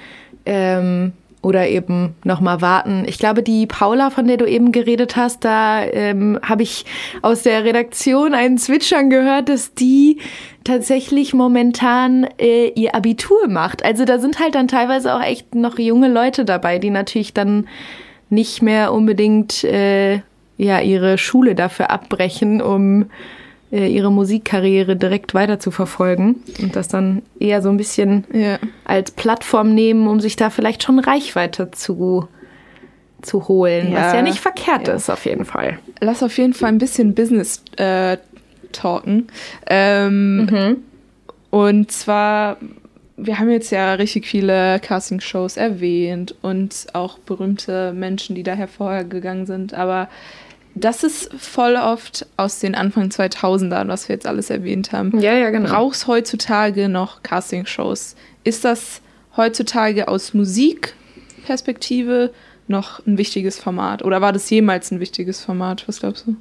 Ähm, 0.46 1.12
oder 1.42 1.68
eben 1.68 2.14
nochmal 2.24 2.60
warten. 2.60 3.04
Ich 3.06 3.18
glaube, 3.18 3.42
die 3.42 3.66
Paula, 3.66 4.10
von 4.10 4.26
der 4.26 4.36
du 4.36 4.44
eben 4.44 4.72
geredet 4.72 5.16
hast, 5.16 5.44
da 5.44 5.82
ähm, 5.84 6.38
habe 6.42 6.64
ich 6.64 6.84
aus 7.22 7.42
der 7.42 7.64
Redaktion 7.64 8.34
einen 8.34 8.58
Zwitschern 8.58 9.08
gehört, 9.08 9.48
dass 9.48 9.74
die 9.74 10.18
tatsächlich 10.64 11.34
momentan 11.34 12.26
äh, 12.38 12.68
ihr 12.74 12.94
Abitur 12.94 13.48
macht. 13.48 13.84
Also 13.84 14.04
da 14.04 14.18
sind 14.18 14.40
halt 14.40 14.54
dann 14.54 14.68
teilweise 14.68 15.14
auch 15.14 15.22
echt 15.22 15.54
noch 15.54 15.78
junge 15.78 16.08
Leute 16.08 16.44
dabei, 16.44 16.78
die 16.78 16.90
natürlich 16.90 17.34
dann 17.34 17.68
nicht 18.30 18.60
mehr 18.60 18.92
unbedingt 18.92 19.64
äh, 19.64 20.20
ja 20.56 20.80
ihre 20.80 21.18
Schule 21.18 21.54
dafür 21.54 21.90
abbrechen, 21.90 22.60
um 22.60 23.06
ihre 23.70 24.10
Musikkarriere 24.10 24.96
direkt 24.96 25.34
weiter 25.34 25.58
zu 25.58 25.70
verfolgen 25.70 26.36
und 26.62 26.74
das 26.74 26.88
dann 26.88 27.22
eher 27.38 27.60
so 27.60 27.68
ein 27.68 27.76
bisschen 27.76 28.24
ja. 28.32 28.58
als 28.84 29.10
Plattform 29.10 29.74
nehmen, 29.74 30.06
um 30.08 30.20
sich 30.20 30.36
da 30.36 30.50
vielleicht 30.50 30.82
schon 30.82 30.98
Reichweite 30.98 31.70
zu, 31.70 32.28
zu 33.20 33.48
holen, 33.48 33.92
ja. 33.92 34.06
was 34.06 34.14
ja 34.14 34.22
nicht 34.22 34.40
verkehrt 34.40 34.88
ja. 34.88 34.94
ist 34.94 35.10
auf 35.10 35.24
jeden 35.26 35.44
Fall. 35.44 35.78
Lass 36.00 36.22
auf 36.22 36.38
jeden 36.38 36.54
Fall 36.54 36.70
ein 36.70 36.78
bisschen 36.78 37.14
Business 37.14 37.62
äh, 37.76 38.16
talken. 38.72 39.26
Ähm, 39.66 40.46
mhm. 40.46 40.76
Und 41.50 41.92
zwar, 41.92 42.56
wir 43.16 43.38
haben 43.38 43.50
jetzt 43.50 43.70
ja 43.70 43.94
richtig 43.94 44.26
viele 44.26 44.80
Casting-Shows 44.80 45.56
erwähnt 45.58 46.34
und 46.40 46.86
auch 46.94 47.18
berühmte 47.18 47.92
Menschen, 47.92 48.34
die 48.34 48.42
da 48.42 48.52
hervorgegangen 48.52 49.46
sind, 49.46 49.74
aber 49.74 50.08
das 50.84 51.04
ist 51.04 51.32
voll 51.34 51.76
oft 51.76 52.26
aus 52.36 52.60
den 52.60 52.74
Anfang 52.74 53.08
2000ern, 53.08 53.88
was 53.88 54.08
wir 54.08 54.14
jetzt 54.14 54.26
alles 54.26 54.50
erwähnt 54.50 54.92
haben. 54.92 55.18
Ja, 55.20 55.34
ja, 55.34 55.50
genau. 55.50 55.68
Brauchst 55.70 56.06
heutzutage 56.06 56.88
noch 56.88 57.22
Castingshows? 57.22 58.16
Ist 58.44 58.64
das 58.64 59.00
heutzutage 59.36 60.08
aus 60.08 60.34
Musikperspektive 60.34 62.32
noch 62.66 63.04
ein 63.06 63.18
wichtiges 63.18 63.58
Format? 63.58 64.04
Oder 64.04 64.20
war 64.20 64.32
das 64.32 64.48
jemals 64.50 64.90
ein 64.90 65.00
wichtiges 65.00 65.42
Format? 65.44 65.86
Was 65.88 66.00
glaubst 66.00 66.26
du? 66.26 66.36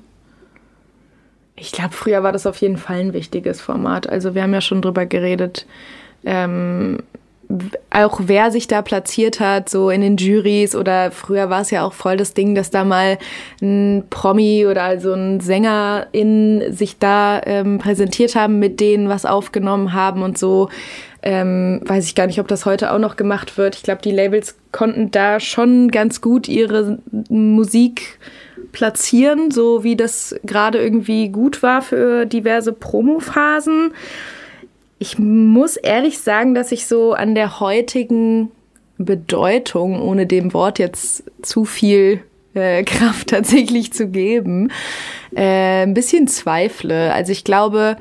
Ich 1.55 1.71
glaube, 1.71 1.93
früher 1.93 2.21
war 2.21 2.31
das 2.31 2.45
auf 2.45 2.57
jeden 2.61 2.77
Fall 2.77 2.99
ein 2.99 3.13
wichtiges 3.13 3.61
Format. 3.61 4.07
Also 4.07 4.35
wir 4.35 4.43
haben 4.43 4.53
ja 4.53 4.61
schon 4.61 4.81
drüber 4.81 5.05
geredet, 5.05 5.65
ähm, 6.23 6.99
auch 7.89 8.21
wer 8.25 8.51
sich 8.51 8.67
da 8.67 8.81
platziert 8.81 9.39
hat, 9.39 9.69
so 9.69 9.89
in 9.89 10.01
den 10.01 10.17
Juries 10.17 10.75
oder 10.75 11.11
früher 11.11 11.49
war 11.49 11.61
es 11.61 11.71
ja 11.71 11.83
auch 11.83 11.93
voll 11.93 12.17
das 12.17 12.33
Ding, 12.33 12.55
dass 12.55 12.69
da 12.69 12.83
mal 12.83 13.17
ein 13.61 14.03
Promi 14.09 14.65
oder 14.65 14.99
so 14.99 15.13
ein 15.13 15.39
Sänger 15.39 16.07
in 16.11 16.73
sich 16.73 16.99
da 16.99 17.41
ähm, 17.45 17.77
präsentiert 17.77 18.35
haben, 18.35 18.59
mit 18.59 18.79
denen 18.79 19.07
was 19.07 19.25
aufgenommen 19.25 19.93
haben 19.93 20.23
und 20.23 20.37
so. 20.37 20.69
Ähm, 21.23 21.81
weiß 21.85 22.05
ich 22.05 22.15
gar 22.15 22.27
nicht, 22.27 22.39
ob 22.39 22.47
das 22.47 22.65
heute 22.65 22.91
auch 22.91 22.99
noch 22.99 23.15
gemacht 23.15 23.57
wird. 23.57 23.75
Ich 23.75 23.83
glaube, 23.83 24.01
die 24.01 24.11
Labels 24.11 24.55
konnten 24.71 25.09
da 25.11 25.39
schon 25.39 25.89
ganz 25.89 26.21
gut 26.21 26.47
ihre 26.47 26.99
Musik 27.29 28.19
platzieren, 28.71 29.51
so 29.51 29.83
wie 29.83 29.95
das 29.95 30.35
gerade 30.43 30.79
irgendwie 30.79 31.29
gut 31.29 31.63
war 31.63 31.81
für 31.81 32.25
diverse 32.25 32.73
Promophasen. 32.73 33.93
Ich 34.99 35.19
muss 35.19 35.77
ehrlich 35.77 36.19
sagen, 36.19 36.55
dass 36.55 36.71
ich 36.71 36.87
so 36.87 37.13
an 37.13 37.35
der 37.35 37.59
heutigen 37.59 38.51
Bedeutung, 38.97 40.01
ohne 40.01 40.25
dem 40.25 40.53
Wort 40.53 40.79
jetzt 40.79 41.23
zu 41.41 41.65
viel 41.65 42.21
äh, 42.53 42.83
Kraft 42.85 43.29
tatsächlich 43.29 43.93
zu 43.93 44.07
geben, 44.07 44.71
äh, 45.35 45.83
ein 45.83 45.93
bisschen 45.93 46.27
zweifle. 46.27 47.13
Also 47.13 47.31
ich 47.31 47.43
glaube, 47.43 47.97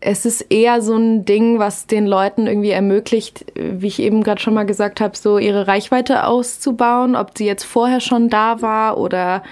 es 0.00 0.26
ist 0.26 0.42
eher 0.50 0.82
so 0.82 0.96
ein 0.96 1.24
Ding, 1.24 1.58
was 1.58 1.86
den 1.86 2.06
Leuten 2.06 2.46
irgendwie 2.46 2.70
ermöglicht, 2.70 3.46
wie 3.54 3.86
ich 3.86 4.00
eben 4.00 4.22
gerade 4.22 4.40
schon 4.40 4.54
mal 4.54 4.66
gesagt 4.66 5.00
habe, 5.00 5.16
so 5.16 5.38
ihre 5.38 5.66
Reichweite 5.66 6.26
auszubauen, 6.26 7.16
ob 7.16 7.36
sie 7.36 7.46
jetzt 7.46 7.64
vorher 7.64 8.00
schon 8.00 8.28
da 8.28 8.60
war 8.60 8.98
oder 8.98 9.42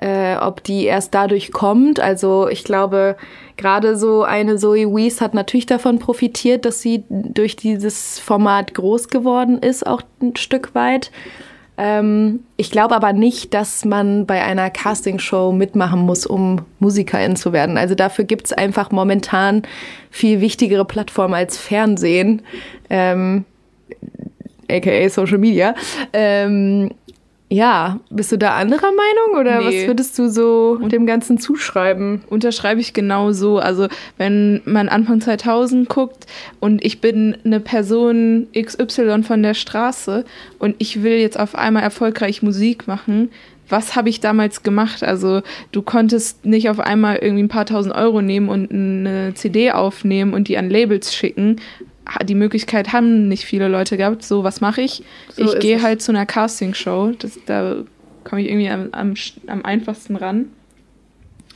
äh, 0.00 0.36
ob 0.36 0.64
die 0.64 0.84
erst 0.84 1.14
dadurch 1.14 1.52
kommt. 1.52 2.00
Also 2.00 2.48
ich 2.48 2.64
glaube, 2.64 3.16
gerade 3.56 3.96
so 3.96 4.22
eine 4.22 4.56
Zoe 4.56 4.94
Wees 4.94 5.20
hat 5.20 5.34
natürlich 5.34 5.66
davon 5.66 5.98
profitiert, 5.98 6.64
dass 6.64 6.80
sie 6.80 7.04
durch 7.08 7.56
dieses 7.56 8.18
Format 8.18 8.74
groß 8.74 9.08
geworden 9.08 9.58
ist, 9.58 9.86
auch 9.86 10.02
ein 10.20 10.36
Stück 10.36 10.74
weit. 10.74 11.10
Ähm, 11.78 12.40
ich 12.56 12.70
glaube 12.70 12.94
aber 12.94 13.12
nicht, 13.12 13.54
dass 13.54 13.84
man 13.84 14.26
bei 14.26 14.42
einer 14.42 14.70
Castingshow 14.70 15.52
mitmachen 15.52 16.00
muss, 16.00 16.26
um 16.26 16.62
Musikerin 16.80 17.36
zu 17.36 17.52
werden. 17.52 17.78
Also 17.78 17.94
dafür 17.94 18.24
gibt 18.24 18.46
es 18.46 18.52
einfach 18.52 18.90
momentan 18.90 19.62
viel 20.10 20.40
wichtigere 20.40 20.84
Plattformen 20.84 21.34
als 21.34 21.56
Fernsehen, 21.56 22.42
ähm, 22.90 23.44
aka 24.70 25.08
Social 25.08 25.38
Media. 25.38 25.74
Ähm, 26.12 26.90
ja, 27.52 28.00
bist 28.08 28.32
du 28.32 28.38
da 28.38 28.56
anderer 28.56 28.80
Meinung 28.80 29.38
oder 29.38 29.60
nee. 29.60 29.66
was 29.66 29.86
würdest 29.86 30.18
du 30.18 30.30
so 30.30 30.78
dem 30.88 31.04
Ganzen 31.04 31.36
zuschreiben? 31.36 32.22
Unterschreibe 32.30 32.80
ich 32.80 32.94
genau 32.94 33.32
so. 33.32 33.58
Also, 33.58 33.88
wenn 34.16 34.62
man 34.64 34.88
Anfang 34.88 35.20
2000 35.20 35.86
guckt 35.86 36.24
und 36.60 36.82
ich 36.82 37.02
bin 37.02 37.36
eine 37.44 37.60
Person 37.60 38.46
XY 38.58 39.22
von 39.22 39.42
der 39.42 39.52
Straße 39.52 40.24
und 40.58 40.76
ich 40.78 41.02
will 41.02 41.18
jetzt 41.18 41.38
auf 41.38 41.54
einmal 41.54 41.82
erfolgreich 41.82 42.42
Musik 42.42 42.88
machen, 42.88 43.30
was 43.68 43.96
habe 43.96 44.08
ich 44.08 44.20
damals 44.20 44.62
gemacht? 44.62 45.04
Also, 45.04 45.42
du 45.72 45.82
konntest 45.82 46.46
nicht 46.46 46.70
auf 46.70 46.80
einmal 46.80 47.16
irgendwie 47.16 47.42
ein 47.42 47.48
paar 47.48 47.66
tausend 47.66 47.94
Euro 47.94 48.22
nehmen 48.22 48.48
und 48.48 48.72
eine 48.72 49.34
CD 49.34 49.72
aufnehmen 49.72 50.32
und 50.32 50.48
die 50.48 50.56
an 50.56 50.70
Labels 50.70 51.14
schicken, 51.14 51.60
die 52.24 52.34
Möglichkeit 52.34 52.92
haben 52.92 53.28
nicht 53.28 53.44
viele 53.44 53.68
Leute 53.68 53.96
gehabt. 53.96 54.22
So, 54.22 54.44
was 54.44 54.60
mache 54.60 54.82
ich? 54.82 55.02
So 55.34 55.44
ich 55.44 55.60
gehe 55.60 55.82
halt 55.82 56.02
zu 56.02 56.12
einer 56.12 56.26
Castingshow. 56.26 57.12
Das, 57.18 57.38
da 57.46 57.76
komme 58.24 58.42
ich 58.42 58.48
irgendwie 58.48 58.68
am, 58.68 58.88
am, 58.92 59.14
am 59.46 59.64
einfachsten 59.64 60.16
ran. 60.16 60.46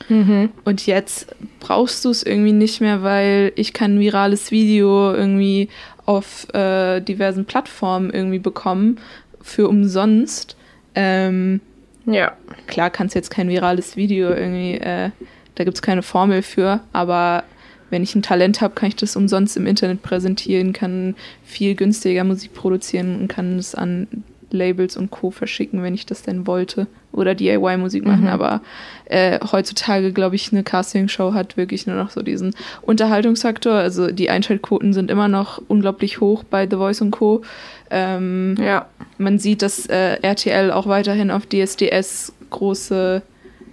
Mhm. 0.09 0.49
Und 0.63 0.85
jetzt 0.85 1.35
brauchst 1.59 2.05
du 2.05 2.09
es 2.09 2.23
irgendwie 2.23 2.53
nicht 2.53 2.81
mehr, 2.81 3.03
weil 3.03 3.51
ich 3.55 3.73
kann 3.73 3.95
ein 3.95 3.99
virales 3.99 4.51
Video 4.51 5.13
irgendwie 5.13 5.69
auf 6.05 6.47
äh, 6.53 7.01
diversen 7.01 7.45
Plattformen 7.45 8.11
irgendwie 8.11 8.39
bekommen 8.39 8.99
für 9.41 9.67
umsonst. 9.67 10.55
Ähm, 10.95 11.61
ja. 12.05 12.33
Klar 12.67 12.89
kannst 12.89 13.15
du 13.15 13.19
jetzt 13.19 13.29
kein 13.29 13.49
virales 13.49 13.97
Video 13.97 14.29
irgendwie, 14.29 14.75
äh, 14.75 15.09
da 15.55 15.63
gibt 15.63 15.75
es 15.75 15.81
keine 15.81 16.03
Formel 16.03 16.41
für, 16.41 16.81
aber 16.93 17.43
wenn 17.89 18.03
ich 18.03 18.15
ein 18.15 18.21
Talent 18.21 18.61
habe, 18.61 18.73
kann 18.73 18.89
ich 18.89 18.95
das 18.95 19.15
umsonst 19.15 19.57
im 19.57 19.67
Internet 19.67 20.01
präsentieren, 20.01 20.73
kann 20.73 21.15
viel 21.43 21.75
günstiger 21.75 22.23
Musik 22.23 22.53
produzieren 22.53 23.19
und 23.19 23.27
kann 23.27 23.57
es 23.57 23.75
an 23.75 24.07
Labels 24.51 24.95
und 24.97 25.11
Co. 25.11 25.31
verschicken, 25.31 25.83
wenn 25.83 25.93
ich 25.93 26.05
das 26.05 26.21
denn 26.21 26.47
wollte. 26.47 26.87
Oder 27.11 27.35
DIY-Musik 27.35 28.05
machen. 28.05 28.23
Mhm. 28.23 28.27
Aber 28.27 28.61
äh, 29.05 29.39
heutzutage, 29.51 30.13
glaube 30.13 30.35
ich, 30.35 30.51
eine 30.51 30.63
Castingshow 30.63 31.33
hat 31.33 31.57
wirklich 31.57 31.87
nur 31.87 31.95
noch 31.95 32.11
so 32.11 32.21
diesen 32.21 32.53
Unterhaltungsfaktor. 32.81 33.73
Also 33.73 34.11
die 34.11 34.29
Einschaltquoten 34.29 34.93
sind 34.93 35.09
immer 35.09 35.27
noch 35.27 35.61
unglaublich 35.67 36.21
hoch 36.21 36.43
bei 36.43 36.67
The 36.69 36.77
Voice 36.77 37.01
und 37.01 37.11
Co. 37.11 37.41
Ähm, 37.89 38.55
ja. 38.59 38.87
Man 39.17 39.39
sieht, 39.39 39.61
dass 39.63 39.87
äh, 39.87 40.17
RTL 40.21 40.71
auch 40.71 40.87
weiterhin 40.87 41.31
auf 41.31 41.47
DSDS 41.47 42.33
große 42.49 43.23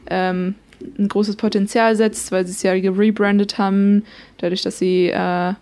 ähm, 0.08 0.54
ein 0.98 1.08
großes 1.08 1.36
Potenzial 1.36 1.96
setzt, 1.96 2.32
weil 2.32 2.46
sie 2.46 2.52
es 2.52 2.62
ja 2.62 2.78
gerebrandet 2.78 3.58
haben, 3.58 4.04
dadurch, 4.38 4.62
dass 4.62 4.78
sie 4.78 5.08
äh, 5.08 5.54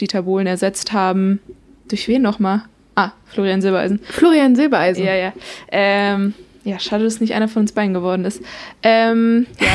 Dieter 0.00 0.22
Bohlen 0.22 0.46
ersetzt 0.46 0.92
haben. 0.92 1.40
Durch 1.88 2.08
wen 2.08 2.22
nochmal? 2.22 2.62
Ah, 2.94 3.12
Florian 3.26 3.60
Silbereisen. 3.62 4.00
Florian 4.08 4.56
Silbereisen. 4.56 5.04
Ja, 5.04 5.14
ja. 5.14 5.32
Ähm, 5.70 6.34
ja, 6.64 6.78
schade, 6.78 7.04
dass 7.04 7.20
nicht 7.20 7.34
einer 7.34 7.48
von 7.48 7.62
uns 7.62 7.72
beiden 7.72 7.94
geworden 7.94 8.24
ist. 8.24 8.42
Ähm, 8.82 9.46
ja, 9.60 9.66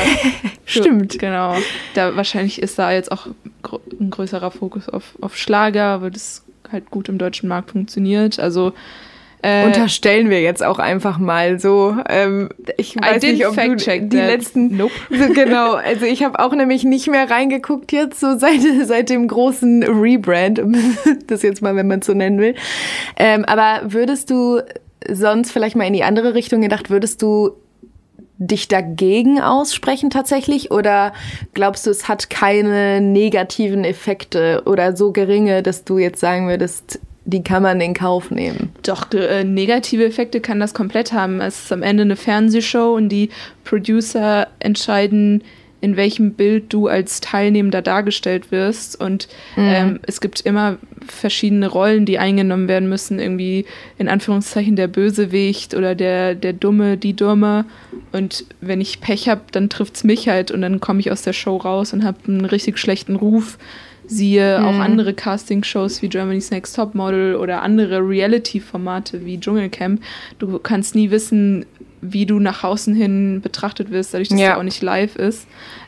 Stimmt. 0.64 1.18
Genau. 1.18 1.56
Da 1.94 2.14
wahrscheinlich 2.16 2.62
ist 2.62 2.78
da 2.78 2.92
jetzt 2.92 3.10
auch 3.10 3.26
ein 3.98 4.10
größerer 4.10 4.50
Fokus 4.50 4.88
auf, 4.88 5.16
auf 5.20 5.36
Schlager, 5.36 6.02
weil 6.02 6.10
das 6.10 6.44
halt 6.70 6.90
gut 6.90 7.08
im 7.08 7.18
deutschen 7.18 7.48
Markt 7.48 7.72
funktioniert. 7.72 8.38
Also 8.38 8.74
äh, 9.44 9.66
Unterstellen 9.66 10.30
wir 10.30 10.40
jetzt 10.40 10.62
auch 10.62 10.78
einfach 10.78 11.18
mal 11.18 11.60
so. 11.60 11.94
Ähm, 12.08 12.48
ich 12.78 12.96
weiß 12.96 13.22
nicht, 13.22 13.46
ob 13.46 13.54
du 13.54 13.76
die 13.76 14.16
letzten. 14.16 14.74
Nope. 14.76 14.94
So, 15.10 15.32
genau. 15.34 15.74
Also 15.74 16.06
ich 16.06 16.24
habe 16.24 16.38
auch 16.38 16.54
nämlich 16.54 16.84
nicht 16.84 17.08
mehr 17.08 17.30
reingeguckt 17.30 17.92
jetzt 17.92 18.20
so 18.20 18.38
seit 18.38 18.60
seit 18.84 19.10
dem 19.10 19.28
großen 19.28 19.82
Rebrand, 19.82 20.62
das 21.26 21.42
jetzt 21.42 21.60
mal, 21.60 21.76
wenn 21.76 21.86
man 21.86 22.00
so 22.00 22.14
nennen 22.14 22.38
will. 22.38 22.54
Ähm, 23.18 23.44
aber 23.44 23.92
würdest 23.92 24.30
du 24.30 24.60
sonst 25.10 25.52
vielleicht 25.52 25.76
mal 25.76 25.86
in 25.86 25.92
die 25.92 26.04
andere 26.04 26.34
Richtung 26.34 26.62
gedacht, 26.62 26.88
würdest 26.88 27.20
du 27.20 27.50
dich 28.38 28.68
dagegen 28.68 29.42
aussprechen 29.42 30.08
tatsächlich 30.08 30.70
oder 30.70 31.12
glaubst 31.52 31.86
du, 31.86 31.90
es 31.90 32.08
hat 32.08 32.30
keine 32.30 33.02
negativen 33.02 33.84
Effekte 33.84 34.62
oder 34.64 34.96
so 34.96 35.12
geringe, 35.12 35.62
dass 35.62 35.84
du 35.84 35.98
jetzt 35.98 36.20
sagen 36.20 36.48
würdest, 36.48 36.98
die 37.26 37.42
kann 37.42 37.62
man 37.62 37.80
in 37.80 37.94
Kauf 37.94 38.30
nehmen. 38.30 38.72
Doch, 38.82 39.10
äh, 39.12 39.44
negative 39.44 40.04
Effekte 40.04 40.40
kann 40.40 40.60
das 40.60 40.74
komplett 40.74 41.12
haben. 41.12 41.40
Es 41.40 41.64
ist 41.64 41.72
am 41.72 41.82
Ende 41.82 42.02
eine 42.02 42.16
Fernsehshow 42.16 42.94
und 42.94 43.08
die 43.08 43.30
Producer 43.64 44.48
entscheiden 44.58 45.42
in 45.84 45.98
welchem 45.98 46.32
Bild 46.32 46.72
du 46.72 46.88
als 46.88 47.20
Teilnehmender 47.20 47.82
dargestellt 47.82 48.50
wirst. 48.50 48.98
Und 48.98 49.28
mhm. 49.54 49.62
ähm, 49.62 50.00
es 50.06 50.22
gibt 50.22 50.40
immer 50.40 50.78
verschiedene 51.06 51.66
Rollen, 51.66 52.06
die 52.06 52.18
eingenommen 52.18 52.68
werden 52.68 52.88
müssen. 52.88 53.18
Irgendwie 53.18 53.66
in 53.98 54.08
Anführungszeichen 54.08 54.76
der 54.76 54.88
Bösewicht 54.88 55.74
oder 55.74 55.94
der, 55.94 56.36
der 56.36 56.54
Dumme, 56.54 56.96
die 56.96 57.12
Dumme. 57.12 57.66
Und 58.12 58.46
wenn 58.62 58.80
ich 58.80 59.02
Pech 59.02 59.28
habe, 59.28 59.42
dann 59.52 59.68
trifft 59.68 59.96
es 59.96 60.04
mich 60.04 60.26
halt 60.26 60.50
und 60.50 60.62
dann 60.62 60.80
komme 60.80 61.00
ich 61.00 61.12
aus 61.12 61.20
der 61.20 61.34
Show 61.34 61.58
raus 61.58 61.92
und 61.92 62.02
habe 62.02 62.16
einen 62.28 62.46
richtig 62.46 62.78
schlechten 62.78 63.16
Ruf. 63.16 63.58
Siehe 64.06 64.58
mhm. 64.58 64.64
auch 64.66 64.78
andere 64.78 65.14
Casting-Shows 65.14 66.02
wie 66.02 66.08
Germany's 66.08 66.50
Next 66.50 66.76
Top 66.76 66.94
Model 66.94 67.36
oder 67.36 67.62
andere 67.62 68.00
Reality-Formate 68.00 69.24
wie 69.24 69.40
Dschungelcamp. 69.40 70.02
Du 70.38 70.58
kannst 70.58 70.94
nie 70.94 71.10
wissen, 71.10 71.66
wie 72.00 72.26
du 72.26 72.38
nach 72.38 72.64
außen 72.64 72.94
hin 72.94 73.40
betrachtet 73.42 73.90
wirst, 73.90 74.12
dadurch, 74.12 74.28
dass 74.28 74.38
ja. 74.38 74.52
es 74.52 74.58
auch 74.58 74.62
nicht 74.62 74.82
live 74.82 75.16
ist. 75.16 75.46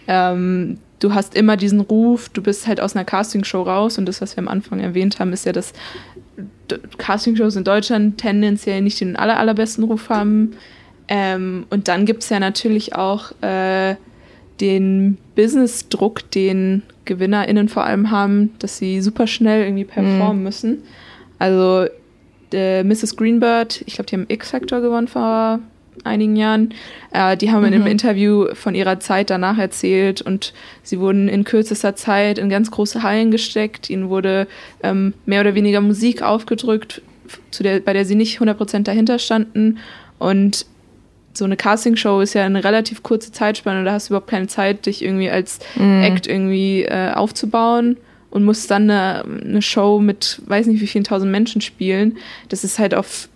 Ähm, 0.09 0.79
du 0.99 1.15
hast 1.15 1.35
immer 1.35 1.57
diesen 1.57 1.81
Ruf, 1.81 2.29
du 2.31 2.43
bist 2.43 2.67
halt 2.67 2.81
aus 2.81 2.97
einer 2.97 3.05
Castingshow 3.05 3.63
raus 3.63 3.99
und 3.99 4.07
das, 4.07 4.21
was 4.23 4.37
wir 4.37 4.43
am 4.43 4.49
Anfang 4.49 4.81
erwähnt 4.81 5.19
haben, 5.19 5.33
ist 5.33 5.45
ja, 5.45 5.53
dass 5.53 5.73
Castingshows 6.99 7.57
in 7.57 7.65
Deutschland 7.65 8.19
tendenziell 8.19 8.81
nicht 8.81 9.01
den 9.01 9.17
aller, 9.17 9.39
allerbesten 9.39 9.85
Ruf 9.85 10.09
haben. 10.09 10.53
Ähm, 11.09 11.67
und 11.71 11.89
dann 11.89 12.07
gibt 12.07 12.23
es 12.23 12.31
ja 12.31 12.41
natürlich 12.41 12.95
auch 12.95 13.31
äh, 13.43 13.97
den 14.61 15.19
Business-Druck, 15.35 16.31
den 16.31 16.83
GewinnerInnen 17.07 17.69
vor 17.69 17.85
allem 17.85 18.11
haben, 18.11 18.53
dass 18.59 18.79
sie 18.79 19.01
super 19.01 19.27
schnell 19.27 19.65
irgendwie 19.65 19.85
performen 19.85 20.39
mhm. 20.39 20.43
müssen. 20.43 20.83
Also 21.39 21.87
äh, 22.53 22.85
Mrs. 22.85 23.17
Greenbird, 23.17 23.83
ich 23.87 23.95
glaube, 23.95 24.09
die 24.09 24.17
haben 24.17 24.27
X-Factor 24.29 24.81
gewonnen 24.81 25.09
vor 25.09 25.61
einigen 26.05 26.37
Jahren. 26.37 26.75
Äh, 27.13 27.37
die 27.37 27.51
haben 27.51 27.61
mhm. 27.61 27.69
in 27.69 27.75
einem 27.75 27.85
mhm. 27.85 27.91
Interview 27.91 28.55
von 28.55 28.75
ihrer 28.75 29.01
Zeit 29.01 29.31
danach 29.31 29.59
erzählt 29.59 30.23
und 30.23 30.53
sie 30.83 31.01
wurden 31.01 31.29
in 31.29 31.45
kürzester 31.45 31.97
Zeit 31.97 32.39
in 32.39 32.49
ganz 32.49 32.71
große 32.71 33.03
Hallen 33.03 33.31
gesteckt. 33.31 33.91
Ihnen 33.91 34.09
wurde 34.09 34.47
ähm, 34.83 35.15
mehr 35.25 35.41
oder 35.41 35.55
weniger 35.55 35.81
Musik 35.81 36.23
aufgedrückt, 36.23 37.03
der, 37.59 37.81
bei 37.81 37.93
der 37.93 38.05
sie 38.05 38.15
nicht 38.15 38.41
100% 38.41 38.83
dahinter 38.83 39.19
standen. 39.19 39.79
Und 40.19 40.67
so 41.37 41.45
eine 41.45 41.57
Castingshow 41.57 42.21
ist 42.21 42.35
ja 42.35 42.45
eine 42.45 42.65
relativ 42.65 43.03
kurze 43.03 43.33
Zeitspanne, 43.33 43.85
da 43.85 43.93
hast 43.93 44.09
du 44.09 44.13
überhaupt 44.13 44.31
keine 44.31 44.47
Zeit, 44.47 44.87
dich 44.87 45.03
irgendwie 45.03 45.31
als 45.31 45.59
mhm. 45.77 46.03
Act 46.03 46.27
irgendwie 46.27 46.85
äh, 46.85 47.13
aufzubauen 47.13 47.97
und 48.31 48.45
musst 48.45 48.71
dann 48.71 48.91
eine, 48.91 49.25
eine 49.25 49.63
Show 49.63 50.01
mit 50.01 50.41
weiß 50.47 50.67
nicht 50.67 50.81
wie 50.81 50.87
vielen 50.87 51.05
tausend 51.05 51.31
Menschen 51.31 51.61
spielen. 51.61 52.19
Das 52.49 52.65
ist 52.65 52.79
halt 52.79 52.95
auf 52.95 53.29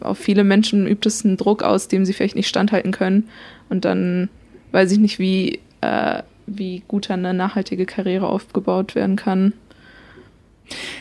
auf 0.00 0.18
viele 0.18 0.44
Menschen 0.44 0.86
übt 0.86 1.06
es 1.06 1.24
einen 1.24 1.36
Druck 1.36 1.62
aus, 1.62 1.88
dem 1.88 2.04
sie 2.04 2.12
vielleicht 2.12 2.36
nicht 2.36 2.48
standhalten 2.48 2.92
können. 2.92 3.28
Und 3.68 3.84
dann 3.84 4.28
weiß 4.72 4.92
ich 4.92 4.98
nicht, 4.98 5.18
wie, 5.18 5.60
äh, 5.80 6.22
wie 6.46 6.82
gut 6.88 7.10
eine 7.10 7.34
nachhaltige 7.34 7.86
Karriere 7.86 8.28
aufgebaut 8.28 8.94
werden 8.94 9.16
kann. 9.16 9.52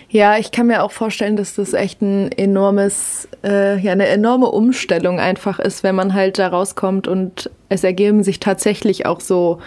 Ja, 0.09 0.37
ich 0.37 0.51
kann 0.51 0.67
mir 0.67 0.83
auch 0.83 0.91
vorstellen, 0.91 1.35
dass 1.35 1.55
das 1.55 1.73
echt 1.73 2.01
ein 2.01 2.31
enormes, 2.31 3.27
äh, 3.43 3.77
ja, 3.79 3.91
eine 3.91 4.07
enorme 4.07 4.49
Umstellung 4.51 5.19
einfach 5.19 5.59
ist, 5.59 5.83
wenn 5.83 5.95
man 5.95 6.13
halt 6.13 6.39
da 6.39 6.47
rauskommt 6.47 7.07
und 7.07 7.49
es 7.69 7.83
ergeben 7.83 8.23
sich 8.23 8.39
tatsächlich 8.39 9.05
auch 9.05 9.19
so 9.19 9.59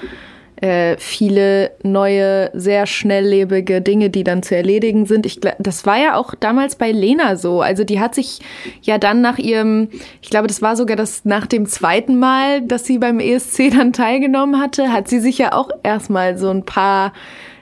äh, 0.60 0.96
viele 0.98 1.70
neue, 1.82 2.50
sehr 2.52 2.86
schnelllebige 2.86 3.80
Dinge, 3.80 4.10
die 4.10 4.24
dann 4.24 4.42
zu 4.42 4.56
erledigen 4.56 5.06
sind. 5.06 5.24
Ich, 5.26 5.40
das 5.40 5.86
war 5.86 5.98
ja 5.98 6.16
auch 6.16 6.34
damals 6.34 6.76
bei 6.76 6.90
Lena 6.90 7.36
so. 7.36 7.60
Also 7.60 7.84
die 7.84 8.00
hat 8.00 8.14
sich 8.14 8.40
ja 8.82 8.98
dann 8.98 9.20
nach 9.20 9.38
ihrem, 9.38 9.88
ich 10.20 10.30
glaube, 10.30 10.48
das 10.48 10.62
war 10.62 10.76
sogar 10.76 10.96
das 10.96 11.24
nach 11.24 11.46
dem 11.46 11.66
zweiten 11.66 12.18
Mal, 12.18 12.62
dass 12.62 12.84
sie 12.84 12.98
beim 12.98 13.20
ESC 13.20 13.70
dann 13.70 13.92
teilgenommen 13.92 14.60
hatte, 14.60 14.92
hat 14.92 15.08
sie 15.08 15.20
sich 15.20 15.38
ja 15.38 15.52
auch 15.52 15.70
erstmal 15.82 16.38
so 16.38 16.50
ein 16.50 16.64
paar 16.64 17.12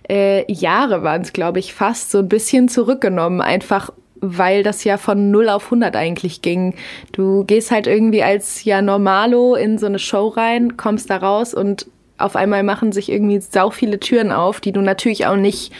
äh, 0.09 0.51
Jahre 0.51 1.03
waren 1.03 1.23
es, 1.23 1.33
glaube 1.33 1.59
ich, 1.59 1.75
fast 1.75 2.11
so 2.11 2.19
ein 2.19 2.29
bisschen 2.29 2.69
zurückgenommen, 2.69 3.41
einfach 3.41 3.91
weil 4.21 4.63
das 4.63 4.85
ja 4.85 4.97
von 4.97 5.31
0 5.31 5.49
auf 5.49 5.65
100 5.67 5.95
eigentlich 5.95 6.43
ging. 6.43 6.75
Du 7.13 7.45
gehst 7.45 7.71
halt 7.71 7.87
irgendwie 7.87 8.23
als 8.23 8.65
ja 8.65 8.81
Normalo 8.83 9.55
in 9.55 9.79
so 9.79 9.87
eine 9.87 9.99
Show 9.99 10.29
rein, 10.29 10.77
kommst 10.77 11.11
da 11.11 11.19
raus 11.19 11.55
und 11.55 11.87
auf 12.19 12.35
einmal 12.35 12.63
machen 12.63 12.93
sich 12.93 13.11
irgendwie 13.11 13.41
sau 13.41 13.71
viele 13.71 14.01
Türen 14.01 14.33
auf, 14.33 14.61
die 14.61 14.73
du 14.73 14.81
natürlich 14.81 15.27
auch 15.27 15.37
nicht 15.37 15.73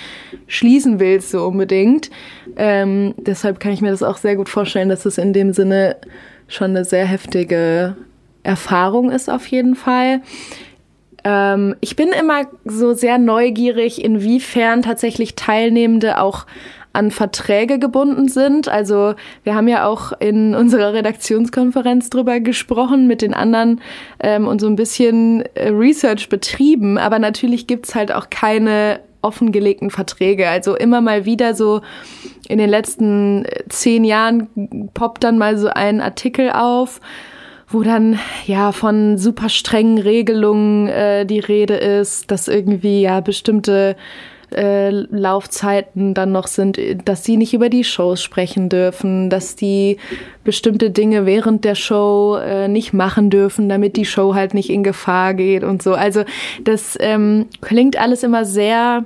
schließen 0.47 1.01
willst 1.01 1.31
so 1.31 1.47
unbedingt. 1.47 2.11
Ähm, 2.57 3.15
deshalb 3.17 3.59
kann 3.59 3.73
ich 3.73 3.81
mir 3.81 3.91
das 3.91 4.03
auch 4.03 4.19
sehr 4.19 4.37
gut 4.37 4.49
vorstellen, 4.49 4.91
dass 4.91 5.07
es 5.07 5.17
in 5.19 5.33
dem 5.33 5.53
Sinne 5.53 5.97
schon 6.47 6.71
eine 6.71 6.85
sehr 6.85 7.07
heftige 7.07 7.97
Erfahrung 8.43 9.11
ist 9.11 9.31
auf 9.31 9.47
jeden 9.47 9.75
Fall. 9.75 10.21
Ähm, 11.27 11.75
ich 11.81 11.97
bin 11.97 12.11
immer 12.11 12.43
so 12.65 12.95
sehr 12.95 13.19
neugierig, 13.19 14.03
inwiefern 14.03 14.83
tatsächlich 14.83 15.35
Teilnehmende 15.35 16.21
auch 16.21 16.47
an 16.93 17.11
Verträge 17.11 17.79
gebunden 17.79 18.29
sind. 18.29 18.69
Also 18.69 19.15
wir 19.43 19.55
haben 19.55 19.69
ja 19.69 19.87
auch 19.87 20.13
in 20.21 20.55
unserer 20.55 20.95
Redaktionskonferenz 20.95 22.11
drüber 22.11 22.39
gesprochen 22.39 23.09
mit 23.09 23.23
den 23.23 23.35
anderen 23.35 23.81
ähm, 24.21 24.47
und 24.47 24.61
so 24.61 24.69
ein 24.69 24.77
bisschen 24.77 25.45
äh, 25.55 25.69
Research 25.69 26.29
betrieben. 26.29 26.97
Aber 26.97 27.19
natürlich 27.19 27.67
gibt's 27.67 27.95
halt 27.97 28.13
auch 28.13 28.31
keine 28.31 29.01
offengelegten 29.21 29.91
Verträge. 29.91 30.49
Also 30.49 30.77
immer 30.77 31.01
mal 31.01 31.25
wieder 31.25 31.55
so 31.55 31.81
in 32.49 32.59
den 32.59 32.71
letzten 32.71 33.45
äh, 33.47 33.65
zehn 33.69 34.05
Jahren 34.05 34.91
poppt 34.95 35.25
dann 35.25 35.39
mal 35.39 35.59
so 35.59 35.67
ein 35.67 36.01
Artikel 36.01 36.51
auf 36.51 37.01
wo 37.69 37.83
dann 37.83 38.19
ja 38.47 38.73
von 38.73 39.19
super 39.19 39.49
strengen 39.49 39.99
Regelungen 39.99 40.89
äh, 40.89 41.27
die 41.27 41.41
Rede 41.41 41.75
ist, 41.75 42.31
dass 42.31 42.49
irgendwie 42.49 43.03
ja 43.03 43.21
bestimmte 43.21 43.97
äh, 44.55 44.91
Laufzeiten 44.91 46.15
dann 46.15 46.31
noch 46.31 46.47
sind, 46.47 46.79
dass 47.05 47.25
sie 47.25 47.37
nicht 47.37 47.53
über 47.53 47.69
die 47.69 47.83
Shows 47.83 48.23
sprechen 48.23 48.69
dürfen, 48.69 49.29
dass 49.29 49.57
die 49.57 49.99
bestimmte 50.45 50.91
Dinge 50.91 51.27
während 51.27 51.65
der 51.65 51.75
Show 51.75 52.37
äh, 52.37 52.69
nicht 52.69 52.93
machen 52.93 53.31
dürfen, 53.31 53.69
damit 53.69 53.97
die 53.97 54.05
Show 54.05 54.35
halt 54.35 54.55
nicht 54.55 54.71
in 54.71 54.85
Gefahr 54.85 55.35
geht 55.35 55.65
und 55.65 55.83
so. 55.83 55.95
Also 55.95 56.25
das 56.63 56.97
ähm, 57.01 57.47
klingt 57.61 57.99
alles 57.99 58.23
immer 58.23 58.45
sehr 58.45 59.05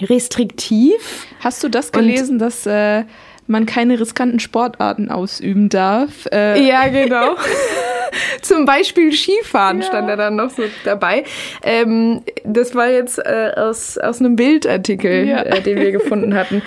restriktiv. 0.00 1.26
Hast 1.40 1.62
du 1.62 1.68
das 1.68 1.92
gelesen, 1.92 2.34
und, 2.34 2.38
dass 2.38 2.66
äh, 2.66 3.04
man 3.48 3.66
keine 3.66 3.98
riskanten 3.98 4.40
Sportarten 4.40 5.10
ausüben 5.10 5.68
darf? 5.68 6.26
Äh, 6.32 6.66
ja, 6.66 6.88
genau. 6.88 7.36
Zum 8.42 8.64
Beispiel 8.64 9.12
Skifahren 9.12 9.80
ja. 9.80 9.86
stand 9.86 10.08
er 10.08 10.16
dann 10.16 10.36
noch 10.36 10.50
so 10.50 10.62
dabei. 10.84 11.24
Ähm, 11.62 12.22
das 12.44 12.74
war 12.74 12.88
jetzt 12.88 13.18
äh, 13.18 13.52
aus, 13.56 13.98
aus 13.98 14.20
einem 14.20 14.36
Bildartikel, 14.36 15.26
ja. 15.26 15.42
äh, 15.42 15.60
den 15.60 15.78
wir 15.78 15.92
gefunden 15.92 16.34
hatten. 16.34 16.62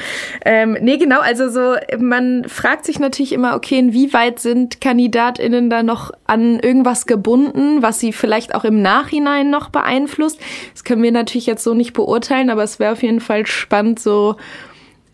Ähm, 0.45 0.77
nee, 0.81 0.97
genau, 0.97 1.19
also 1.19 1.49
so, 1.49 1.75
man 1.97 2.45
fragt 2.47 2.85
sich 2.85 2.99
natürlich 2.99 3.33
immer, 3.33 3.55
okay, 3.55 3.79
inwieweit 3.79 4.39
sind 4.39 4.81
KandidatInnen 4.81 5.69
da 5.69 5.83
noch 5.83 6.11
an 6.25 6.59
irgendwas 6.59 7.05
gebunden, 7.05 7.81
was 7.81 7.99
sie 7.99 8.13
vielleicht 8.13 8.55
auch 8.55 8.63
im 8.63 8.81
Nachhinein 8.81 9.49
noch 9.49 9.69
beeinflusst? 9.69 10.39
Das 10.73 10.83
können 10.83 11.03
wir 11.03 11.11
natürlich 11.11 11.45
jetzt 11.45 11.63
so 11.63 11.73
nicht 11.73 11.93
beurteilen, 11.93 12.49
aber 12.49 12.63
es 12.63 12.79
wäre 12.79 12.93
auf 12.93 13.03
jeden 13.03 13.21
Fall 13.21 13.45
spannend, 13.45 13.99
so 13.99 14.35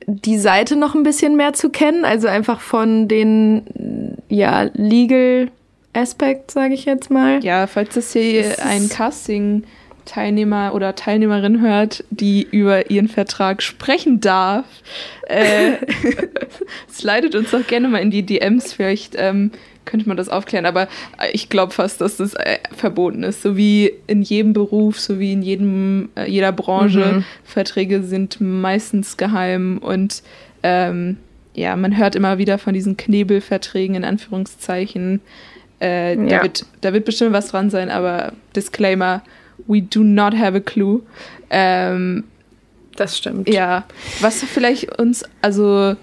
die 0.08 0.38
Seite 0.38 0.78
noch 0.78 0.96
ein 0.96 1.04
bisschen 1.04 1.36
mehr 1.36 1.54
zu 1.54 1.70
kennen, 1.70 2.06
also 2.06 2.28
einfach 2.28 2.62
von 2.62 3.08
den 3.10 4.18
ja 4.30 4.70
Legal 4.74 5.52
Aspekt, 5.94 6.52
sage 6.52 6.74
ich 6.74 6.86
jetzt 6.86 7.10
mal. 7.10 7.44
Ja, 7.44 7.68
falls 7.68 7.96
das 7.96 8.14
hier 8.14 8.64
ein 8.64 8.88
Casting-Teilnehmer 8.88 10.74
oder 10.74 10.96
Teilnehmerin 10.96 11.60
hört, 11.60 12.04
die 12.10 12.48
über 12.50 12.90
ihren 12.92 13.08
Vertrag 13.08 13.64
sprechen 13.64 14.22
darf, 14.22 14.66
äh, 15.28 15.74
slidet 16.92 17.36
uns 17.36 17.52
doch 17.52 17.66
gerne 17.66 17.88
mal 17.88 17.98
in 17.98 18.12
die 18.12 18.24
DMs. 18.24 18.74
Vielleicht 18.74 19.16
ähm, 19.18 19.52
könnte 19.88 20.08
man 20.08 20.18
das 20.18 20.30
aufklären. 20.30 20.68
Aber 20.68 20.88
ich 21.34 21.50
glaube 21.50 21.74
fast, 21.74 22.00
dass 22.02 22.18
das 22.18 22.36
äh, 22.36 22.60
verboten 22.76 23.24
ist. 23.24 23.42
So 23.42 23.58
wie 23.58 23.92
in 24.06 24.22
jedem 24.22 24.54
Beruf, 24.54 25.00
so 25.00 25.20
wie 25.20 25.34
in 25.34 25.42
jedem, 25.42 26.10
äh, 26.16 26.30
jeder 26.30 26.52
Branche. 26.52 27.00
Mhm. 27.00 27.24
Verträge 27.44 28.04
sind 28.04 28.40
meistens 28.40 29.18
geheim 29.18 29.80
und 29.80 30.22
ähm, 30.62 31.18
ja, 31.56 31.76
man 31.76 31.98
hört 31.98 32.16
immer 32.16 32.38
wieder 32.38 32.60
von 32.60 32.76
diesen 32.76 32.98
Knebelverträgen 32.98 33.96
in 33.96 34.04
Anführungszeichen. 34.04 35.22
Äh, 35.82 36.16
ja. 36.16 36.38
da, 36.38 36.44
wird, 36.44 36.66
da 36.82 36.94
wird 36.94 37.06
bestimmt 37.06 37.34
was 37.34 37.48
dran 37.48 37.70
sein, 37.70 37.90
aber 37.90 38.34
Disclaimer, 38.56 39.24
we 39.66 39.82
do 39.82 40.04
not 40.04 40.38
have 40.38 40.56
a 40.56 40.60
clue. 40.60 41.02
Ähm, 41.50 42.26
das 42.96 43.18
stimmt. 43.18 43.48
Ja, 43.48 43.86
was 44.22 44.44
vielleicht 44.44 45.00
uns, 45.00 45.24
also 45.42 45.96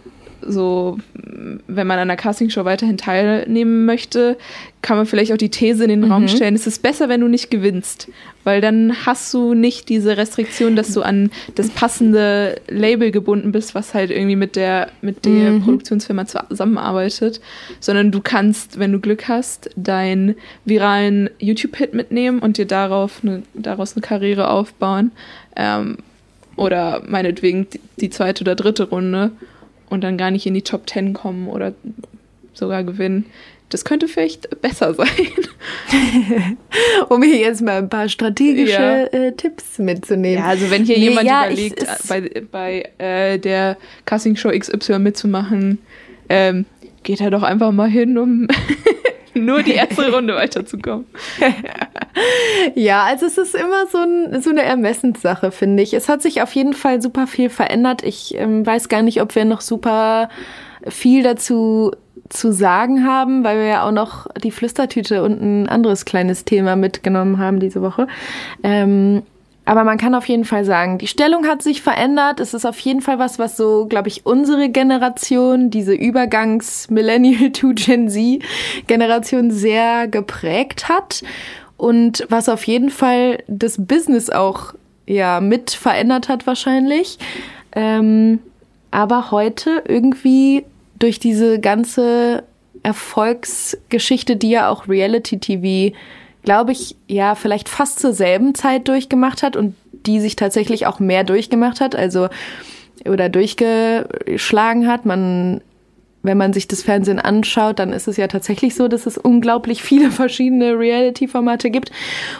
so, 0.42 0.98
wenn 1.14 1.86
man 1.86 1.98
an 1.98 2.10
einer 2.10 2.16
Castingshow 2.16 2.64
weiterhin 2.64 2.96
teilnehmen 2.96 3.84
möchte, 3.84 4.36
kann 4.82 4.96
man 4.96 5.06
vielleicht 5.06 5.32
auch 5.32 5.36
die 5.36 5.48
These 5.48 5.84
in 5.84 5.90
den 5.90 6.00
mhm. 6.00 6.12
Raum 6.12 6.28
stellen, 6.28 6.54
es 6.54 6.66
ist 6.66 6.82
besser, 6.82 7.08
wenn 7.08 7.20
du 7.20 7.28
nicht 7.28 7.50
gewinnst, 7.50 8.08
weil 8.44 8.60
dann 8.60 8.94
hast 9.06 9.32
du 9.32 9.54
nicht 9.54 9.88
diese 9.88 10.16
Restriktion, 10.16 10.76
dass 10.76 10.92
du 10.92 11.02
an 11.02 11.30
das 11.54 11.70
passende 11.70 12.60
Label 12.68 13.10
gebunden 13.10 13.52
bist, 13.52 13.74
was 13.74 13.94
halt 13.94 14.10
irgendwie 14.10 14.36
mit 14.36 14.56
der, 14.56 14.90
mit 15.00 15.24
der 15.24 15.52
mhm. 15.52 15.62
Produktionsfirma 15.62 16.26
zusammenarbeitet, 16.26 17.40
sondern 17.80 18.10
du 18.10 18.20
kannst, 18.20 18.78
wenn 18.78 18.92
du 18.92 19.00
Glück 19.00 19.28
hast, 19.28 19.70
deinen 19.76 20.34
viralen 20.64 21.30
YouTube-Hit 21.38 21.94
mitnehmen 21.94 22.40
und 22.40 22.58
dir 22.58 22.66
darauf 22.66 23.20
eine, 23.22 23.42
daraus 23.54 23.94
eine 23.94 24.02
Karriere 24.02 24.50
aufbauen. 24.50 25.12
Ähm, 25.56 25.98
oder 26.56 27.02
meinetwegen 27.06 27.66
die 28.00 28.10
zweite 28.10 28.44
oder 28.44 28.54
dritte 28.54 28.84
Runde 28.84 29.32
und 29.94 30.02
dann 30.02 30.18
gar 30.18 30.30
nicht 30.30 30.46
in 30.46 30.54
die 30.54 30.62
Top 30.62 30.86
Ten 30.86 31.14
kommen 31.14 31.48
oder 31.48 31.72
sogar 32.52 32.84
gewinnen. 32.84 33.26
Das 33.70 33.84
könnte 33.84 34.06
vielleicht 34.06 34.60
besser 34.60 34.94
sein. 34.94 35.08
um 37.08 37.22
hier 37.22 37.38
jetzt 37.38 37.62
mal 37.62 37.78
ein 37.78 37.88
paar 37.88 38.08
strategische 38.08 38.72
ja. 38.72 39.04
äh, 39.06 39.32
Tipps 39.32 39.78
mitzunehmen. 39.78 40.38
Ja, 40.38 40.50
also 40.50 40.70
wenn 40.70 40.84
hier 40.84 40.98
nee, 40.98 41.08
jemand 41.08 41.26
ja, 41.26 41.46
überlegt, 41.46 41.82
äh, 41.82 41.86
bei, 42.08 42.42
bei 42.50 42.90
äh, 42.98 43.38
der 43.38 43.76
Casting-Show 44.04 44.50
XY 44.50 44.98
mitzumachen, 44.98 45.78
ähm, 46.28 46.66
geht 47.02 47.20
er 47.20 47.30
doch 47.30 47.42
einfach 47.42 47.72
mal 47.72 47.88
hin, 47.88 48.18
um 48.18 48.46
nur 49.40 49.62
die 49.62 49.72
erste 49.72 50.12
Runde 50.12 50.34
weiterzukommen. 50.34 51.06
ja, 52.74 53.04
also 53.04 53.26
es 53.26 53.38
ist 53.38 53.54
immer 53.54 53.86
so, 53.86 53.98
ein, 53.98 54.40
so 54.40 54.50
eine 54.50 54.62
Ermessenssache, 54.62 55.50
finde 55.50 55.82
ich. 55.82 55.94
Es 55.94 56.08
hat 56.08 56.22
sich 56.22 56.42
auf 56.42 56.52
jeden 56.54 56.74
Fall 56.74 57.02
super 57.02 57.26
viel 57.26 57.50
verändert. 57.50 58.02
Ich 58.02 58.34
ähm, 58.36 58.64
weiß 58.64 58.88
gar 58.88 59.02
nicht, 59.02 59.20
ob 59.20 59.34
wir 59.34 59.44
noch 59.44 59.60
super 59.60 60.28
viel 60.86 61.22
dazu 61.22 61.92
zu 62.28 62.52
sagen 62.52 63.06
haben, 63.06 63.44
weil 63.44 63.58
wir 63.58 63.66
ja 63.66 63.86
auch 63.86 63.92
noch 63.92 64.26
die 64.42 64.50
Flüstertüte 64.50 65.22
und 65.22 65.40
ein 65.40 65.68
anderes 65.68 66.04
kleines 66.04 66.44
Thema 66.44 66.76
mitgenommen 66.76 67.38
haben 67.38 67.60
diese 67.60 67.82
Woche. 67.82 68.06
Ähm, 68.62 69.22
aber 69.64 69.84
man 69.84 69.96
kann 69.96 70.14
auf 70.14 70.28
jeden 70.28 70.44
Fall 70.44 70.64
sagen, 70.64 70.98
die 70.98 71.06
Stellung 71.06 71.46
hat 71.46 71.62
sich 71.62 71.80
verändert. 71.80 72.38
Es 72.38 72.52
ist 72.52 72.66
auf 72.66 72.78
jeden 72.80 73.00
Fall 73.00 73.18
was, 73.18 73.38
was 73.38 73.56
so, 73.56 73.86
glaube 73.86 74.08
ich, 74.08 74.26
unsere 74.26 74.68
Generation, 74.68 75.70
diese 75.70 75.94
Übergangs-Millennial 75.94 77.50
to 77.50 77.72
Gen 77.74 78.08
Z-Generation 78.10 79.50
sehr 79.50 80.06
geprägt 80.06 80.88
hat. 80.88 81.22
Und 81.78 82.26
was 82.28 82.48
auf 82.48 82.64
jeden 82.66 82.90
Fall 82.90 83.42
das 83.48 83.76
Business 83.78 84.28
auch 84.28 84.74
ja 85.06 85.40
mit 85.40 85.70
verändert 85.70 86.28
hat 86.28 86.46
wahrscheinlich. 86.46 87.18
Ähm, 87.72 88.40
aber 88.90 89.30
heute 89.30 89.82
irgendwie 89.88 90.64
durch 90.98 91.18
diese 91.18 91.58
ganze 91.58 92.44
Erfolgsgeschichte, 92.82 94.36
die 94.36 94.50
ja 94.50 94.68
auch 94.68 94.88
Reality 94.88 95.38
TV 95.38 95.96
glaube 96.44 96.72
ich, 96.72 96.96
ja, 97.08 97.34
vielleicht 97.34 97.68
fast 97.68 97.98
zur 97.98 98.12
selben 98.12 98.54
Zeit 98.54 98.88
durchgemacht 98.88 99.42
hat 99.42 99.56
und 99.56 99.74
die 100.06 100.20
sich 100.20 100.36
tatsächlich 100.36 100.86
auch 100.86 101.00
mehr 101.00 101.24
durchgemacht 101.24 101.80
hat, 101.80 101.96
also 101.96 102.28
oder 103.08 103.28
durchgeschlagen 103.28 104.86
hat. 104.86 105.06
Man, 105.06 105.62
wenn 106.22 106.38
man 106.38 106.52
sich 106.52 106.68
das 106.68 106.82
Fernsehen 106.82 107.18
anschaut, 107.18 107.78
dann 107.78 107.92
ist 107.92 108.08
es 108.08 108.16
ja 108.16 108.28
tatsächlich 108.28 108.74
so, 108.74 108.88
dass 108.88 109.06
es 109.06 109.18
unglaublich 109.18 109.82
viele 109.82 110.10
verschiedene 110.10 110.78
Reality-Formate 110.78 111.70
gibt. 111.70 111.90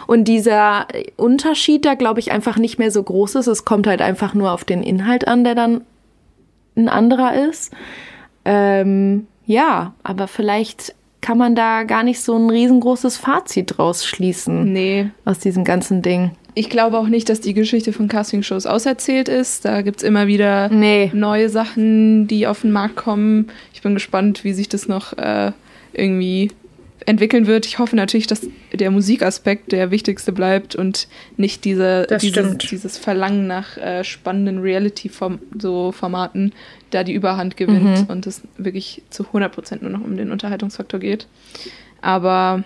Und 0.07 0.27
dieser 0.27 0.87
Unterschied 1.17 1.85
da, 1.85 1.95
glaube 1.95 2.19
ich, 2.19 2.31
einfach 2.31 2.57
nicht 2.57 2.77
mehr 2.77 2.91
so 2.91 3.03
groß 3.03 3.35
ist. 3.35 3.47
Es 3.47 3.65
kommt 3.65 3.87
halt 3.87 4.01
einfach 4.01 4.33
nur 4.33 4.51
auf 4.51 4.63
den 4.63 4.83
Inhalt 4.83 5.27
an, 5.27 5.43
der 5.43 5.55
dann 5.55 5.81
ein 6.75 6.89
anderer 6.89 7.47
ist. 7.47 7.73
Ähm, 8.43 9.27
ja, 9.45 9.93
aber 10.03 10.27
vielleicht 10.27 10.93
kann 11.25 11.39
man 11.39 11.55
da 11.55 11.85
gar 11.85 12.03
nicht 12.03 12.21
so 12.21 12.37
ein 12.37 12.51
riesengroßes 12.51 13.17
Fazit 13.17 13.77
draus 13.77 14.05
schließen. 14.05 14.71
Nee. 14.71 15.09
Aus 15.25 15.39
diesem 15.39 15.63
ganzen 15.63 16.03
Ding. 16.03 16.29
Ich 16.53 16.69
glaube 16.69 16.99
auch 16.99 17.07
nicht, 17.07 17.29
dass 17.29 17.41
die 17.41 17.55
Geschichte 17.55 17.93
von 17.93 18.07
Castingshows 18.07 18.67
auserzählt 18.67 19.27
ist. 19.27 19.65
Da 19.65 19.81
gibt 19.81 19.97
es 19.97 20.03
immer 20.03 20.27
wieder 20.27 20.69
nee. 20.69 21.09
neue 21.15 21.49
Sachen, 21.49 22.27
die 22.27 22.45
auf 22.45 22.61
den 22.61 22.71
Markt 22.71 22.95
kommen. 22.95 23.47
Ich 23.73 23.81
bin 23.81 23.95
gespannt, 23.95 24.43
wie 24.43 24.53
sich 24.53 24.69
das 24.69 24.87
noch 24.87 25.17
äh, 25.17 25.51
irgendwie 25.93 26.51
entwickeln 27.05 27.47
wird. 27.47 27.65
Ich 27.65 27.79
hoffe 27.79 27.95
natürlich, 27.95 28.27
dass 28.27 28.47
der 28.73 28.91
Musikaspekt 28.91 29.71
der 29.71 29.91
wichtigste 29.91 30.31
bleibt 30.31 30.75
und 30.75 31.07
nicht 31.37 31.65
diese, 31.65 32.07
dieses, 32.19 32.57
dieses, 32.57 32.97
Verlangen 32.97 33.47
nach 33.47 33.77
äh, 33.77 34.03
spannenden 34.03 34.59
Reality-Formaten 34.59 35.49
so 35.59 35.93
da 36.91 37.03
die 37.03 37.13
Überhand 37.13 37.57
gewinnt 37.57 38.01
mhm. 38.01 38.05
und 38.07 38.25
es 38.25 38.41
wirklich 38.57 39.03
zu 39.09 39.23
100% 39.23 39.81
nur 39.81 39.91
noch 39.91 40.03
um 40.03 40.17
den 40.17 40.31
Unterhaltungsfaktor 40.31 40.99
geht. 40.99 41.27
Aber 42.01 42.63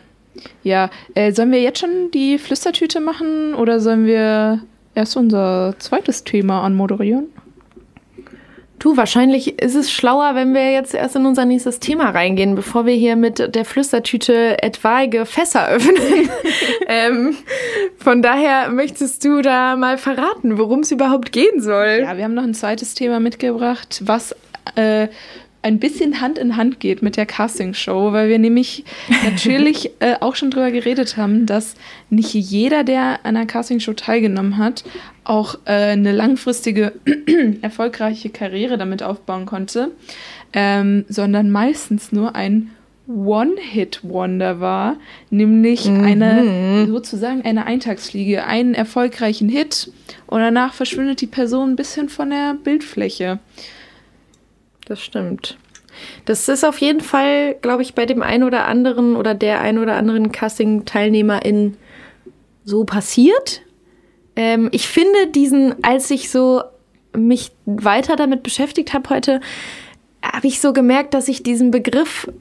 ja, 0.63 0.89
äh, 1.15 1.31
sollen 1.31 1.51
wir 1.51 1.61
jetzt 1.61 1.79
schon 1.79 2.11
die 2.13 2.37
Flüstertüte 2.37 2.99
machen 2.99 3.53
oder 3.53 3.79
sollen 3.79 4.05
wir 4.05 4.61
erst 4.95 5.17
unser 5.17 5.75
zweites 5.79 6.23
Thema 6.23 6.61
anmoderieren? 6.63 7.27
Du, 8.79 8.95
wahrscheinlich 8.95 9.61
ist 9.61 9.75
es 9.75 9.91
schlauer, 9.91 10.35
wenn 10.35 10.53
wir 10.53 10.71
jetzt 10.71 10.93
erst 10.93 11.17
in 11.17 11.25
unser 11.25 11.43
nächstes 11.43 11.79
Thema 11.79 12.11
reingehen, 12.11 12.55
bevor 12.55 12.85
wir 12.85 12.93
hier 12.93 13.17
mit 13.17 13.53
der 13.53 13.65
Flüstertüte 13.65 14.63
etwaige 14.63 15.25
Fässer 15.25 15.67
öffnen. 15.67 15.97
ähm, 16.87 17.35
von 17.97 18.21
daher 18.21 18.69
möchtest 18.69 19.25
du 19.25 19.41
da 19.41 19.75
mal 19.75 19.97
verraten, 19.97 20.57
worum 20.57 20.79
es 20.79 20.91
überhaupt 20.91 21.33
gehen 21.33 21.59
soll. 21.59 21.99
Ja, 22.03 22.15
wir 22.15 22.23
haben 22.23 22.33
noch 22.33 22.43
ein 22.43 22.53
zweites 22.53 22.93
Thema 22.93 23.19
mitgebracht, 23.19 24.01
was 24.05 24.33
äh, 24.75 25.09
ein 25.61 25.79
bisschen 25.79 26.21
Hand 26.21 26.37
in 26.37 26.55
Hand 26.55 26.79
geht 26.79 27.01
mit 27.01 27.17
der 27.17 27.25
Castingshow, 27.25 28.13
weil 28.13 28.29
wir 28.29 28.39
nämlich 28.39 28.85
natürlich 29.23 29.91
äh, 29.99 30.15
auch 30.19 30.35
schon 30.35 30.51
drüber 30.51 30.71
geredet 30.71 31.17
haben, 31.17 31.45
dass 31.45 31.75
nicht 32.09 32.33
jeder, 32.33 32.83
der 32.83 33.19
an 33.23 33.35
einer 33.35 33.45
Castingshow 33.45 33.93
teilgenommen 33.93 34.57
hat, 34.57 34.83
auch 35.23 35.55
äh, 35.65 35.91
eine 35.91 36.11
langfristige, 36.11 36.93
erfolgreiche 37.61 38.29
Karriere 38.29 38.77
damit 38.77 39.03
aufbauen 39.03 39.45
konnte, 39.45 39.91
ähm, 40.53 41.05
sondern 41.09 41.51
meistens 41.51 42.11
nur 42.11 42.35
ein 42.35 42.71
One-Hit-Wonder 43.07 44.59
war, 44.59 44.97
nämlich 45.31 45.85
mhm. 45.85 46.03
eine 46.03 46.87
sozusagen 46.87 47.41
eine 47.41 47.65
Eintagsfliege, 47.65 48.45
einen 48.45 48.75
erfolgreichen 48.75 49.49
Hit 49.49 49.91
und 50.27 50.39
danach 50.39 50.73
verschwindet 50.73 51.19
die 51.21 51.27
Person 51.27 51.71
ein 51.71 51.75
bisschen 51.75 52.07
von 52.07 52.29
der 52.29 52.53
Bildfläche 52.53 53.39
das 54.89 55.01
stimmt. 55.01 55.57
Das 56.25 56.47
ist 56.49 56.65
auf 56.65 56.79
jeden 56.79 57.01
Fall, 57.01 57.55
glaube 57.61 57.81
ich, 57.81 57.93
bei 57.93 58.05
dem 58.05 58.21
einen 58.21 58.43
oder 58.43 58.65
anderen 58.65 59.15
oder 59.15 59.33
der 59.33 59.61
ein 59.61 59.77
oder 59.77 59.95
anderen 59.95 60.31
Casting-Teilnehmerin 60.31 61.77
so 62.63 62.83
passiert. 62.83 63.61
Ähm, 64.35 64.69
ich 64.71 64.87
finde 64.87 65.27
diesen, 65.27 65.83
als 65.83 66.09
ich 66.11 66.29
so 66.29 66.63
mich 67.15 67.51
weiter 67.65 68.15
damit 68.15 68.43
beschäftigt 68.43 68.93
habe 68.93 69.09
heute, 69.09 69.41
habe 70.23 70.47
ich 70.47 70.61
so 70.61 70.73
gemerkt, 70.73 71.13
dass 71.13 71.27
ich 71.27 71.43
diesen 71.43 71.71
Begriff, 71.71 72.31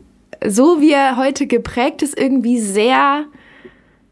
so 0.46 0.80
wie 0.80 0.92
er 0.92 1.16
heute 1.16 1.46
geprägt 1.46 2.02
ist, 2.02 2.18
irgendwie 2.18 2.60
sehr 2.60 3.24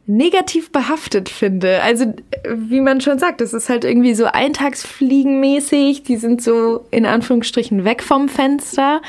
negativ 0.07 0.71
behaftet 0.71 1.29
finde. 1.29 1.83
Also, 1.83 2.15
wie 2.49 2.81
man 2.81 3.01
schon 3.01 3.19
sagt, 3.19 3.41
das 3.41 3.53
ist 3.53 3.69
halt 3.69 3.85
irgendwie 3.85 4.15
so 4.15 4.27
eintagsfliegenmäßig. 4.27 6.05
Die 6.05 6.17
sind 6.17 6.43
so 6.43 6.87
in 6.91 7.07
Anführungsstrichen 7.07 7.85
weg 7.85 8.03
vom 8.03 8.29
Fenster. 8.29 9.03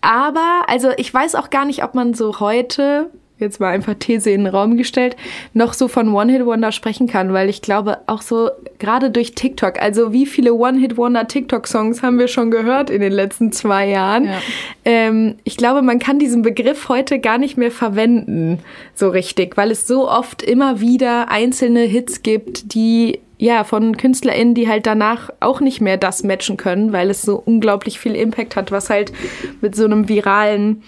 Aber, 0.00 0.64
also 0.68 0.90
ich 0.96 1.12
weiß 1.12 1.34
auch 1.34 1.50
gar 1.50 1.64
nicht, 1.64 1.82
ob 1.82 1.94
man 1.94 2.14
so 2.14 2.40
heute 2.40 3.10
jetzt 3.38 3.60
mal 3.60 3.68
einfach 3.70 3.94
These 3.98 4.30
in 4.30 4.44
den 4.44 4.54
Raum 4.54 4.76
gestellt, 4.76 5.16
noch 5.54 5.72
so 5.72 5.88
von 5.88 6.12
One-Hit-Wonder 6.12 6.72
sprechen 6.72 7.06
kann, 7.06 7.32
weil 7.32 7.48
ich 7.48 7.62
glaube, 7.62 7.98
auch 8.06 8.22
so 8.22 8.50
gerade 8.78 9.10
durch 9.10 9.34
TikTok, 9.34 9.80
also 9.80 10.12
wie 10.12 10.26
viele 10.26 10.54
One-Hit-Wonder-TikTok-Songs 10.54 12.02
haben 12.02 12.18
wir 12.18 12.28
schon 12.28 12.50
gehört 12.50 12.90
in 12.90 13.00
den 13.00 13.12
letzten 13.12 13.52
zwei 13.52 13.88
Jahren. 13.88 14.24
Ja. 14.24 14.40
Ähm, 14.84 15.36
ich 15.44 15.56
glaube, 15.56 15.82
man 15.82 15.98
kann 15.98 16.18
diesen 16.18 16.42
Begriff 16.42 16.88
heute 16.88 17.18
gar 17.18 17.38
nicht 17.38 17.56
mehr 17.56 17.70
verwenden, 17.70 18.60
so 18.94 19.08
richtig, 19.08 19.56
weil 19.56 19.70
es 19.70 19.86
so 19.86 20.08
oft 20.08 20.42
immer 20.42 20.80
wieder 20.80 21.30
einzelne 21.30 21.80
Hits 21.80 22.22
gibt, 22.22 22.74
die 22.74 23.20
ja, 23.38 23.62
von 23.62 23.96
KünstlerInnen, 23.96 24.54
die 24.54 24.68
halt 24.68 24.86
danach 24.86 25.30
auch 25.38 25.60
nicht 25.60 25.80
mehr 25.80 25.96
das 25.96 26.24
matchen 26.24 26.56
können, 26.56 26.92
weil 26.92 27.08
es 27.08 27.22
so 27.22 27.40
unglaublich 27.44 28.00
viel 28.00 28.16
Impact 28.16 28.56
hat, 28.56 28.72
was 28.72 28.90
halt 28.90 29.12
mit 29.60 29.76
so 29.76 29.84
einem 29.84 30.08
viralen 30.08 30.82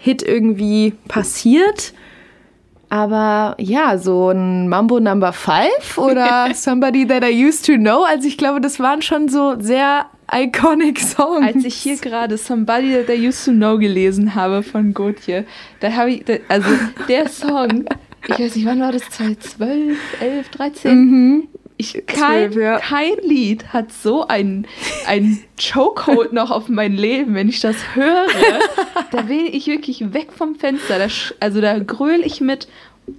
Hit 0.00 0.22
irgendwie 0.22 0.94
passiert. 1.08 1.92
Aber 2.90 3.54
ja, 3.58 3.98
so 3.98 4.30
ein 4.30 4.68
Mambo 4.68 4.98
Number 4.98 5.32
Five 5.32 5.98
oder 5.98 6.48
Somebody 6.54 7.06
That 7.06 7.22
I 7.22 7.46
Used 7.46 7.66
to 7.66 7.74
Know. 7.74 8.04
Also 8.04 8.26
ich 8.26 8.38
glaube, 8.38 8.60
das 8.60 8.80
waren 8.80 9.02
schon 9.02 9.28
so 9.28 9.56
sehr 9.60 10.06
iconic 10.32 10.98
Songs. 10.98 11.54
Als 11.54 11.64
ich 11.64 11.74
hier 11.74 11.96
gerade 11.96 12.38
Somebody 12.38 12.92
That 12.92 13.14
I 13.14 13.28
Used 13.28 13.44
to 13.44 13.50
Know 13.52 13.78
gelesen 13.78 14.34
habe 14.34 14.62
von 14.62 14.94
Gotje, 14.94 15.44
da 15.80 15.92
habe 15.92 16.12
ich, 16.12 16.24
also 16.48 16.68
der 17.08 17.28
Song, 17.28 17.84
ich 18.26 18.38
weiß 18.38 18.56
nicht, 18.56 18.66
wann 18.66 18.80
war 18.80 18.92
das? 18.92 19.02
2012, 19.10 19.98
11, 20.20 20.48
13? 20.48 20.98
Mhm. 20.98 21.48
Ich, 21.80 22.02
kein, 22.06 22.52
12, 22.52 22.56
ja. 22.56 22.78
kein 22.78 23.16
Lied 23.22 23.72
hat 23.72 23.92
so 23.92 24.26
einen, 24.26 24.66
einen 25.06 25.44
Chokehold 25.56 26.32
noch 26.32 26.50
auf 26.50 26.68
mein 26.68 26.92
Leben. 26.94 27.34
Wenn 27.34 27.48
ich 27.48 27.60
das 27.60 27.76
höre, 27.94 28.26
da 29.12 29.28
will 29.28 29.48
ich 29.52 29.68
wirklich 29.68 30.12
weg 30.12 30.32
vom 30.36 30.56
Fenster. 30.56 30.98
Da, 30.98 31.06
also 31.38 31.60
da 31.60 31.78
gröl 31.78 32.20
ich 32.24 32.40
mit. 32.40 32.66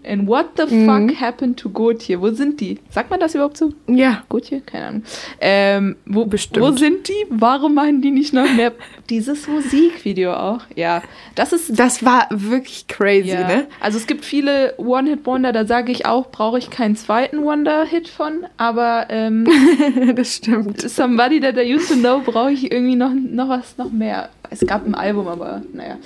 And 0.03 0.27
what 0.27 0.47
the 0.57 0.73
Mhm. 0.73 0.85
fuck 1.09 1.21
happened 1.21 1.57
to 1.59 1.69
Gotye? 1.69 2.19
Wo 2.21 2.29
sind 2.31 2.59
die? 2.61 2.79
Sagt 2.91 3.09
man 3.09 3.19
das 3.19 3.35
überhaupt 3.35 3.57
so? 3.57 3.71
Ja. 3.87 4.23
Gotye? 4.29 4.61
Keine 4.65 4.85
Ahnung. 4.85 5.03
Ähm, 5.41 5.95
wo, 6.05 6.25
Bestimmt. 6.25 6.65
wo 6.65 6.71
sind 6.71 7.07
die? 7.07 7.25
Warum 7.29 7.73
machen 7.75 8.01
die 8.01 8.11
nicht 8.11 8.33
noch 8.33 8.51
mehr? 8.53 8.71
Dieses 9.09 9.47
Musikvideo 9.47 10.33
auch. 10.33 10.61
Ja, 10.75 11.01
das 11.35 11.53
ist 11.53 11.77
Das 11.79 12.03
war 12.05 12.27
wirklich 12.29 12.87
crazy, 12.87 13.29
ja. 13.29 13.47
ne? 13.47 13.67
Also 13.79 13.97
es 13.97 14.07
gibt 14.07 14.25
viele 14.25 14.73
One-Hit-Wonder, 14.77 15.51
da 15.51 15.65
sage 15.65 15.91
ich 15.91 16.05
auch, 16.05 16.29
brauche 16.31 16.57
ich 16.57 16.69
keinen 16.69 16.95
zweiten 16.95 17.43
Wonder-Hit 17.43 18.07
von, 18.07 18.45
aber 18.57 19.07
ähm, 19.09 19.47
das 20.15 20.35
stimmt. 20.35 20.81
Somebody 20.81 21.39
That 21.39 21.57
I 21.57 21.73
Used 21.75 21.89
to 21.89 21.95
Know 21.95 22.19
brauche 22.19 22.51
ich 22.51 22.71
irgendwie 22.71 22.95
noch, 22.95 23.11
noch 23.13 23.49
was, 23.49 23.77
noch 23.77 23.91
mehr. 23.91 24.29
Es 24.51 24.61
gab 24.65 24.85
ein 24.85 24.95
Album, 24.95 25.27
aber 25.27 25.61
naja. 25.73 25.97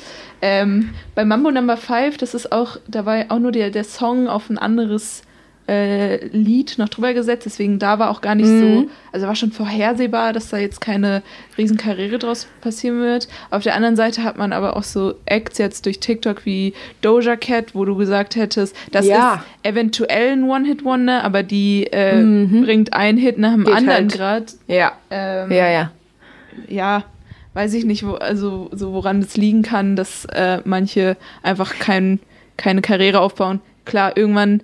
Ähm, 0.46 0.90
bei 1.16 1.24
Mambo 1.24 1.52
Number 1.52 1.78
5, 1.78 2.18
das 2.18 2.34
ist 2.34 2.52
auch, 2.52 2.78
da 2.88 3.06
war 3.06 3.26
auch 3.30 3.40
nur 3.40 3.54
der, 3.54 3.70
der 3.70 3.86
Song 3.86 4.28
auf 4.28 4.50
ein 4.50 4.58
anderes 4.58 5.22
äh, 5.70 6.26
Lied 6.28 6.78
noch 6.78 6.90
drüber 6.90 7.14
gesetzt, 7.14 7.46
deswegen 7.46 7.80
da 7.80 7.98
war 7.98 8.10
auch 8.10 8.20
gar 8.20 8.36
nicht 8.36 8.50
so, 8.50 8.82
Mhm. 8.82 8.90
also 9.14 9.28
war 9.28 9.36
schon 9.36 9.54
vorhersehbar, 9.54 10.34
dass 10.34 10.50
da 10.50 10.58
jetzt 10.58 10.82
keine 10.82 11.24
riesen 11.58 11.78
Karriere 11.78 12.20
draus 12.20 12.48
passieren 12.60 13.00
wird. 13.00 13.30
Auf 13.50 13.64
der 13.64 13.74
anderen 13.76 13.96
Seite 13.96 14.24
hat 14.26 14.38
man 14.38 14.52
aber 14.52 14.76
auch 14.76 14.84
so 14.84 15.14
Acts 15.26 15.60
jetzt 15.60 15.86
durch 15.86 16.02
TikTok 16.02 16.46
wie 16.46 16.74
Doja 17.00 17.38
Cat, 17.38 17.74
wo 17.76 17.86
du 17.86 17.96
gesagt 17.96 18.36
hättest, 18.36 18.76
das 18.92 19.06
Ja. 19.08 19.36
ist 19.36 19.70
eventuell 19.72 20.34
ein 20.34 20.44
One-Hit-Wonder, 20.44 21.24
aber 21.24 21.44
die 21.44 21.88
äh, 21.94 22.22
Mhm. 22.22 22.64
bringt 22.64 22.92
einen 22.94 23.18
Hit 23.18 23.38
nach 23.38 23.54
dem 23.54 23.64
Geht 23.64 23.74
anderen 23.74 24.10
halt. 24.10 24.12
gerade. 24.12 24.46
Ja. 24.68 24.92
Ähm, 25.10 25.50
Ja, 25.50 25.70
ja. 25.70 25.92
ja, 26.68 27.04
weiß 27.54 27.74
ich 27.76 27.86
nicht, 27.86 28.06
wo, 28.06 28.14
also 28.14 28.70
so 28.72 28.94
woran 28.94 29.20
es 29.22 29.38
liegen 29.38 29.62
kann, 29.62 29.96
dass 29.96 30.26
äh, 30.26 30.60
manche 30.66 31.18
einfach 31.44 31.76
kein, 31.80 32.20
keine 32.58 32.82
Karriere 32.82 33.20
aufbauen. 33.20 33.60
Klar, 33.86 34.16
irgendwann, 34.18 34.62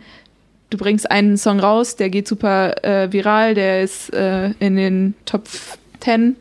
du 0.70 0.78
bringst 0.78 1.10
einen 1.10 1.38
Song 1.38 1.60
raus, 1.60 1.96
der 1.96 2.10
geht 2.10 2.28
super 2.28 2.84
äh, 2.84 3.12
viral, 3.12 3.54
der 3.54 3.82
ist 3.84 4.14
äh, 4.14 4.52
in 4.60 4.76
den 4.76 5.14
Top 5.26 5.44
10. 6.00 6.36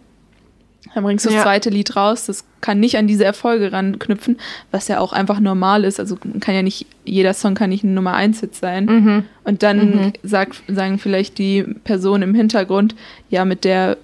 Dann 0.94 1.05
bringst 1.05 1.26
du 1.26 1.28
das 1.28 1.36
Ja. 1.36 1.42
zweite 1.42 1.68
Lied 1.70 1.94
raus, 1.96 2.26
das 2.26 2.44
kann 2.62 2.80
nicht 2.80 2.96
an 2.96 3.07
diese 3.07 3.24
Erfolge 3.24 3.72
ranknüpfen, 3.72 4.38
was 4.70 4.88
ja 4.88 5.01
auch 5.01 5.12
einfach 5.12 5.38
normal 5.38 5.84
ist. 5.84 6.01
Also 6.01 6.16
kann 6.16 6.55
ja 6.55 6.62
nicht, 6.62 6.86
jeder 7.05 7.34
Song 7.34 7.55
kann 7.55 7.70
nicht 7.70 7.84
ein 7.84 7.94
Nummer 7.94 8.14
1 8.14 8.40
Hit 8.40 8.55
sein. 8.55 8.84
Mhm. 8.86 9.24
Und 9.44 9.62
dann 9.62 9.78
Mhm. 9.90 10.12
sagt, 10.22 10.62
sagen 10.66 10.99
vielleicht 10.99 11.36
die 11.38 11.62
Personen 11.84 12.22
im 12.22 12.34
Hintergrund, 12.34 12.94
ja, 13.28 13.44
mit 13.44 13.64
der, 13.64 13.99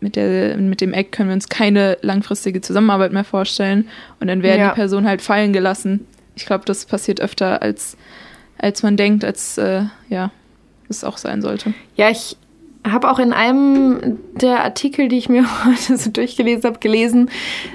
mit 0.00 0.16
der, 0.16 0.56
mit 0.56 0.80
dem 0.80 0.92
Eck 0.92 1.12
können 1.12 1.28
wir 1.30 1.34
uns 1.34 1.48
keine 1.48 1.98
langfristige 2.02 2.60
Zusammenarbeit 2.60 3.12
mehr 3.12 3.24
vorstellen. 3.24 3.88
Und 4.20 4.28
dann 4.28 4.42
werden 4.42 4.60
Ja. 4.60 4.68
die 4.70 4.74
Personen 4.74 5.06
halt 5.08 5.22
fallen 5.22 5.52
gelassen. 5.52 6.06
Ich 6.36 6.46
glaube, 6.46 6.64
das 6.66 6.84
passiert 6.86 7.20
öfter, 7.20 7.62
als, 7.62 7.96
als 8.58 8.82
man 8.82 8.96
denkt, 8.96 9.24
als 9.24 9.58
äh, 9.58 9.82
ja, 10.08 10.30
es 10.88 11.02
auch 11.04 11.18
sein 11.18 11.42
sollte. 11.42 11.74
Ja, 11.96 12.10
ich 12.10 12.36
habe 12.86 13.10
auch 13.10 13.18
in 13.18 13.32
einem 13.32 14.18
der 14.34 14.64
Artikel, 14.64 15.08
die 15.08 15.18
ich 15.18 15.28
mir 15.28 15.44
heute 15.64 15.96
so 15.96 16.10
durchgelesen 16.10 16.64
habe, 16.64 16.78
gelesen, 16.78 17.28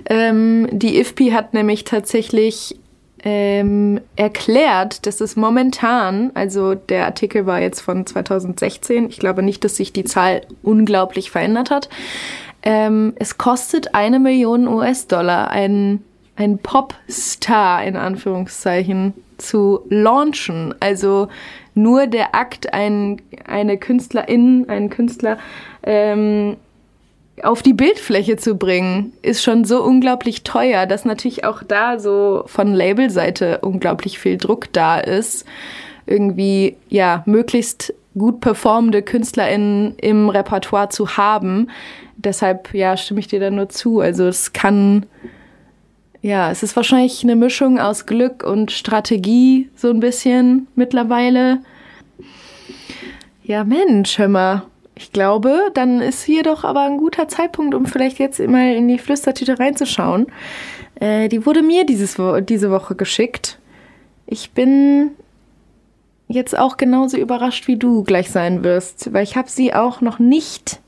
ähm, 0.05 0.69
die 0.71 0.97
IFPI 0.99 1.31
hat 1.31 1.53
nämlich 1.53 1.83
tatsächlich 1.83 2.77
ähm, 3.25 4.01
erklärt, 4.15 5.05
dass 5.05 5.21
es 5.21 5.35
momentan, 5.35 6.31
also 6.33 6.75
der 6.75 7.05
Artikel 7.05 7.45
war 7.45 7.61
jetzt 7.61 7.79
von 7.79 8.05
2016, 8.05 9.09
ich 9.09 9.17
glaube 9.17 9.43
nicht, 9.43 9.63
dass 9.63 9.77
sich 9.77 9.93
die 9.93 10.03
Zahl 10.03 10.41
unglaublich 10.61 11.31
verändert 11.31 11.71
hat. 11.71 11.89
Ähm, 12.63 13.13
es 13.17 13.37
kostet 13.37 13.95
eine 13.95 14.19
Million 14.19 14.67
US-Dollar, 14.67 15.49
einen, 15.49 16.03
Popstar 16.63 17.83
in 17.83 17.95
Anführungszeichen 17.95 19.13
zu 19.37 19.81
launchen. 19.89 20.73
Also 20.79 21.27
nur 21.75 22.07
der 22.07 22.35
Akt, 22.35 22.73
ein, 22.73 23.21
eine 23.45 23.77
Künstlerin, 23.77 24.65
einen 24.67 24.89
Künstler 24.89 25.37
ähm, 25.83 26.57
auf 27.41 27.63
die 27.63 27.73
Bildfläche 27.73 28.37
zu 28.37 28.55
bringen, 28.55 29.13
ist 29.21 29.43
schon 29.43 29.65
so 29.65 29.83
unglaublich 29.83 30.43
teuer, 30.43 30.85
dass 30.85 31.05
natürlich 31.05 31.45
auch 31.45 31.63
da 31.63 31.99
so 31.99 32.43
von 32.45 32.73
Labelseite 32.73 33.59
unglaublich 33.61 34.19
viel 34.19 34.37
Druck 34.37 34.71
da 34.71 34.99
ist, 34.99 35.45
irgendwie 36.05 36.75
ja 36.89 37.23
möglichst 37.25 37.93
gut 38.15 38.41
performende 38.41 39.01
KünstlerInnen 39.01 39.95
im 39.97 40.29
Repertoire 40.29 40.89
zu 40.89 41.17
haben. 41.17 41.69
Deshalb 42.17 42.73
ja 42.73 42.95
stimme 42.97 43.19
ich 43.19 43.27
dir 43.27 43.39
da 43.39 43.49
nur 43.49 43.69
zu. 43.69 43.99
Also 43.99 44.27
es 44.27 44.53
kann 44.53 45.07
ja, 46.21 46.51
es 46.51 46.63
ist 46.63 46.77
wahrscheinlich 46.77 47.21
eine 47.23 47.35
Mischung 47.35 47.79
aus 47.79 48.05
Glück 48.05 48.43
und 48.45 48.71
Strategie 48.71 49.69
so 49.75 49.89
ein 49.89 49.99
bisschen 49.99 50.67
mittlerweile. 50.73 51.59
Ja, 53.43 53.65
Mensch, 53.65 54.17
hör 54.17 54.29
mal. 54.29 54.63
Ich 55.03 55.11
glaube, 55.11 55.69
dann 55.73 55.99
ist 55.99 56.23
hier 56.23 56.43
doch 56.43 56.63
aber 56.63 56.83
ein 56.83 56.97
guter 56.97 57.27
Zeitpunkt, 57.27 57.75
um 57.75 57.85
vielleicht 57.85 58.19
jetzt 58.19 58.39
mal 58.39 58.73
in 58.73 58.87
die 58.87 58.97
Flüstertüte 58.97 59.59
reinzuschauen. 59.59 60.27
Äh, 60.95 61.27
die 61.27 61.45
wurde 61.45 61.61
mir 61.61 61.85
dieses 61.85 62.17
Wo 62.17 62.39
diese 62.39 62.71
Woche 62.71 62.95
geschickt. 62.95 63.59
Ich 64.27 64.51
bin 64.51 65.11
jetzt 66.29 66.57
auch 66.57 66.77
genauso 66.77 67.17
überrascht, 67.17 67.67
wie 67.67 67.75
du 67.75 68.03
gleich 68.05 68.31
sein 68.31 68.63
wirst, 68.63 69.11
weil 69.13 69.23
ich 69.23 69.35
habe 69.35 69.49
sie 69.49 69.73
auch 69.73 69.99
noch 69.99 70.19
nicht. 70.19 70.79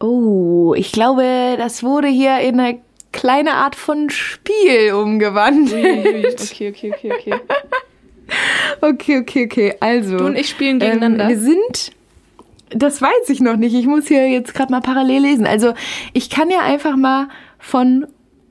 Oh, 0.00 0.72
ich 0.74 0.90
glaube, 0.90 1.56
das 1.58 1.82
wurde 1.82 2.08
hier 2.08 2.38
in 2.40 2.58
eine 2.58 2.78
kleine 3.12 3.54
Art 3.54 3.76
von 3.76 4.08
Spiel 4.08 4.94
umgewandelt. 4.94 6.40
Okay, 6.40 6.70
okay, 6.70 6.94
okay, 6.96 7.12
okay. 7.12 7.34
Okay, 8.80 9.18
okay, 9.18 9.44
okay. 9.46 9.74
Also. 9.80 10.16
Du 10.16 10.24
und 10.26 10.36
ich 10.36 10.48
spielen 10.48 10.80
Ähm, 10.80 10.88
gegeneinander. 10.94 11.28
wir 11.28 11.38
sind. 11.38 11.92
Das 12.70 13.00
weiß 13.00 13.28
ich 13.28 13.40
noch 13.40 13.56
nicht. 13.56 13.74
Ich 13.74 13.86
muss 13.86 14.08
hier 14.08 14.28
jetzt 14.28 14.54
gerade 14.54 14.72
mal 14.72 14.80
parallel 14.80 15.22
lesen. 15.22 15.46
Also, 15.46 15.74
ich 16.12 16.30
kann 16.30 16.50
ja 16.50 16.60
einfach 16.60 16.96
mal 16.96 17.28
von 17.58 18.06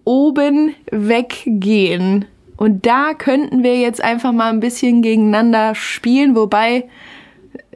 oben 0.05 0.75
weggehen. 0.91 2.25
Und 2.57 2.85
da 2.85 3.13
könnten 3.13 3.63
wir 3.63 3.77
jetzt 3.77 4.01
einfach 4.01 4.31
mal 4.31 4.49
ein 4.49 4.61
bisschen 4.61 5.01
gegeneinander 5.01 5.75
spielen, 5.75 6.35
wobei, 6.35 6.87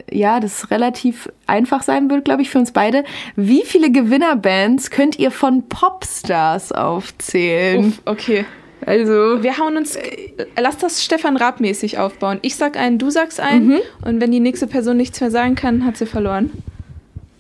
ja, 0.10 0.40
das 0.40 0.72
relativ 0.72 1.30
einfach 1.48 1.84
sein 1.84 2.10
wird, 2.10 2.26
glaube 2.26 2.42
ich, 2.42 2.50
für 2.50 2.60
uns 2.60 2.72
beide. 2.72 3.04
Wie 3.36 3.64
viele 3.66 3.92
Gewinnerbands 3.92 4.90
könnt 4.90 5.20
ihr 5.20 5.32
von 5.32 5.68
Popstars 5.68 6.72
aufzählen? 6.72 7.90
Uff, 7.90 8.02
okay. 8.06 8.46
Also, 8.86 9.44
Wir 9.44 9.58
hauen 9.58 9.78
uns. 9.78 9.96
äh, 9.96 10.32
Lass 10.60 10.78
das 10.78 11.04
Stefan 11.04 11.38
Raab-mäßig 11.38 11.98
aufbauen. 11.98 12.40
Ich 12.42 12.56
sag 12.56 12.78
einen, 12.78 12.98
du 12.98 13.10
sagst 13.10 13.40
einen. 13.40 13.68
Mhm. 13.68 13.80
Und 14.06 14.22
wenn 14.22 14.32
die 14.32 14.40
nächste 14.40 14.68
Person 14.68 14.98
nichts 14.98 15.20
mehr 15.22 15.32
sagen 15.32 15.56
kann, 15.56 15.86
hat 15.86 15.98
sie 15.98 16.06
verloren. 16.06 16.52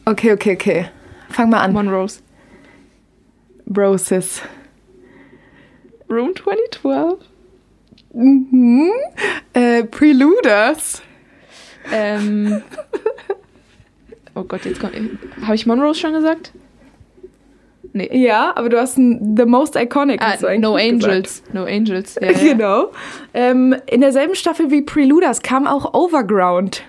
okay, 0.05 0.33
okay, 0.33 0.53
okay. 0.53 0.85
Fang 1.29 1.49
mal 1.49 1.59
an. 1.61 1.73
Monrose. 1.73 2.19
Broses. 3.65 4.41
Room 6.09 6.35
2012. 6.35 7.19
Mhm. 8.13 8.89
Äh, 9.53 9.83
Preluders. 9.85 11.01
Ähm. 11.91 12.61
Oh 14.35 14.43
Gott, 14.43 14.63
jetzt 14.63 14.79
kommt. 14.79 14.93
Habe 15.41 15.55
ich 15.55 15.65
Monrose 15.65 15.99
schon 15.99 16.13
gesagt? 16.13 16.53
Nee. 17.93 18.09
Ja, 18.11 18.53
aber 18.55 18.69
du 18.69 18.79
hast 18.79 18.97
ein 18.97 19.35
The 19.37 19.45
Most 19.45 19.75
Iconic. 19.75 20.21
Ah, 20.21 20.35
no 20.57 20.75
Angels. 20.75 21.43
No 21.53 21.63
Angels. 21.63 22.15
Ja, 22.21 22.27
gesagt. 22.27 22.43
ja. 22.45 22.53
Genau. 22.53 22.91
Ähm, 23.33 23.75
in 23.87 24.01
derselben 24.01 24.35
Staffel 24.35 24.71
wie 24.71 24.81
Preluders 24.81 25.41
kam 25.41 25.67
auch 25.67 25.93
Overground. 25.93 26.83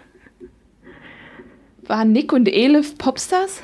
Waren 1.87 2.13
Nick 2.13 2.33
und 2.33 2.49
Elif 2.49 2.99
Popstars? 2.99 3.63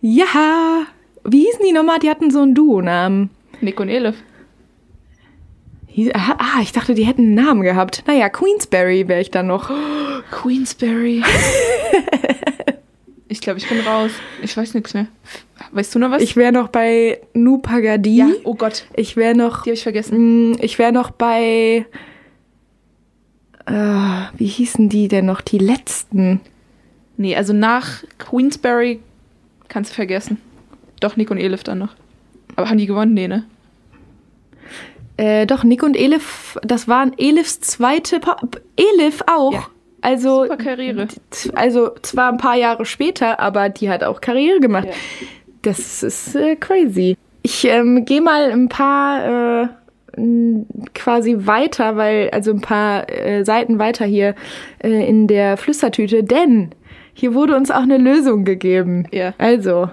Ja. 0.00 0.86
Wie 1.24 1.44
hießen 1.44 1.64
die 1.66 1.72
nochmal? 1.72 1.98
Die 1.98 2.10
hatten 2.10 2.30
so 2.30 2.40
einen 2.42 2.54
Duo-Namen. 2.54 3.30
Nick 3.60 3.80
und 3.80 3.88
Elif. 3.88 4.16
Ah, 6.12 6.36
ah, 6.38 6.60
ich 6.60 6.72
dachte, 6.72 6.94
die 6.94 7.04
hätten 7.04 7.22
einen 7.22 7.34
Namen 7.34 7.62
gehabt. 7.62 8.04
Naja, 8.06 8.28
Queensberry 8.28 9.08
wäre 9.08 9.20
ich 9.20 9.30
dann 9.30 9.46
noch. 9.46 9.70
Queensberry. 10.30 11.22
ich 13.36 13.42
glaube, 13.42 13.58
ich 13.58 13.68
bin 13.68 13.80
raus. 13.80 14.10
Ich 14.42 14.56
weiß 14.56 14.72
nichts 14.72 14.94
mehr. 14.94 15.06
Weißt 15.72 15.94
du 15.94 15.98
noch 15.98 16.10
was? 16.10 16.22
Ich 16.22 16.36
wäre 16.36 16.52
noch 16.52 16.68
bei 16.68 17.20
Nupagadi. 17.34 18.16
ja, 18.16 18.28
oh 18.44 18.54
Gott, 18.54 18.86
Ich 18.96 19.14
wäre 19.16 19.34
noch 19.34 19.62
die 19.64 19.70
habe 19.70 19.74
ich 19.74 19.82
vergessen. 19.82 20.52
Mm, 20.52 20.56
Ich 20.60 20.78
wäre 20.78 20.90
noch 20.92 21.10
bei. 21.10 21.84
Äh, 23.66 23.72
wie 24.36 24.46
hießen 24.46 24.88
die 24.88 25.08
denn 25.08 25.26
noch? 25.26 25.40
Die 25.42 25.58
letzten. 25.58 26.40
Nee, 27.18 27.36
also 27.36 27.52
nach 27.52 28.02
Queensberry 28.18 29.00
kannst 29.68 29.90
du 29.90 29.94
vergessen. 29.94 30.40
Doch, 31.00 31.16
Nick 31.16 31.30
und 31.30 31.38
Elif 31.38 31.62
dann 31.62 31.78
noch. 31.78 31.94
Aber 32.56 32.70
haben 32.70 32.78
die 32.78 32.86
gewonnen? 32.86 33.12
Nee, 33.14 33.28
ne? 33.28 33.44
Äh, 35.18 35.46
doch, 35.46 35.62
Nick 35.64 35.82
und 35.82 35.96
Elif, 35.96 36.58
das 36.62 36.88
waren 36.88 37.12
Elifs 37.18 37.60
zweite. 37.60 38.20
Pa 38.20 38.36
Elif 38.76 39.22
auch. 39.26 39.52
Ja. 39.52 39.66
Also, 40.06 40.44
Super 40.44 40.56
Karriere. 40.56 41.08
also 41.56 41.90
zwar 42.00 42.30
ein 42.30 42.38
paar 42.38 42.54
Jahre 42.54 42.84
später, 42.84 43.40
aber 43.40 43.70
die 43.70 43.90
hat 43.90 44.04
auch 44.04 44.20
Karriere 44.20 44.60
gemacht. 44.60 44.86
Ja. 44.86 44.94
Das 45.62 46.04
ist 46.04 46.36
äh, 46.36 46.54
crazy. 46.54 47.16
Ich 47.42 47.64
ähm, 47.64 48.04
gehe 48.04 48.20
mal 48.20 48.52
ein 48.52 48.68
paar 48.68 49.64
äh, 49.64 49.68
quasi 50.94 51.34
weiter, 51.40 51.96
weil 51.96 52.30
also 52.30 52.52
ein 52.52 52.60
paar 52.60 53.10
äh, 53.10 53.44
Seiten 53.44 53.80
weiter 53.80 54.04
hier 54.04 54.36
äh, 54.78 55.08
in 55.08 55.26
der 55.26 55.56
Flüstertüte, 55.56 56.22
denn 56.22 56.70
hier 57.12 57.34
wurde 57.34 57.56
uns 57.56 57.72
auch 57.72 57.82
eine 57.82 57.98
Lösung 57.98 58.44
gegeben. 58.44 59.08
Ja. 59.10 59.34
Also, 59.38 59.90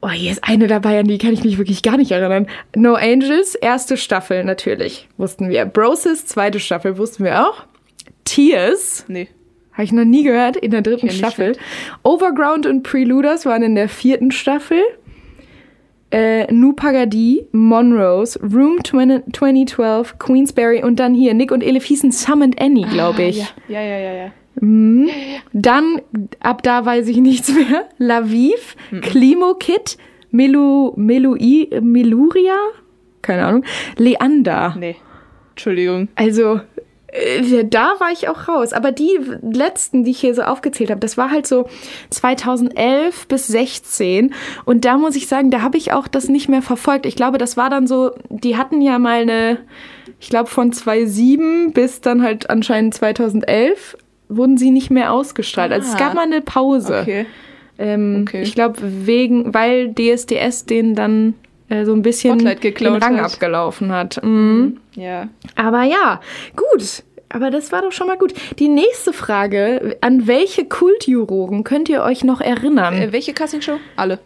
oh, 0.00 0.08
hier 0.08 0.32
ist 0.32 0.42
eine 0.42 0.66
dabei, 0.66 0.98
an 0.98 1.06
die 1.06 1.18
kann 1.18 1.32
ich 1.32 1.44
mich 1.44 1.58
wirklich 1.58 1.84
gar 1.84 1.96
nicht 1.96 2.10
erinnern. 2.10 2.48
No 2.74 2.94
Angels, 2.94 3.54
erste 3.54 3.96
Staffel 3.96 4.42
natürlich, 4.42 5.08
wussten 5.16 5.48
wir. 5.48 5.64
Broses, 5.66 6.26
zweite 6.26 6.58
Staffel, 6.58 6.98
wussten 6.98 7.22
wir 7.22 7.48
auch. 7.48 7.69
Tears, 8.24 9.04
Nee. 9.08 9.28
habe 9.72 9.84
ich 9.84 9.92
noch 9.92 10.04
nie 10.04 10.22
gehört, 10.22 10.56
in 10.56 10.70
der 10.70 10.82
dritten 10.82 11.10
Staffel. 11.10 11.56
Overground 12.02 12.66
und 12.66 12.82
Preluders 12.82 13.46
waren 13.46 13.62
in 13.62 13.74
der 13.74 13.88
vierten 13.88 14.30
Staffel. 14.30 14.80
Äh, 16.12 16.52
Nu 16.52 16.72
Pagadi, 16.72 17.46
Monrose, 17.52 18.38
Room 18.42 18.82
20, 18.84 19.32
2012, 19.32 20.18
Queensberry 20.18 20.82
und 20.82 20.98
dann 20.98 21.14
hier 21.14 21.34
Nick 21.34 21.52
und 21.52 21.62
Elif 21.62 21.84
hießen 21.84 22.10
Summoned 22.10 22.60
Annie, 22.60 22.86
glaube 22.86 23.22
ich. 23.22 23.42
Ah, 23.42 23.46
ja, 23.68 23.80
ja, 23.80 23.98
ja, 23.98 24.12
ja. 24.12 24.24
ja. 24.24 24.32
Dann, 25.52 26.02
ab 26.40 26.62
da 26.64 26.84
weiß 26.84 27.06
ich 27.08 27.16
nichts 27.18 27.54
mehr. 27.54 27.88
Laviv, 27.98 28.76
Klimo 29.02 29.54
Kid, 29.54 29.96
Melu, 30.32 30.92
Melui, 30.96 31.70
Meluria, 31.80 32.56
keine 33.22 33.46
Ahnung, 33.46 33.64
Leander. 33.96 34.74
Nee. 34.78 34.96
Entschuldigung. 35.50 36.08
Also, 36.16 36.60
da 37.64 37.92
war 37.98 38.12
ich 38.12 38.28
auch 38.28 38.46
raus. 38.48 38.72
Aber 38.72 38.92
die 38.92 39.18
letzten, 39.42 40.04
die 40.04 40.12
ich 40.12 40.20
hier 40.20 40.34
so 40.34 40.42
aufgezählt 40.42 40.90
habe, 40.90 41.00
das 41.00 41.16
war 41.16 41.30
halt 41.30 41.46
so 41.46 41.66
2011 42.10 43.26
bis 43.28 43.46
16. 43.48 44.32
Und 44.64 44.84
da 44.84 44.96
muss 44.98 45.16
ich 45.16 45.26
sagen, 45.26 45.50
da 45.50 45.62
habe 45.62 45.76
ich 45.78 45.92
auch 45.92 46.08
das 46.08 46.28
nicht 46.28 46.48
mehr 46.48 46.62
verfolgt. 46.62 47.06
Ich 47.06 47.16
glaube, 47.16 47.38
das 47.38 47.56
war 47.56 47.70
dann 47.70 47.86
so, 47.86 48.12
die 48.28 48.56
hatten 48.56 48.80
ja 48.80 48.98
mal 48.98 49.22
eine, 49.22 49.58
ich 50.20 50.28
glaube, 50.30 50.48
von 50.50 50.72
2007 50.72 51.72
bis 51.72 52.00
dann 52.00 52.22
halt 52.22 52.50
anscheinend 52.50 52.94
2011 52.94 53.96
wurden 54.28 54.56
sie 54.58 54.70
nicht 54.70 54.90
mehr 54.90 55.12
ausgestrahlt. 55.12 55.72
Also 55.72 55.88
es 55.88 55.94
Ah. 55.96 55.98
gab 55.98 56.14
mal 56.14 56.22
eine 56.22 56.40
Pause. 56.40 57.00
Okay. 57.02 57.26
Ähm, 57.78 58.24
Okay. 58.28 58.42
Ich 58.42 58.54
glaube, 58.54 58.76
wegen, 58.82 59.52
weil 59.54 59.92
DSDS 59.94 60.66
den 60.66 60.94
dann 60.94 61.34
äh, 61.70 61.84
so 61.84 61.92
ein 61.94 62.02
bisschen 62.02 62.38
den 62.38 62.96
Rang 62.96 63.16
hat. 63.16 63.32
abgelaufen 63.32 63.90
hat. 63.92 64.22
Mhm. 64.22 64.78
Ja. 64.94 65.28
Aber 65.56 65.84
ja, 65.84 66.20
gut. 66.56 67.02
Aber 67.32 67.50
das 67.50 67.70
war 67.70 67.82
doch 67.82 67.92
schon 67.92 68.08
mal 68.08 68.18
gut. 68.18 68.34
Die 68.58 68.68
nächste 68.68 69.12
Frage, 69.12 69.96
an 70.00 70.26
welche 70.26 70.64
Kultjuroren 70.64 71.62
könnt 71.62 71.88
ihr 71.88 72.02
euch 72.02 72.24
noch 72.24 72.40
erinnern? 72.40 72.94
Äh, 72.94 73.12
welche 73.12 73.32
Castingshow? 73.32 73.78
Alle. 73.96 74.18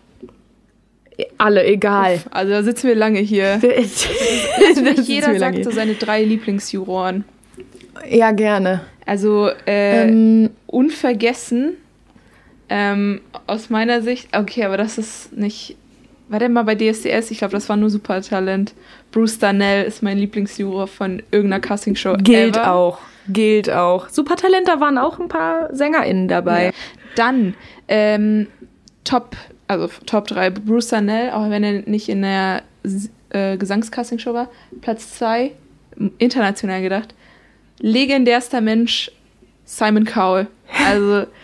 Alle, 1.39 1.65
egal. 1.65 2.21
Also 2.31 2.53
da 2.53 2.63
sitzen 2.63 2.89
wir 2.89 2.97
lange 2.97 3.21
hier. 3.21 3.61
Jeder 5.03 5.39
sagt 5.39 5.63
so 5.63 5.71
seine 5.71 5.95
drei 5.95 6.25
Lieblingsjuroren. 6.25 7.25
Ja, 8.09 8.33
gerne. 8.33 8.81
Also 9.07 9.49
äh, 9.67 10.09
Ähm, 10.09 10.51
unvergessen 10.67 11.77
ähm, 12.69 13.21
aus 13.47 13.71
meiner 13.71 14.01
Sicht. 14.03 14.35
Okay, 14.37 14.65
aber 14.65 14.77
das 14.77 14.99
ist 14.99 15.37
nicht. 15.37 15.77
War 16.29 16.39
der 16.39 16.49
mal 16.49 16.65
bei 16.65 16.75
DSDS? 16.75 17.31
Ich 17.31 17.39
glaube, 17.39 17.53
das 17.53 17.69
war 17.69 17.77
nur 17.77 17.91
Supertalent. 17.91 18.75
Bruce 19.13 19.39
Darnell 19.39 19.85
ist 19.85 20.03
mein 20.03 20.19
Lieblingsjuror 20.19 20.87
von 20.87 21.23
irgendeiner 21.31 21.61
Castingshow. 21.61 22.17
gilt 22.19 22.57
ever. 22.57 22.73
auch. 22.73 22.99
Gilt 23.29 23.71
auch. 23.71 24.09
Supertalent, 24.09 24.69
da 24.69 24.81
waren 24.81 24.99
auch 24.99 25.19
ein 25.19 25.29
paar 25.29 25.75
SängerInnen 25.75 26.29
dabei. 26.29 26.67
Ja. 26.67 26.73
Dann 27.17 27.55
ähm, 27.89 28.49
Top, 29.05 29.37
also 29.67 29.89
Top 30.07 30.27
3 30.29 30.51
Bruce 30.51 30.89
Darnell, 30.89 31.31
auch 31.31 31.51
wenn 31.51 31.63
er 31.63 31.83
nicht 31.87 32.09
in 32.09 32.23
der 32.23 32.63
äh, 33.31 33.57
Gesangscastingshow 33.57 34.33
war. 34.33 34.49
Platz 34.81 35.15
2, 35.19 35.53
international 36.19 36.83
gedacht. 36.83 37.15
Legendärster 37.81 38.61
Mensch 38.61 39.11
Simon 39.65 40.05
Cowell. 40.05 40.47
Also 40.87 41.27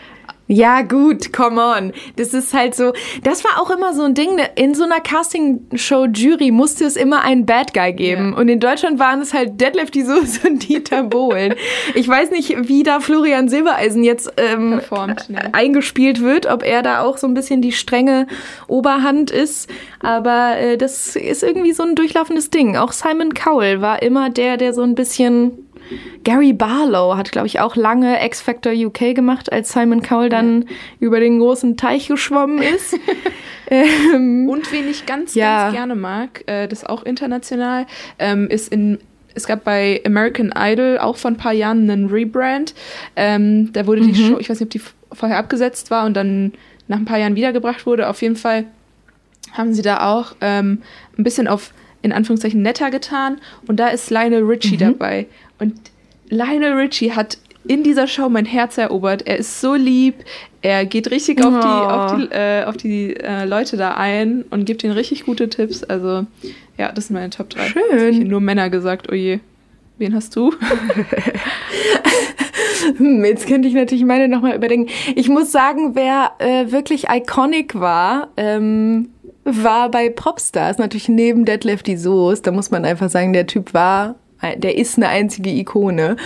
Ja, 0.53 0.83
gut, 0.83 1.33
come 1.33 1.63
on. 1.63 1.93
Das 2.17 2.35
ist 2.35 2.53
halt 2.53 2.75
so, 2.75 2.93
das 3.23 3.45
war 3.45 3.63
auch 3.63 3.71
immer 3.71 3.95
so 3.95 4.03
ein 4.03 4.15
Ding, 4.15 4.35
ne, 4.35 4.51
in 4.57 4.75
so 4.75 4.83
einer 4.83 4.99
Castingshow-Jury 4.99 6.51
musste 6.51 6.87
es 6.87 6.97
immer 6.97 7.23
einen 7.23 7.47
Bad 7.47 7.73
Guy 7.73 7.93
geben. 7.93 8.33
Ja. 8.33 8.39
Und 8.39 8.49
in 8.49 8.59
Deutschland 8.59 8.99
waren 8.99 9.21
es 9.21 9.33
halt 9.33 9.61
Deadlift 9.61 9.95
die 9.95 10.03
Soße 10.03 10.49
und 10.49 10.69
Dieter 10.69 11.05
Bohlen. 11.05 11.55
ich 11.95 12.09
weiß 12.09 12.33
nicht, 12.33 12.69
wie 12.69 12.83
da 12.83 12.99
Florian 12.99 13.49
Silbereisen 13.49 14.03
jetzt 14.03 14.33
ähm, 14.39 14.71
performt. 14.73 15.31
Ne? 15.31 15.55
eingespielt 15.55 16.21
wird, 16.21 16.47
ob 16.47 16.65
er 16.65 16.83
da 16.83 17.03
auch 17.03 17.17
so 17.17 17.29
ein 17.29 17.35
bisschen 17.35 17.63
die 17.63 17.71
strenge 17.71 18.27
Oberhand 18.67 19.31
ist. 19.31 19.71
Aber 20.01 20.59
äh, 20.59 20.77
das 20.77 21.15
ist 21.15 21.45
irgendwie 21.45 21.73
so 21.73 21.85
ein 21.85 21.95
durchlaufendes 21.95 22.51
Ding. 22.51 22.77
Auch 22.77 22.91
Simon 22.91 23.35
Cowell 23.35 23.83
war 23.83 24.03
immer 24.03 24.31
der, 24.31 24.57
der 24.57 24.75
so 24.75 24.83
ein 24.83 24.97
bisschen. 24.97 25.70
Gary 26.25 26.53
Barlow 26.53 27.17
hat, 27.17 27.33
glaube 27.33 27.47
ich, 27.47 27.61
auch 27.61 27.77
lange 27.77 28.25
X 28.25 28.41
Factor 28.41 28.73
UK 28.73 29.15
gemacht, 29.15 29.53
als 29.53 29.73
Simon 29.73 30.03
Cowell 30.03 30.29
dann 30.29 30.67
über 31.01 31.21
den 31.21 31.39
großen 31.39 31.77
Teich 31.77 32.09
geschwommen 32.09 32.63
ist. 32.63 32.99
ähm, 33.71 34.49
Und 34.49 34.71
wen 34.73 34.89
ich 34.89 35.07
ganz, 35.07 35.35
Ja. 35.35 35.65
ganz 35.65 35.75
gerne 35.77 35.95
mag, 35.95 36.43
äh, 36.47 36.67
das 36.69 36.81
ist 36.81 36.89
auch 36.89 37.03
international, 37.05 37.87
ähm, 38.19 38.49
ist 38.49 38.73
in. 38.73 38.99
Es 39.33 39.47
gab 39.47 39.63
bei 39.63 40.01
American 40.05 40.53
Idol 40.57 40.99
auch 40.99 41.17
vor 41.17 41.31
ein 41.31 41.37
paar 41.37 41.53
Jahren 41.53 41.89
einen 41.89 42.07
Rebrand. 42.09 42.75
Ähm, 43.15 43.73
da 43.73 43.87
wurde 43.87 44.01
die 44.01 44.15
Show, 44.15 44.39
ich 44.41 44.51
weiß 44.51 44.59
nicht, 44.59 44.67
ob 44.67 44.71
die 44.71 44.83
vorher 45.17 45.39
abgesetzt 45.39 45.93
war 45.93 46.05
und 46.05 46.15
dann 46.15 46.53
nach 46.89 46.99
ein 46.99 47.05
paar 47.05 47.19
Jahren 47.19 47.37
wiedergebracht 47.37 47.87
wurde. 47.87 48.09
Auf 48.09 48.23
jeden 48.23 48.35
Fall 48.35 48.65
haben 49.53 49.73
sie 49.73 49.83
da 49.83 50.11
auch 50.13 50.35
ähm, 50.41 50.83
ein 51.17 51.23
bisschen 51.23 51.47
auf, 51.47 51.73
in 52.03 52.13
Anführungszeichen, 52.13 52.61
netter 52.61 52.91
getan. 52.91 53.39
Und 53.69 53.77
da 53.79 53.87
ist 53.89 54.11
Lionel 54.11 54.43
Richie 54.43 54.77
dabei. 54.77 55.27
Und 55.61 55.75
Lionel 56.29 56.73
Richie 56.75 57.13
hat 57.13 57.39
in 57.67 57.83
dieser 57.83 58.07
Show 58.07 58.29
mein 58.29 58.47
Herz 58.47 58.79
erobert. 58.79 59.27
Er 59.27 59.37
ist 59.37 59.61
so 59.61 59.75
lieb. 59.75 60.15
Er 60.63 60.87
geht 60.87 61.11
richtig 61.11 61.45
auf 61.45 61.61
die, 61.61 61.67
Oh. 61.67 61.91
auf 61.91 62.17
die, 62.17 62.33
äh, 62.35 62.65
auf 62.65 62.77
die 62.77 63.17
äh, 63.17 63.45
Leute 63.45 63.77
da 63.77 63.95
ein 63.95 64.45
und 64.51 64.65
gibt 64.65 64.83
ihnen 64.83 64.95
richtig 64.95 65.25
gute 65.27 65.49
Tipps. 65.51 65.85
Also, 65.85 66.27
ja, 66.79 66.91
das 66.93 67.09
sind 67.09 67.15
meine 67.15 67.31
Top 67.31 67.51
3. 67.51 67.67
Schön. 67.69 67.83
Jetzt 67.93 68.19
ich 68.19 68.29
nur 68.29 68.41
Männer 68.41 68.71
gesagt, 68.71 69.09
oh 69.13 69.15
je. 69.15 69.41
Wen 69.99 70.15
hast 70.15 70.35
du? 70.37 70.53
Hm, 72.97 73.25
Jetzt 73.25 73.47
könnte 73.47 73.69
ich 73.69 73.75
natürlich 73.75 74.05
meine 74.05 74.27
nochmal 74.29 74.57
überdenken. 74.57 74.91
Ich 75.15 75.29
muss 75.29 75.53
sagen, 75.53 75.95
wer 75.95 76.33
äh, 76.39 76.73
wirklich 76.73 77.09
iconic 77.11 77.79
war, 77.79 78.29
ähm, 78.39 79.11
war 79.45 79.91
bei 79.91 80.09
Popstars. 80.09 80.79
Natürlich 80.79 81.09
neben 81.09 81.45
Deadlift 81.45 81.87
die 81.87 81.97
Soße. 81.99 82.43
Da 82.43 82.53
muss 82.53 82.71
man 82.71 82.85
einfach 82.87 83.11
sagen, 83.11 83.33
der 83.35 83.47
Typ 83.47 83.75
war, 83.75 84.15
der 84.57 84.77
ist 84.79 84.97
eine 84.97 85.09
einzige 85.09 85.51
Ikone. 85.51 86.17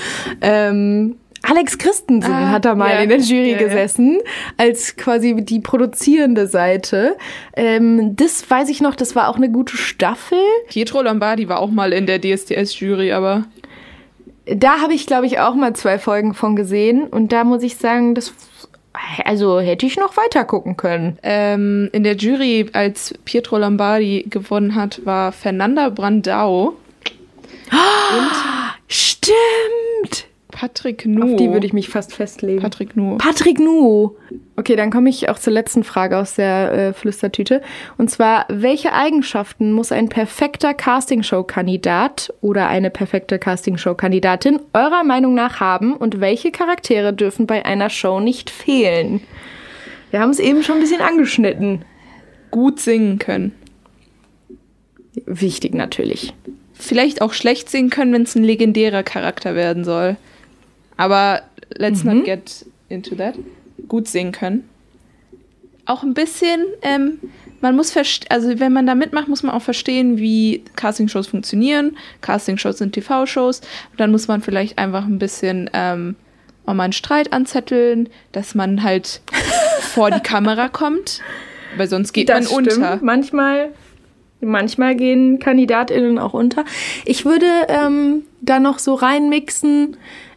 Ähm, 0.41 1.17
Alex 1.47 1.77
Christensen 1.77 2.33
Ah, 2.33 2.51
hat 2.53 2.65
da 2.65 2.75
mal 2.75 2.91
ja. 2.91 3.01
in 3.01 3.11
der 3.11 3.19
Jury 3.19 3.53
Ja, 3.53 3.59
gesessen, 3.59 4.19
als 4.57 4.97
quasi 4.97 5.35
die 5.45 5.61
produzierende 5.61 6.47
Seite. 6.47 7.17
Ähm, 7.55 8.17
das 8.17 8.49
weiß 8.49 8.71
ich 8.71 8.81
noch, 8.81 8.95
das 8.95 9.15
war 9.15 9.29
auch 9.29 9.37
eine 9.37 9.51
gute 9.51 9.77
Staffel. 9.77 10.39
Pietro 10.69 11.03
Lombardi 11.03 11.47
war 11.49 11.59
auch 11.61 11.71
mal 11.71 11.93
in 11.93 12.07
der 12.07 12.19
DSDS-Jury, 12.21 13.13
aber 13.13 13.45
Da 14.47 14.81
habe 14.81 14.95
ich, 14.95 15.07
glaube 15.07 15.27
ich, 15.27 15.39
auch 15.39 15.55
mal 15.55 15.75
zwei 15.75 15.99
Folgen 15.99 16.33
von 16.33 16.57
gesehen. 16.57 17.05
Und 17.09 17.33
da 17.33 17.45
muss 17.45 17.63
ich 17.63 17.77
sagen, 17.77 18.15
das, 18.15 18.33
also 19.25 19.61
hätte 19.61 19.85
ich 19.85 19.99
noch 19.99 20.17
weiter 20.17 20.45
gucken 20.45 20.77
können. 20.79 21.19
ähm, 21.23 21.91
in 21.93 22.05
der 22.05 22.17
Jury, 22.17 22.67
als 22.73 23.15
Pietro 23.27 23.59
Lombardi 23.59 24.25
gewonnen 24.31 24.75
hat, 24.77 25.01
war 25.05 25.31
Fernanda 25.33 25.91
Brandau 27.69 28.55
Stimmt! 28.89 30.27
Patrick 30.55 31.05
Nuo. 31.05 31.33
Auf 31.33 31.37
die 31.37 31.51
würde 31.51 31.67
ich 31.67 31.73
mich 31.73 31.89
fast 31.89 32.15
festlegen. 32.15 32.63
Patrick 32.63 32.97
Nuo. 32.97 33.19
Patrick 33.19 33.59
Nuo. 33.59 34.17
Okay, 34.55 34.77
dann 34.77 34.93
komme 34.93 35.11
ich 35.11 35.29
auch 35.29 35.39
zur 35.39 35.53
letzten 35.53 35.83
Frage 35.83 36.17
aus 36.17 36.37
der 36.37 36.73
äh, 36.73 36.93
Flüstertüte. 36.93 37.61
Und 37.99 38.09
zwar, 38.09 38.47
welche 38.49 38.93
Eigenschaften 38.93 39.73
muss 39.73 39.91
ein 39.91 40.09
perfekter 40.09 40.73
Castingshow-Kandidat 40.73 42.33
oder 42.41 42.69
eine 42.69 42.91
perfekte 42.91 43.41
Castingshow-Kandidatin 43.41 44.61
eurer 44.73 45.03
Meinung 45.03 45.35
nach 45.35 45.59
haben 45.59 45.97
und 45.97 46.21
welche 46.21 46.53
Charaktere 46.53 47.13
dürfen 47.13 47.49
bei 47.49 47.65
einer 47.65 47.91
Show 47.91 48.21
nicht 48.21 48.49
fehlen? 48.49 49.23
Wir 50.13 50.21
haben 50.21 50.31
es 50.31 50.39
eben 50.39 50.63
schon 50.63 50.77
ein 50.77 50.83
bisschen 50.83 51.01
angeschnitten. 51.01 51.85
Gut 52.53 52.79
singen 52.79 53.19
können. 53.19 53.53
Wichtig 55.27 55.75
natürlich. 55.75 56.33
Vielleicht 56.75 57.23
auch 57.23 57.33
schlecht 57.33 57.71
singen 57.71 57.91
können, 57.91 58.13
wenn 58.13 58.23
es 58.23 58.35
ein 58.35 58.45
legendärer 58.45 59.03
Charakter 59.03 59.55
werden 59.55 59.85
soll. 59.85 60.17
Aber 60.97 61.43
let's 61.77 62.05
Mhm. 62.05 62.17
not 62.19 62.25
get 62.25 62.67
into 62.89 63.15
that. 63.15 63.35
Gut 63.89 64.09
singen 64.09 64.33
können. 64.33 64.69
Auch 65.87 66.03
ein 66.03 66.15
bisschen, 66.15 66.65
ähm, 66.83 67.19
man 67.61 67.77
muss 67.77 67.91
verstehen, 67.91 68.29
also 68.31 68.59
wenn 68.59 68.73
man 68.73 68.87
da 68.87 68.95
mitmacht, 68.95 69.29
muss 69.29 69.43
man 69.43 69.53
auch 69.55 69.63
verstehen, 69.63 70.19
wie 70.19 70.63
Castingshows 70.77 71.27
funktionieren. 71.27 71.97
Castingshows 72.23 72.79
sind 72.79 72.93
TV-Shows. 72.93 73.61
Dann 73.97 74.11
muss 74.11 74.27
man 74.29 74.41
vielleicht 74.41 74.79
einfach 74.79 75.05
ein 75.05 75.19
bisschen 75.19 75.69
ähm, 75.75 76.17
auch 76.67 76.75
mal 76.75 76.85
einen 76.85 76.93
Streit 76.95 77.33
anzetteln, 77.33 78.09
dass 78.33 78.55
man 78.55 78.83
halt 78.83 79.21
vor 79.81 80.11
die 80.11 80.21
Kamera 80.21 80.69
kommt, 80.69 81.21
weil 81.77 81.89
sonst 81.89 82.13
geht 82.15 82.29
das 82.31 82.51
man 82.51 82.65
stimmt. 82.65 82.79
unter. 82.79 82.99
Manchmal, 83.03 83.71
manchmal 84.45 84.95
gehen 84.95 85.39
KandidatInnen 85.39 86.19
auch 86.19 86.35
unter. 86.35 86.65
Ich 87.05 87.25
würde 87.25 87.47
ähm, 87.69 88.23
da 88.41 88.61
noch 88.61 88.79
so 88.79 88.95
reinmixen. 88.95 89.97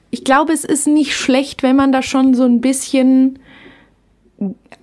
Ich 0.10 0.24
glaube, 0.24 0.54
es 0.54 0.64
ist 0.64 0.88
nicht 0.88 1.16
schlecht, 1.16 1.64
wenn 1.64 1.76
man 1.76 1.92
da 1.92 2.02
schon 2.02 2.34
so 2.34 2.46
ein 2.46 2.62
bisschen 2.62 3.40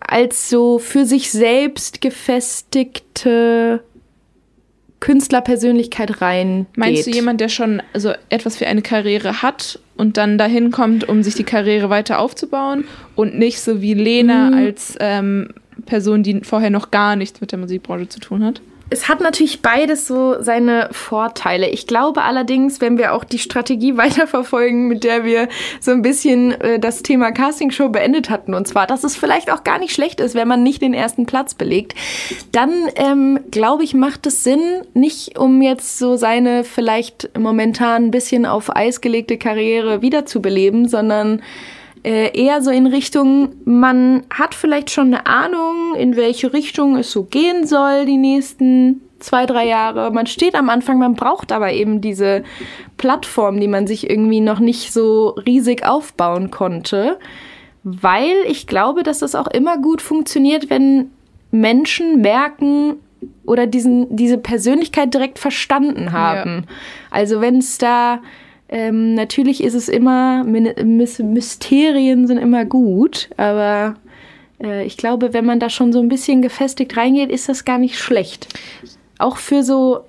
als 0.01 0.51
so 0.51 0.79
für 0.79 1.05
sich 1.07 1.31
selbst 1.31 2.01
gefestigte 2.01 3.83
Künstlerpersönlichkeit 5.01 6.23
rein. 6.23 6.67
Meinst 6.77 7.07
du 7.07 7.11
jemand, 7.11 7.41
der 7.41 7.49
schon 7.49 7.83
so 7.95 8.13
etwas 8.31 8.57
für 8.57 8.67
eine 8.67 8.81
Karriere 8.81 9.43
hat 9.43 9.79
und 9.97 10.17
dann 10.17 10.39
dahin 10.39 10.71
kommt, 10.71 11.09
um 11.09 11.23
sich 11.23 11.35
die 11.35 11.45
Karriere 11.45 11.91
weiter 11.91 12.19
aufzubauen 12.19 12.85
und 13.15 13.39
nicht 13.39 13.61
so 13.61 13.83
wie 13.83 13.95
Lena 13.95 14.51
Mhm. 14.51 14.57
als 14.57 14.97
ähm, 15.01 15.49
Person, 15.85 16.23
die 16.23 16.41
vorher 16.43 16.71
noch 16.71 16.91
gar 16.91 17.17
nichts 17.17 17.41
mit 17.41 17.53
der 17.53 17.59
Musikbranche 17.59 18.09
zu 18.09 18.21
tun 18.21 18.45
hat? 18.45 18.63
Es 18.91 19.09
hat 19.09 19.21
natürlich 19.21 19.63
beides 19.63 20.07
so 20.07 20.41
seine 20.41 20.89
Vorteile. 20.93 21.69
Ich 21.71 21.87
glaube 21.87 22.23
allerdings, 22.23 22.81
wenn 22.81 22.99
wir 22.99 23.15
auch 23.15 23.25
die 23.25 23.39
Strategie 23.39 23.97
weiterverfolgen, 23.97 24.89
mit 24.89 25.05
der 25.05 25.25
wir 25.25 25.49
so 25.81 25.91
ein 25.91 26.03
bisschen 26.03 26.53
äh, 26.61 26.79
das 26.79 27.03
Thema 27.03 27.33
Castingshow 27.33 27.89
beendet 27.89 28.31
hatten, 28.31 28.55
und 28.55 28.69
zwar, 28.69 28.87
dass 28.87 29.05
es 29.05 29.17
vielleicht 29.17 29.51
auch 29.51 29.65
gar 29.65 29.79
nicht 29.79 29.95
schlecht 29.95 30.21
ist, 30.21 30.35
wenn 30.35 30.49
man 30.49 30.63
nicht 30.63 30.83
den 30.83 30.95
ersten 30.95 31.27
Platz 31.27 31.55
belegt, 31.55 31.95
dann 32.53 32.73
ähm, 32.97 33.41
glaube 33.51 33.85
ich, 33.85 33.95
macht 33.95 34.27
es 34.27 34.45
Sinn, 34.45 34.83
nicht 34.93 35.39
um 35.39 35.63
jetzt 35.63 35.99
so 35.99 36.17
seine 36.17 36.65
vielleicht 36.65 37.31
momentan 37.39 38.07
ein 38.07 38.11
bisschen 38.11 38.47
auf 38.47 38.75
Eis 38.75 39.01
gelegte 39.01 39.39
Karriere 39.39 40.03
wiederzubeleben, 40.03 40.89
sondern 40.89 41.43
äh, 42.05 42.39
eher 42.39 42.63
so 42.63 42.71
in 42.71 42.87
Richtung, 42.87 43.55
man 43.65 44.25
hat 44.31 44.55
vielleicht 44.55 44.91
schon 44.91 45.15
eine 45.15 45.27
Ahnung, 45.27 45.95
in 45.97 46.17
welche 46.17 46.53
Richtung 46.53 46.97
es 46.97 47.11
so 47.11 47.25
gehen 47.25 47.67
soll 47.67 48.05
die 48.05 48.19
nächsten 48.19 49.01
zwei, 49.21 49.47
drei 49.47 49.67
Jahre. 49.67 50.11
Man 50.11 50.27
steht 50.27 50.55
am 50.55 50.69
Anfang, 50.69 50.99
man 50.99 51.15
braucht 51.15 51.51
aber 51.51 51.73
eben 51.73 52.03
diese 52.03 52.45
Plattform, 52.99 53.59
die 53.59 53.69
man 53.69 53.87
sich 53.87 54.09
irgendwie 54.11 54.41
noch 54.41 54.61
nicht 54.61 54.93
so 54.93 55.31
riesig 55.47 55.87
aufbauen 55.87 56.51
konnte, 56.51 57.19
weil 57.85 58.35
ich 58.47 58.67
glaube, 58.67 59.03
dass 59.03 59.21
das 59.21 59.35
auch 59.35 59.47
immer 59.47 59.79
gut 59.79 60.03
funktioniert, 60.03 60.69
wenn 60.69 61.11
Menschen 61.51 62.21
merken 62.21 62.97
oder 63.47 63.67
diesen, 63.67 64.15
diese 64.15 64.37
Persönlichkeit 64.37 65.15
direkt 65.15 65.39
verstanden 65.39 66.13
haben. 66.13 66.67
Also 67.11 67.41
wenn 67.41 67.59
es 67.59 67.79
da 67.79 68.21
ähm, 68.69 69.15
natürlich 69.15 69.63
ist 69.63 69.75
es 69.75 69.89
immer, 69.89 70.45
Mysterien 70.45 72.27
sind 72.27 72.39
immer 72.39 72.65
gut, 72.65 73.29
aber 73.37 73.97
äh, 74.63 74.85
ich 74.85 74.97
glaube, 74.97 75.35
wenn 75.35 75.45
man 75.45 75.61
da 75.61 75.69
schon 75.69 75.93
so 75.93 76.01
ein 76.01 76.09
bisschen 76.09 76.43
gefestigt 76.43 76.97
reingeht, 76.97 77.31
ist 77.31 77.49
das 77.49 77.65
gar 77.65 77.79
nicht 77.79 77.99
schlecht. 77.99 78.49
Auch 79.19 79.37
für 79.37 79.63
so 79.63 80.05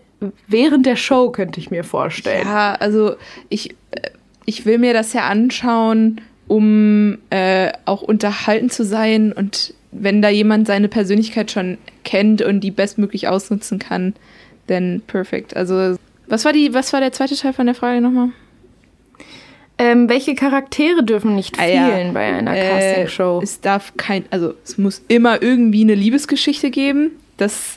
während 0.47 0.85
der 0.85 0.95
Show 0.95 1.31
könnte 1.31 1.59
ich 1.59 1.69
mir 1.69 1.83
vorstellen. 1.83 2.47
Ja, 2.47 2.75
also 2.75 3.15
ich, 3.49 3.71
äh, 3.91 4.09
ich 4.45 4.65
will 4.65 4.77
mir 4.77 4.93
das 4.93 5.13
ja 5.13 5.27
anschauen, 5.27 6.21
um 6.47 7.17
äh, 7.31 7.71
auch 7.85 8.01
unterhalten 8.01 8.69
zu 8.69 8.85
sein 8.85 9.33
und 9.33 9.73
wenn 9.91 10.21
da 10.21 10.29
jemand 10.29 10.67
seine 10.67 10.89
Persönlichkeit 10.89 11.51
schon 11.51 11.77
kennt 12.03 12.41
und 12.41 12.59
die 12.61 12.71
bestmöglich 12.71 13.27
ausnutzen 13.27 13.79
kann, 13.79 14.13
dann 14.67 15.01
perfekt. 15.07 15.55
Also 15.55 15.95
was 16.27 16.43
war 16.45 16.53
die, 16.53 16.73
was 16.73 16.91
war 16.91 16.99
der 16.99 17.11
zweite 17.11 17.35
Teil 17.35 17.53
von 17.53 17.65
der 17.65 17.75
Frage 17.75 18.01
nochmal? 18.01 18.29
Ähm, 19.77 20.07
welche 20.07 20.35
Charaktere 20.35 21.03
dürfen 21.03 21.35
nicht 21.35 21.59
Ah, 21.59 21.65
ja. 21.65 21.87
fehlen 21.89 22.13
bei 22.13 22.21
einer 22.33 22.55
Äh, 22.55 22.69
Castingshow? 22.69 23.41
Es 23.43 23.59
darf 23.59 23.93
kein, 23.97 24.23
also 24.29 24.53
es 24.63 24.77
muss 24.77 25.01
immer 25.09 25.41
irgendwie 25.41 25.81
eine 25.81 25.95
Liebesgeschichte 25.95 26.69
geben. 26.71 27.11
Das, 27.37 27.75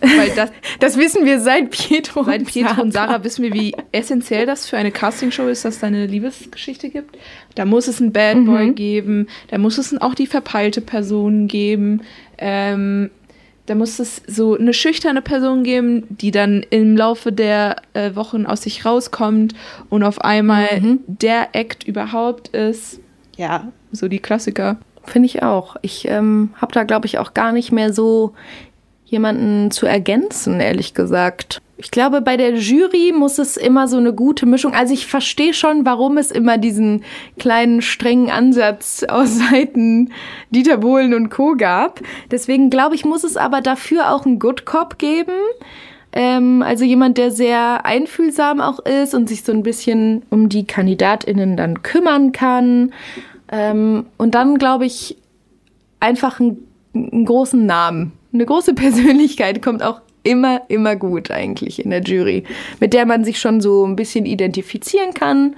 weil 0.00 0.30
das, 0.36 0.50
Das 0.78 0.96
wissen 0.98 1.24
wir 1.26 1.40
seit 1.40 1.70
Pietro. 1.70 2.22
seit 2.22 2.46
Pietro 2.46 2.80
und 2.82 2.92
Sarah 2.92 3.24
wissen 3.24 3.42
wir, 3.42 3.52
wie 3.54 3.74
essentiell 3.90 4.46
das 4.46 4.68
für 4.68 4.76
eine 4.76 4.92
Castingshow 4.92 5.48
ist, 5.48 5.64
dass 5.64 5.74
es 5.74 5.80
da 5.80 5.88
eine 5.88 6.06
Liebesgeschichte 6.06 6.90
gibt. 6.90 7.18
Da 7.56 7.64
muss 7.64 7.88
es 7.88 8.00
einen 8.00 8.12
Bad 8.12 8.44
Boy 8.44 8.66
Mhm. 8.68 8.74
geben, 8.76 9.26
da 9.48 9.58
muss 9.58 9.78
es 9.78 10.00
auch 10.00 10.14
die 10.14 10.26
verpeilte 10.28 10.80
Person 10.80 11.48
geben, 11.48 12.02
ähm, 12.38 13.10
da 13.66 13.74
muss 13.74 13.98
es 13.98 14.22
so 14.26 14.56
eine 14.56 14.74
schüchterne 14.74 15.22
Person 15.22 15.62
geben, 15.62 16.04
die 16.08 16.30
dann 16.30 16.64
im 16.70 16.96
Laufe 16.96 17.30
der 17.32 17.76
äh, 17.94 18.14
Wochen 18.16 18.44
aus 18.46 18.62
sich 18.62 18.84
rauskommt 18.84 19.54
und 19.88 20.02
auf 20.02 20.20
einmal 20.20 20.80
Mhm. 20.80 21.00
der 21.06 21.54
Act 21.54 21.84
überhaupt 21.84 22.48
ist. 22.48 23.00
Ja, 23.36 23.68
so 23.92 24.08
die 24.08 24.18
Klassiker. 24.18 24.78
Finde 25.04 25.26
ich 25.26 25.42
auch. 25.42 25.76
Ich 25.82 26.06
ähm, 26.08 26.50
habe 26.56 26.72
da, 26.72 26.84
glaube 26.84 27.06
ich, 27.06 27.18
auch 27.18 27.34
gar 27.34 27.52
nicht 27.52 27.72
mehr 27.72 27.92
so 27.92 28.34
jemanden 29.04 29.70
zu 29.70 29.86
ergänzen, 29.86 30.60
ehrlich 30.60 30.94
gesagt. 30.94 31.60
Ich 31.82 31.90
glaube, 31.90 32.20
bei 32.20 32.36
der 32.36 32.54
Jury 32.54 33.12
muss 33.12 33.38
es 33.38 33.56
immer 33.56 33.88
so 33.88 33.96
eine 33.96 34.12
gute 34.12 34.46
Mischung. 34.46 34.72
Also 34.72 34.94
ich 34.94 35.08
verstehe 35.08 35.52
schon, 35.52 35.84
warum 35.84 36.16
es 36.16 36.30
immer 36.30 36.56
diesen 36.56 37.02
kleinen 37.40 37.82
strengen 37.82 38.30
Ansatz 38.30 39.02
aus 39.02 39.36
Seiten 39.50 40.12
Dieter 40.50 40.76
Bohlen 40.76 41.12
und 41.12 41.30
Co. 41.30 41.56
gab. 41.56 42.00
Deswegen 42.30 42.70
glaube 42.70 42.94
ich, 42.94 43.04
muss 43.04 43.24
es 43.24 43.36
aber 43.36 43.60
dafür 43.60 44.12
auch 44.12 44.24
einen 44.24 44.38
Good 44.38 44.64
Cop 44.64 44.98
geben. 44.98 45.32
Ähm, 46.12 46.62
also 46.62 46.84
jemand, 46.84 47.18
der 47.18 47.32
sehr 47.32 47.84
einfühlsam 47.84 48.60
auch 48.60 48.78
ist 48.78 49.12
und 49.12 49.28
sich 49.28 49.42
so 49.42 49.50
ein 49.50 49.64
bisschen 49.64 50.22
um 50.30 50.48
die 50.48 50.64
KandidatInnen 50.64 51.56
dann 51.56 51.82
kümmern 51.82 52.30
kann. 52.30 52.92
Ähm, 53.50 54.06
und 54.18 54.36
dann, 54.36 54.56
glaube 54.56 54.86
ich, 54.86 55.16
einfach 55.98 56.38
einen, 56.38 56.58
einen 56.94 57.24
großen 57.24 57.66
Namen. 57.66 58.12
Eine 58.32 58.46
große 58.46 58.74
Persönlichkeit 58.76 59.62
kommt 59.62 59.82
auch 59.82 60.00
immer, 60.22 60.62
immer 60.68 60.96
gut 60.96 61.30
eigentlich 61.30 61.84
in 61.84 61.90
der 61.90 62.02
Jury, 62.02 62.44
mit 62.80 62.92
der 62.92 63.06
man 63.06 63.24
sich 63.24 63.38
schon 63.38 63.60
so 63.60 63.86
ein 63.86 63.96
bisschen 63.96 64.26
identifizieren 64.26 65.14
kann, 65.14 65.56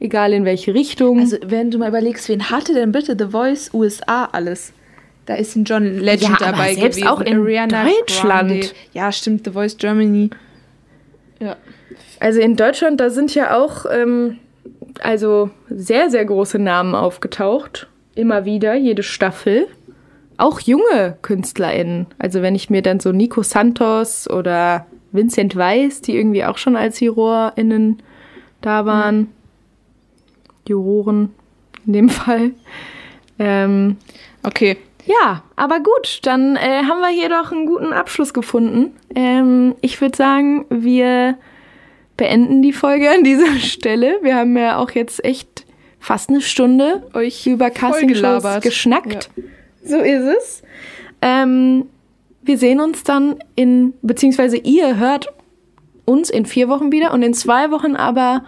egal 0.00 0.32
in 0.32 0.44
welche 0.44 0.74
Richtung. 0.74 1.20
Also, 1.20 1.36
wenn 1.46 1.70
du 1.70 1.78
mal 1.78 1.88
überlegst, 1.88 2.28
wen 2.28 2.50
hatte 2.50 2.74
denn 2.74 2.92
bitte 2.92 3.16
The 3.18 3.30
Voice 3.30 3.70
USA 3.72 4.26
alles? 4.32 4.72
Da 5.26 5.34
ist 5.34 5.56
ein 5.56 5.64
John 5.64 5.98
Legend 5.98 6.40
Ja, 6.40 6.46
aber 6.46 6.56
dabei 6.58 6.74
selbst 6.74 6.96
gewesen. 6.98 7.08
auch 7.08 7.20
in 7.20 7.44
Deutschland. 7.44 8.08
Grande. 8.22 8.60
Ja, 8.92 9.10
stimmt, 9.10 9.44
The 9.44 9.50
Voice 9.50 9.76
Germany. 9.76 10.30
Ja. 11.40 11.56
Also 12.20 12.40
in 12.40 12.56
Deutschland, 12.56 13.00
da 13.00 13.10
sind 13.10 13.34
ja 13.34 13.56
auch 13.56 13.86
ähm, 13.90 14.38
also 15.00 15.50
sehr, 15.68 16.10
sehr 16.10 16.24
große 16.24 16.58
Namen 16.58 16.94
aufgetaucht. 16.94 17.88
Immer 18.14 18.44
wieder, 18.44 18.74
jede 18.74 19.02
Staffel. 19.02 19.66
Auch 20.38 20.60
junge 20.60 21.16
KünstlerInnen. 21.22 22.06
Also 22.18 22.42
wenn 22.42 22.54
ich 22.54 22.68
mir 22.70 22.82
dann 22.82 23.00
so 23.00 23.12
Nico 23.12 23.42
Santos 23.42 24.28
oder 24.28 24.86
Vincent 25.12 25.56
Weiss, 25.56 26.02
die 26.02 26.16
irgendwie 26.16 26.44
auch 26.44 26.58
schon 26.58 26.76
als 26.76 27.00
JurorInnen 27.00 28.02
da 28.60 28.84
waren. 28.84 29.28
Juroren 30.68 31.30
in 31.86 31.92
dem 31.92 32.08
Fall. 32.10 32.50
Ähm, 33.38 33.96
Okay. 34.42 34.76
ja, 35.04 35.42
aber 35.56 35.80
gut, 35.80 36.20
dann 36.22 36.54
äh, 36.56 36.82
haben 36.84 37.00
wir 37.00 37.08
hier 37.08 37.28
doch 37.28 37.50
einen 37.50 37.66
guten 37.66 37.92
Abschluss 37.92 38.32
gefunden. 38.32 38.92
Ähm, 39.14 39.74
ich 39.80 40.00
würde 40.00 40.16
sagen, 40.16 40.66
wir 40.70 41.36
beenden 42.16 42.62
die 42.62 42.72
Folge 42.72 43.10
an 43.10 43.24
dieser 43.24 43.56
Stelle. 43.58 44.18
Wir 44.22 44.36
haben 44.36 44.56
ja 44.56 44.78
auch 44.78 44.90
jetzt 44.92 45.24
echt 45.24 45.64
fast 45.98 46.28
eine 46.30 46.40
Stunde 46.40 47.08
Euch 47.12 47.44
über 47.46 47.72
vollgelabert. 47.72 48.62
geschnackt. 48.62 49.30
So 49.86 49.98
ist 49.98 50.24
es. 50.38 50.62
Ähm, 51.22 51.86
wir 52.42 52.58
sehen 52.58 52.80
uns 52.80 53.02
dann 53.02 53.38
in, 53.54 53.94
beziehungsweise 54.02 54.56
ihr 54.56 54.96
hört 54.98 55.32
uns 56.04 56.30
in 56.30 56.46
vier 56.46 56.68
Wochen 56.68 56.92
wieder 56.92 57.12
und 57.12 57.22
in 57.22 57.34
zwei 57.34 57.70
Wochen 57.70 57.96
aber 57.96 58.44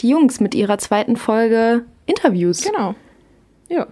die 0.00 0.08
Jungs 0.08 0.40
mit 0.40 0.54
ihrer 0.54 0.78
zweiten 0.78 1.16
Folge 1.16 1.84
Interviews. 2.06 2.62
Genau. 2.62 2.94
Ja. 3.68 3.86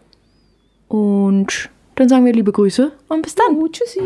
Und 0.88 1.70
dann 1.96 2.08
sagen 2.08 2.24
wir 2.24 2.32
liebe 2.32 2.52
Grüße 2.52 2.92
und 3.08 3.22
bis 3.22 3.34
dann. 3.34 3.56
Oh, 3.56 3.68
tschüssi. 3.68 4.00